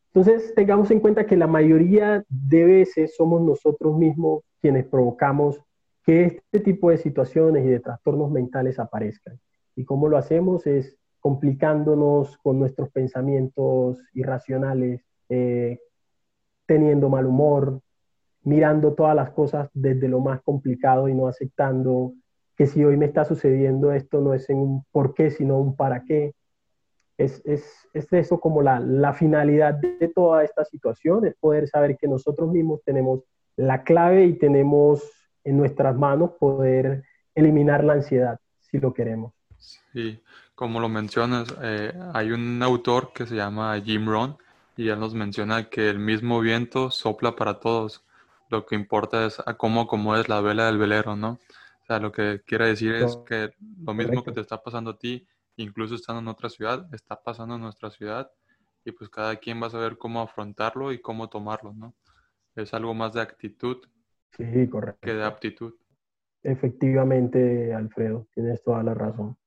Entonces, 0.08 0.56
tengamos 0.56 0.89
en 0.89 1.02
cuenta 1.02 1.28
que 1.28 1.38
la 1.38 1.45
mayoría 1.45 2.26
de 2.28 2.66
veces 2.66 3.16
somos 3.16 3.43
nosotros 3.43 3.95
mismos 3.95 4.41
quienes 4.60 4.88
provocamos 4.88 5.62
que 6.04 6.26
este 6.26 6.60
tipo 6.60 6.89
de 6.89 6.97
situaciones 6.97 7.66
y 7.66 7.70
de 7.70 7.80
trastornos 7.80 8.32
mentales 8.32 8.80
aparezcan. 8.80 9.39
¿Y 9.76 9.86
cómo 9.86 10.08
lo 10.08 10.18
hacemos? 10.18 10.66
Es 10.68 10.97
complicándonos 11.20 12.38
con 12.38 12.60
nuestros 12.60 12.89
pensamientos 12.89 13.99
irracionales, 14.14 15.06
eh, 15.30 15.80
teniendo 16.66 17.10
mal 17.10 17.26
humor, 17.28 17.82
mirando 18.43 18.93
todas 18.93 19.16
las 19.16 19.30
cosas 19.32 19.70
desde 19.74 20.08
lo 20.08 20.20
más 20.20 20.41
complicado 20.41 21.08
y 21.08 21.14
no 21.14 21.28
aceptando 21.28 22.14
que 22.56 22.66
si 22.66 22.84
hoy 22.84 22.97
me 22.97 23.06
está 23.06 23.24
sucediendo 23.24 23.91
esto 23.91 24.20
no 24.22 24.34
es 24.34 24.49
en 24.49 24.58
un 24.58 24.86
por 24.91 25.14
qué, 25.14 25.30
sino 25.32 25.58
un 25.60 25.76
para 25.76 26.04
qué. 26.04 26.34
Es, 27.18 27.41
es, 27.45 27.88
es 27.93 28.12
eso 28.14 28.39
como 28.39 28.64
la, 28.64 28.80
la 28.80 29.14
finalidad 29.14 29.76
de 29.76 30.08
toda 30.08 30.43
esta 30.43 30.66
situación, 30.66 31.26
es 31.26 31.36
poder 31.36 31.68
saber 31.68 31.97
que 31.97 32.08
nosotros 32.08 32.52
mismos 32.52 32.82
tenemos 32.84 33.24
la 33.56 33.84
clave 33.84 34.26
y 34.26 34.34
tenemos 34.34 35.04
en 35.44 35.58
nuestras 35.58 35.96
manos 35.96 36.32
poder 36.39 37.04
eliminar 37.36 37.84
la 37.84 37.94
ansiedad 37.94 38.39
si 38.60 38.80
lo 38.80 38.94
queremos. 38.94 39.34
Sí, 39.94 40.22
como 40.56 40.80
lo 40.80 40.89
mencionas, 40.89 41.54
eh, 41.62 41.94
hay 42.14 42.32
un 42.32 42.62
autor 42.64 43.12
que 43.14 43.26
se 43.26 43.36
llama 43.36 43.80
Jim 43.82 44.08
Rohn 44.08 44.38
y 44.78 44.89
él 44.89 45.00
nos 45.00 45.14
menciona 45.14 45.70
que 45.70 45.89
el 45.89 46.00
mismo 46.00 46.39
viento 46.39 46.89
sopla 46.92 47.36
para 47.36 47.60
todos. 47.60 48.04
Lo 48.50 48.66
que 48.66 48.76
importa 48.76 49.26
es 49.26 49.42
a 49.46 49.54
cómo 49.56 49.82
acomodes 49.82 50.30
la 50.30 50.42
vela 50.42 50.66
del 50.66 50.78
velero, 50.78 51.16
¿no? 51.16 51.39
O 51.82 51.86
sea, 51.86 52.00
lo 52.00 52.12
que 52.12 52.42
quiere 52.46 52.68
decir 52.68 52.96
es 52.96 53.18
que 53.26 53.54
lo 53.84 53.94
mismo 53.94 54.24
que 54.24 54.32
te 54.32 54.42
está 54.42 54.62
pasando 54.62 54.92
a 54.92 54.98
ti, 54.98 55.28
incluso 55.58 55.96
estando 55.96 56.22
en 56.22 56.28
otra 56.28 56.50
ciudad, 56.50 56.88
está 56.94 57.22
pasando 57.22 57.56
en 57.56 57.62
nuestra 57.62 57.92
ciudad 57.92 58.32
y 58.86 58.92
pues 58.92 59.10
cada 59.10 59.36
quien 59.36 59.62
va 59.62 59.68
a 59.68 59.72
saber 59.72 59.98
cómo 59.98 60.22
afrontarlo 60.22 60.92
y 60.92 61.02
cómo 61.02 61.30
tomarlo, 61.30 61.74
¿no? 61.74 61.94
Es 62.56 62.74
algo 62.74 62.94
más 62.94 63.14
de 63.14 63.22
actitud 63.22 63.78
sí, 64.38 64.68
correcto. 64.70 65.00
que 65.02 65.14
de 65.14 65.24
aptitud. 65.24 65.74
Efectivamente, 66.44 67.74
Alfredo, 67.74 68.28
tienes 68.34 68.64
toda 68.64 68.82
la 68.84 68.94
razón 68.94 69.38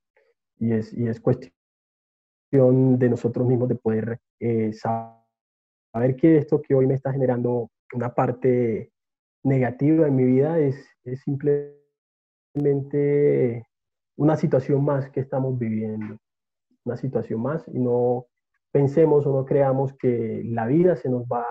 y 0.59 0.72
es, 0.72 0.93
y 0.93 1.09
es 1.09 1.20
cuestión 1.20 1.53
de 2.53 3.09
nosotros 3.09 3.47
mismos 3.47 3.68
de 3.68 3.74
poder 3.74 4.20
eh, 4.39 4.72
saber 4.72 6.16
que 6.16 6.39
esto 6.39 6.62
que 6.62 6.74
hoy 6.74 6.87
me 6.87 6.95
está 6.95 7.12
generando 7.12 7.70
una 7.93 8.14
parte 8.14 8.93
negativa 9.43 10.07
en 10.07 10.16
mi 10.16 10.24
vida 10.24 10.59
es, 10.59 10.89
es 11.05 11.20
simplemente 11.22 11.74
una 14.16 14.37
situación 14.37 14.85
más 14.85 15.11
que 15.11 15.20
estamos 15.20 15.59
viviendo, 15.59 16.16
una 16.85 16.97
situación 16.97 17.43
más 17.43 17.66
y 17.68 17.78
no 17.78 18.26
pensemos 18.70 19.26
o 19.26 19.32
no 19.32 19.45
creamos 19.45 19.93
que 19.95 20.43
la 20.45 20.66
vida 20.66 20.97
se 20.97 21.09
nos 21.09 21.24
va 21.24 21.45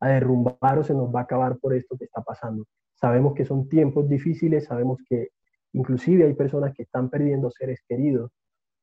a 0.00 0.08
derrumbar 0.08 0.78
o 0.78 0.84
se 0.84 0.94
nos 0.94 1.14
va 1.14 1.20
a 1.20 1.22
acabar 1.24 1.58
por 1.58 1.74
esto 1.74 1.96
que 1.96 2.04
está 2.04 2.22
pasando. 2.22 2.64
Sabemos 2.94 3.34
que 3.34 3.44
son 3.44 3.68
tiempos 3.68 4.08
difíciles, 4.08 4.64
sabemos 4.64 4.98
que 5.08 5.28
inclusive 5.72 6.24
hay 6.24 6.34
personas 6.34 6.74
que 6.74 6.82
están 6.82 7.10
perdiendo 7.10 7.50
seres 7.50 7.80
queridos 7.88 8.30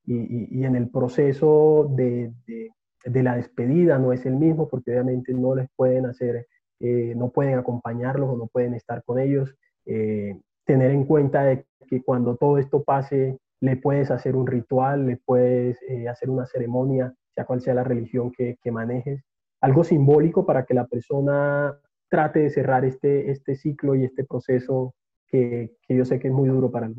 y, 0.06 0.64
en 0.64 0.76
el 0.76 0.90
proceso 0.90 1.92
de, 1.96 2.32
la 3.06 3.36
despedida 3.36 3.98
no 3.98 4.14
es 4.14 4.26
el 4.26 4.36
mismo 4.36 4.68
porque 4.70 4.92
obviamente 4.92 5.34
no 5.34 5.56
les 5.56 5.68
pueden 5.76 6.06
hacer, 6.06 6.48
eh, 6.80 7.14
no 7.16 7.30
pueden 7.30 7.58
acompañarlos 7.58 8.30
o 8.30 8.38
no 8.38 8.48
pueden 8.48 8.74
estar 8.76 9.04
con 9.04 9.20
ellos. 9.20 9.56
Eh, 9.86 10.40
tener 10.66 10.92
en 10.92 11.06
cuenta 11.06 11.44
de 11.44 11.66
que 11.88 12.04
cuando 12.04 12.36
todo 12.36 12.58
esto 12.58 12.84
pase, 12.84 13.38
le 13.62 13.78
puedes 13.78 14.12
hacer 14.12 14.36
un 14.36 14.48
ritual, 14.48 15.06
le 15.08 15.18
puedes 15.18 15.82
eh, 15.84 16.08
hacer 16.08 16.30
una 16.30 16.46
ceremonia, 16.46 17.14
sea 17.36 17.46
cual 17.46 17.62
sea 17.62 17.74
la 17.74 17.84
religión 17.84 18.32
que, 18.32 18.58
manejes, 18.72 19.24
algo 19.66 19.84
simbólico 19.84 20.46
para 20.46 20.64
que 20.64 20.76
la 20.76 20.86
persona 20.86 21.76
trate 22.08 22.40
de 22.40 22.50
cerrar 22.52 22.86
este, 22.86 23.32
este 23.32 23.56
ciclo 23.56 23.96
y 23.96 24.04
este 24.04 24.24
proceso 24.24 24.94
que, 25.28 25.76
que 25.88 25.98
yo 25.98 26.06
sé 26.06 26.20
que 26.20 26.28
es 26.28 26.34
muy 26.34 26.48
duro 26.50 26.70
para 26.70 26.86
el. 26.86 26.94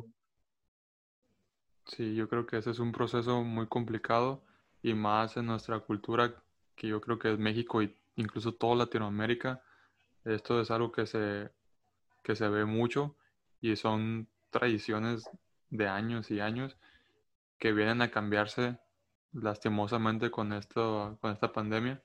Sí, 1.85 2.17
yo 2.17 2.29
creo 2.29 2.45
que 2.45 2.59
ese 2.59 2.73
es 2.73 2.81
un 2.81 2.91
proceso 2.91 3.45
muy 3.45 3.69
complicado 3.69 4.43
y 4.83 4.95
más 4.95 5.37
en 5.37 5.47
nuestra 5.47 5.79
cultura, 5.79 6.35
que 6.75 6.89
yo 6.89 7.01
creo 7.01 7.21
que 7.21 7.33
es 7.33 7.39
México 7.39 7.83
e 7.83 7.95
incluso 8.17 8.53
toda 8.53 8.75
Latinoamérica. 8.75 9.63
Esto 10.25 10.61
es 10.61 10.73
algo 10.73 10.91
que 10.91 11.07
se, 11.07 11.51
que 12.25 12.35
se 12.35 12.49
ve 12.49 12.65
mucho 12.65 13.15
y 13.61 13.77
son 13.77 14.27
tradiciones 14.51 15.31
de 15.71 15.87
años 15.87 16.33
y 16.33 16.41
años 16.41 16.77
que 17.59 17.73
vienen 17.73 18.03
a 18.03 18.11
cambiarse 18.11 18.77
lastimosamente 19.33 20.33
con, 20.33 20.53
esto, 20.53 21.17
con 21.21 21.31
esta 21.31 21.53
pandemia. 21.53 22.03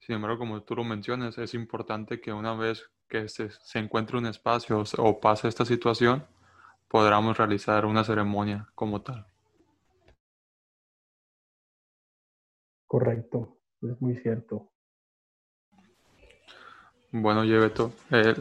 Sin 0.00 0.14
embargo, 0.14 0.38
como 0.38 0.62
tú 0.62 0.76
lo 0.76 0.84
mencionas, 0.84 1.38
es 1.38 1.54
importante 1.54 2.20
que 2.20 2.32
una 2.32 2.54
vez 2.54 2.90
que 3.08 3.28
se, 3.28 3.50
se 3.50 3.78
encuentre 3.78 4.18
un 4.18 4.26
espacio 4.26 4.82
o 4.98 5.20
pase 5.20 5.48
esta 5.48 5.64
situación, 5.64 6.24
podamos 6.88 7.36
realizar 7.36 7.84
una 7.84 8.04
ceremonia 8.04 8.68
como 8.74 9.02
tal. 9.02 9.26
Correcto, 12.86 13.58
es 13.82 14.00
muy 14.00 14.16
cierto. 14.16 14.70
Bueno, 17.10 17.44
Yebeto, 17.44 17.92
eh, 18.10 18.34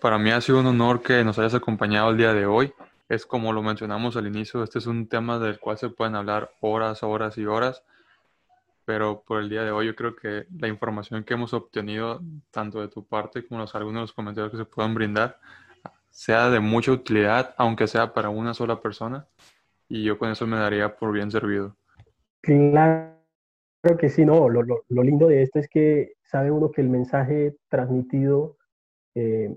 para 0.00 0.18
mí 0.18 0.30
ha 0.30 0.40
sido 0.40 0.60
un 0.60 0.66
honor 0.66 1.02
que 1.02 1.24
nos 1.24 1.38
hayas 1.38 1.54
acompañado 1.54 2.10
el 2.10 2.16
día 2.16 2.32
de 2.32 2.46
hoy. 2.46 2.72
Es 3.08 3.26
como 3.26 3.52
lo 3.52 3.62
mencionamos 3.62 4.16
al 4.16 4.26
inicio, 4.26 4.62
este 4.64 4.78
es 4.80 4.86
un 4.86 5.08
tema 5.08 5.38
del 5.38 5.60
cual 5.60 5.78
se 5.78 5.88
pueden 5.88 6.16
hablar 6.16 6.50
horas, 6.60 7.04
horas 7.04 7.38
y 7.38 7.46
horas, 7.46 7.84
pero 8.86 9.22
por 9.26 9.42
el 9.42 9.50
día 9.50 9.64
de 9.64 9.72
hoy 9.72 9.86
yo 9.86 9.96
creo 9.96 10.14
que 10.14 10.46
la 10.58 10.68
información 10.68 11.24
que 11.24 11.34
hemos 11.34 11.52
obtenido, 11.52 12.22
tanto 12.52 12.80
de 12.80 12.88
tu 12.88 13.04
parte 13.04 13.44
como 13.44 13.60
los, 13.60 13.74
algunos 13.74 13.96
de 13.96 14.02
los 14.02 14.12
comentarios 14.12 14.52
que 14.52 14.58
se 14.58 14.64
puedan 14.64 14.94
brindar, 14.94 15.38
sea 16.08 16.48
de 16.48 16.60
mucha 16.60 16.92
utilidad, 16.92 17.52
aunque 17.58 17.88
sea 17.88 18.14
para 18.14 18.30
una 18.30 18.54
sola 18.54 18.80
persona, 18.80 19.26
y 19.88 20.04
yo 20.04 20.18
con 20.18 20.30
eso 20.30 20.46
me 20.46 20.56
daría 20.56 20.96
por 20.96 21.12
bien 21.12 21.30
servido. 21.32 21.76
Claro 22.40 23.16
que 23.98 24.08
sí, 24.08 24.24
no, 24.24 24.48
lo, 24.48 24.62
lo, 24.62 25.02
lindo 25.02 25.26
de 25.26 25.42
esto 25.42 25.58
es 25.58 25.68
que 25.68 26.14
sabe 26.22 26.52
uno 26.52 26.70
que 26.70 26.80
el 26.80 26.88
mensaje 26.88 27.56
transmitido 27.68 28.56
eh, 29.16 29.52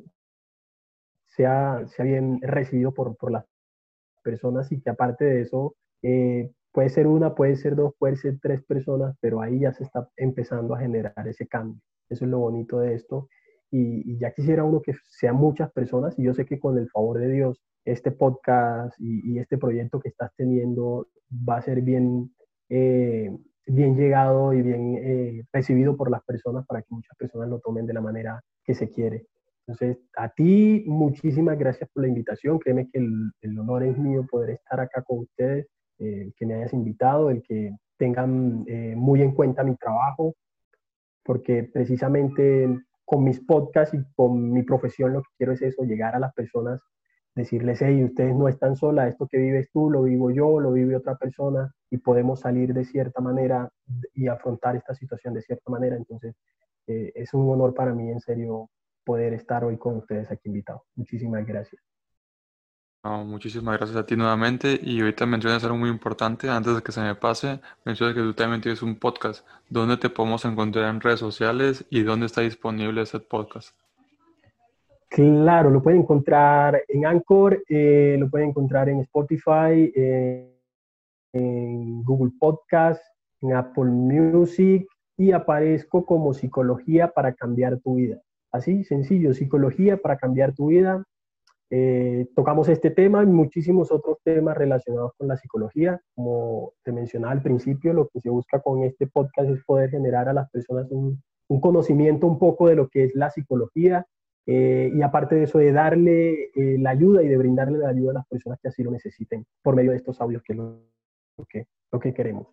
sea, 1.28 1.86
sea 1.88 2.04
bien 2.04 2.40
recibido 2.42 2.94
por, 2.94 3.16
por 3.16 3.32
las 3.32 3.46
personas 4.24 4.72
y 4.72 4.82
que 4.82 4.90
aparte 4.90 5.26
de 5.26 5.42
eso, 5.42 5.76
eh, 6.02 6.52
puede 6.72 6.90
ser 6.90 7.08
una, 7.08 7.36
puede 7.36 7.56
ser 7.56 7.76
dos, 7.76 7.94
puede 7.98 8.16
ser 8.16 8.40
tres 8.42 8.64
personas, 8.64 9.16
pero 9.22 9.42
ahí 9.42 9.60
ya 9.60 9.74
se 9.74 9.84
está 9.84 10.10
empezando 10.18 10.76
a 10.76 10.80
generar 10.80 11.28
ese 11.28 11.48
cambio. 11.48 11.82
Eso 12.10 12.26
es 12.26 12.32
lo 12.32 12.40
bonito 12.40 12.80
de 12.80 12.96
esto 12.96 13.28
y, 13.72 14.18
ya 14.18 14.32
quisiera 14.32 14.64
uno 14.64 14.82
que 14.82 14.94
sean 15.10 15.36
muchas 15.36 15.72
personas 15.72 16.18
y 16.18 16.24
yo 16.24 16.34
sé 16.34 16.46
que 16.46 16.60
con 16.60 16.78
el 16.78 16.90
favor 16.90 17.20
de 17.20 17.30
Dios 17.30 17.62
este 17.86 18.12
podcast 18.12 18.96
y, 19.00 19.38
este 19.40 19.58
proyecto 19.58 20.00
que 20.00 20.10
estás 20.10 20.32
teniendo 20.36 21.08
va 21.32 21.58
a 21.58 21.62
ser 21.62 21.82
bien, 21.82 22.34
eh, 22.70 23.30
bien 23.66 23.96
llegado 23.96 24.54
y 24.54 24.62
bien 24.62 24.98
eh, 24.98 25.44
recibido 25.54 25.96
por 25.96 26.10
las 26.10 26.24
personas 26.24 26.66
para 26.66 26.82
que 26.82 26.88
muchas 26.90 27.16
personas 27.18 27.50
lo 27.50 27.60
tomen 27.60 27.86
de 27.86 27.94
la 27.94 28.02
manera 28.02 28.42
que 28.64 28.74
se 28.74 28.90
quiere. 28.90 29.26
Entonces, 29.68 29.98
a 30.18 30.30
ti 30.30 30.84
muchísimas 30.88 31.58
gracias 31.58 31.88
por 31.94 32.02
la 32.02 32.10
invitación. 32.10 32.58
Créeme 32.58 32.90
que 32.92 33.00
el, 33.00 33.60
honor 33.60 33.84
es 33.84 33.98
mío 33.98 34.26
poder 34.30 34.52
estar 34.52 34.80
acá 34.80 35.04
con 35.04 35.20
ustedes, 35.20 35.68
eh, 36.00 36.32
que 36.36 36.46
me 36.46 36.56
hayas 36.56 36.74
invitado, 36.74 37.30
el 37.30 37.44
que 37.44 37.76
tengan 37.98 38.66
muy 38.96 39.22
en 39.22 39.34
cuenta 39.34 39.64
mi 39.64 39.76
trabajo, 39.76 40.36
porque 41.24 41.64
precisamente 41.64 42.68
con 43.10 43.24
mis 43.24 43.40
podcasts 43.40 43.96
y 43.96 44.04
con 44.16 44.52
mi 44.52 44.64
profesión 44.64 45.14
lo 45.14 45.22
que 45.22 45.30
quiero 45.38 45.54
es 45.54 45.62
eso, 45.64 45.84
llegar 45.84 46.16
a 46.16 46.20
las 46.20 46.34
personas, 46.34 46.80
decirles, 47.36 47.82
hey, 47.82 48.04
ustedes 48.04 48.36
no 48.36 48.48
están 48.48 48.76
solas, 48.76 49.10
esto 49.10 49.28
que 49.28 49.38
vives 49.38 49.70
tú 49.72 49.90
lo 49.90 50.04
vivo 50.04 50.32
yo, 50.32 50.60
lo 50.60 50.72
vive 50.72 50.96
otra 50.96 51.16
persona 51.16 51.74
y 51.90 51.98
podemos 51.98 52.42
salir 52.42 52.74
de 52.74 52.86
cierta 52.86 53.22
manera 53.22 53.70
y 54.14 54.28
afrontar 54.28 54.76
esta 54.76 54.94
situación 54.94 55.34
de 55.34 55.42
cierta 55.42 55.72
manera. 55.72 55.96
Entonces, 55.96 56.36
eh, 56.88 57.12
es 57.16 57.34
un 57.34 57.50
honor 57.50 57.74
para 57.74 57.94
mí, 57.94 58.10
en 58.12 58.20
serio, 58.20 58.70
poder 59.04 59.34
estar 59.34 59.64
hoy 59.64 59.78
con 59.78 59.98
ustedes 59.98 60.30
aquí 60.30 60.50
invitados. 60.50 60.84
Muchísimas 60.96 61.46
gracias. 61.46 61.82
Muchísimas 63.04 63.78
gracias 63.78 63.98
a 63.98 64.06
ti 64.06 64.16
nuevamente 64.16 64.80
y 64.82 65.00
ahorita 65.00 65.26
mencionas 65.26 65.64
algo 65.64 65.78
muy 65.78 65.90
importante, 65.90 66.50
antes 66.50 66.76
de 66.76 66.82
que 66.82 66.92
se 66.92 67.02
me 67.02 67.16
pase, 67.16 67.60
mencionas 67.86 68.16
que 68.16 68.22
tú 68.22 68.34
también 68.34 68.62
tienes 68.62 68.82
un 68.82 68.96
podcast. 68.96 69.46
¿Dónde 69.70 69.98
te 69.98 70.10
podemos 70.10 70.44
encontrar 70.46 70.90
en 70.90 71.02
redes 71.02 71.20
sociales 71.20 71.86
y 71.90 72.04
dónde 72.04 72.26
está 72.26 72.42
disponible 72.42 73.02
ese 73.02 73.20
podcast? 73.20 73.76
Claro, 75.10 75.72
lo 75.72 75.82
pueden 75.82 76.02
encontrar 76.02 76.84
en 76.88 77.06
Anchor, 77.06 77.64
eh, 77.68 78.16
lo 78.20 78.30
pueden 78.30 78.50
encontrar 78.50 78.90
en 78.90 79.00
Spotify, 79.00 79.92
eh, 79.96 80.56
en 81.34 82.04
Google 82.04 82.32
Podcast, 82.40 83.02
en 83.42 83.54
Apple 83.54 83.86
Music 83.86 84.88
y 85.18 85.32
aparezco 85.32 86.06
como 86.06 86.34
Psicología 86.34 87.08
para 87.08 87.34
cambiar 87.34 87.80
tu 87.80 87.96
vida. 87.96 88.22
Así, 88.52 88.84
sencillo, 88.84 89.34
Psicología 89.34 89.98
para 89.98 90.18
cambiar 90.18 90.54
tu 90.54 90.68
vida. 90.68 91.04
Eh, 91.72 92.28
tocamos 92.36 92.68
este 92.68 92.90
tema 92.90 93.22
y 93.22 93.28
muchísimos 93.28 93.92
otros 93.92 94.18
temas 94.24 94.58
relacionados 94.58 95.14
con 95.18 95.28
la 95.28 95.38
psicología. 95.38 96.02
Como 96.16 96.74
te 96.84 96.92
mencionaba 96.92 97.34
al 97.34 97.44
principio, 97.44 97.94
lo 97.94 98.08
que 98.10 98.20
se 98.22 98.30
busca 98.30 98.60
con 98.62 98.84
este 98.84 99.08
podcast 99.08 99.50
es 99.50 99.64
poder 99.64 99.92
generar 99.92 100.28
a 100.30 100.34
las 100.34 100.50
personas 100.50 100.88
un, 100.90 101.22
conocimiento 101.62 102.28
un 102.28 102.40
poco 102.40 102.68
de 102.68 102.76
lo 102.76 102.90
que 102.90 103.04
es 103.06 103.16
la 103.16 103.32
psicología 103.32 104.06
eh, 104.46 104.92
y 104.94 105.02
aparte 105.02 105.36
de 105.36 105.44
eso 105.44 105.58
de 105.58 105.72
darle 105.72 106.52
eh, 106.56 106.78
la 106.80 106.92
ayuda 106.92 107.24
y 107.24 107.28
de 107.28 107.38
brindarle 107.38 107.80
la 107.80 107.90
ayuda 107.90 108.12
a 108.12 108.14
las 108.16 108.28
personas 108.28 108.60
que 108.62 108.68
así 108.68 108.84
lo 108.84 108.92
necesiten 108.92 109.46
por 109.64 109.76
medio 109.76 109.92
de 109.92 109.98
estos 109.98 110.22
audios 110.22 110.44
que 110.44 110.54
es 110.54 110.60
lo, 110.60 110.80
que, 111.48 111.68
lo 111.92 112.00
que 112.00 112.14
queremos. 112.14 112.48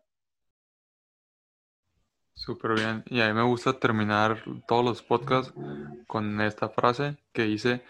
Súper 2.32 2.74
bien. 2.74 3.02
Y 3.06 3.20
a 3.20 3.28
mí 3.28 3.34
me 3.34 3.42
gusta 3.42 3.78
terminar 3.78 4.38
todos 4.68 4.84
los 4.84 5.02
podcasts 5.02 5.54
con 6.06 6.40
esta 6.42 6.68
frase 6.68 7.16
que 7.32 7.44
dice, 7.44 7.82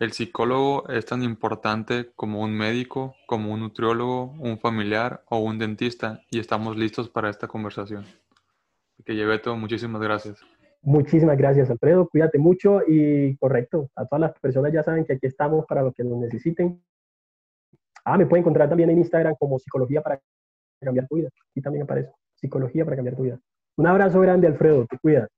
el 0.00 0.12
psicólogo 0.12 0.88
es 0.88 1.04
tan 1.04 1.22
importante 1.22 2.10
como 2.16 2.40
un 2.40 2.56
médico, 2.56 3.14
como 3.26 3.52
un 3.52 3.60
nutriólogo, 3.60 4.34
un 4.40 4.58
familiar 4.58 5.22
o 5.28 5.40
un 5.40 5.58
dentista 5.58 6.22
y 6.30 6.40
estamos 6.40 6.78
listos 6.78 7.10
para 7.10 7.28
esta 7.28 7.46
conversación. 7.46 8.06
Que 9.04 9.38
todo, 9.42 9.56
muchísimas 9.56 10.00
gracias. 10.00 10.40
Muchísimas 10.82 11.36
gracias, 11.36 11.70
Alfredo. 11.70 12.08
Cuídate 12.08 12.38
mucho 12.38 12.80
y 12.86 13.36
correcto. 13.36 13.90
A 13.94 14.06
todas 14.06 14.22
las 14.22 14.32
personas 14.40 14.72
ya 14.72 14.82
saben 14.82 15.04
que 15.04 15.12
aquí 15.12 15.26
estamos 15.26 15.66
para 15.66 15.82
lo 15.82 15.92
que 15.92 16.02
nos 16.02 16.18
necesiten. 16.18 16.82
Ah, 18.02 18.16
me 18.16 18.24
pueden 18.24 18.42
encontrar 18.42 18.70
también 18.70 18.88
en 18.88 18.98
Instagram 18.98 19.34
como 19.38 19.58
Psicología 19.58 20.00
para 20.00 20.18
cambiar 20.80 21.06
tu 21.08 21.16
vida. 21.16 21.28
Aquí 21.50 21.60
también 21.60 21.82
aparece 21.82 22.10
Psicología 22.36 22.86
para 22.86 22.96
cambiar 22.96 23.16
tu 23.16 23.24
vida. 23.24 23.38
Un 23.76 23.86
abrazo 23.86 24.18
grande, 24.20 24.46
Alfredo. 24.46 24.86
Te 24.86 24.96
cuidas. 24.98 25.28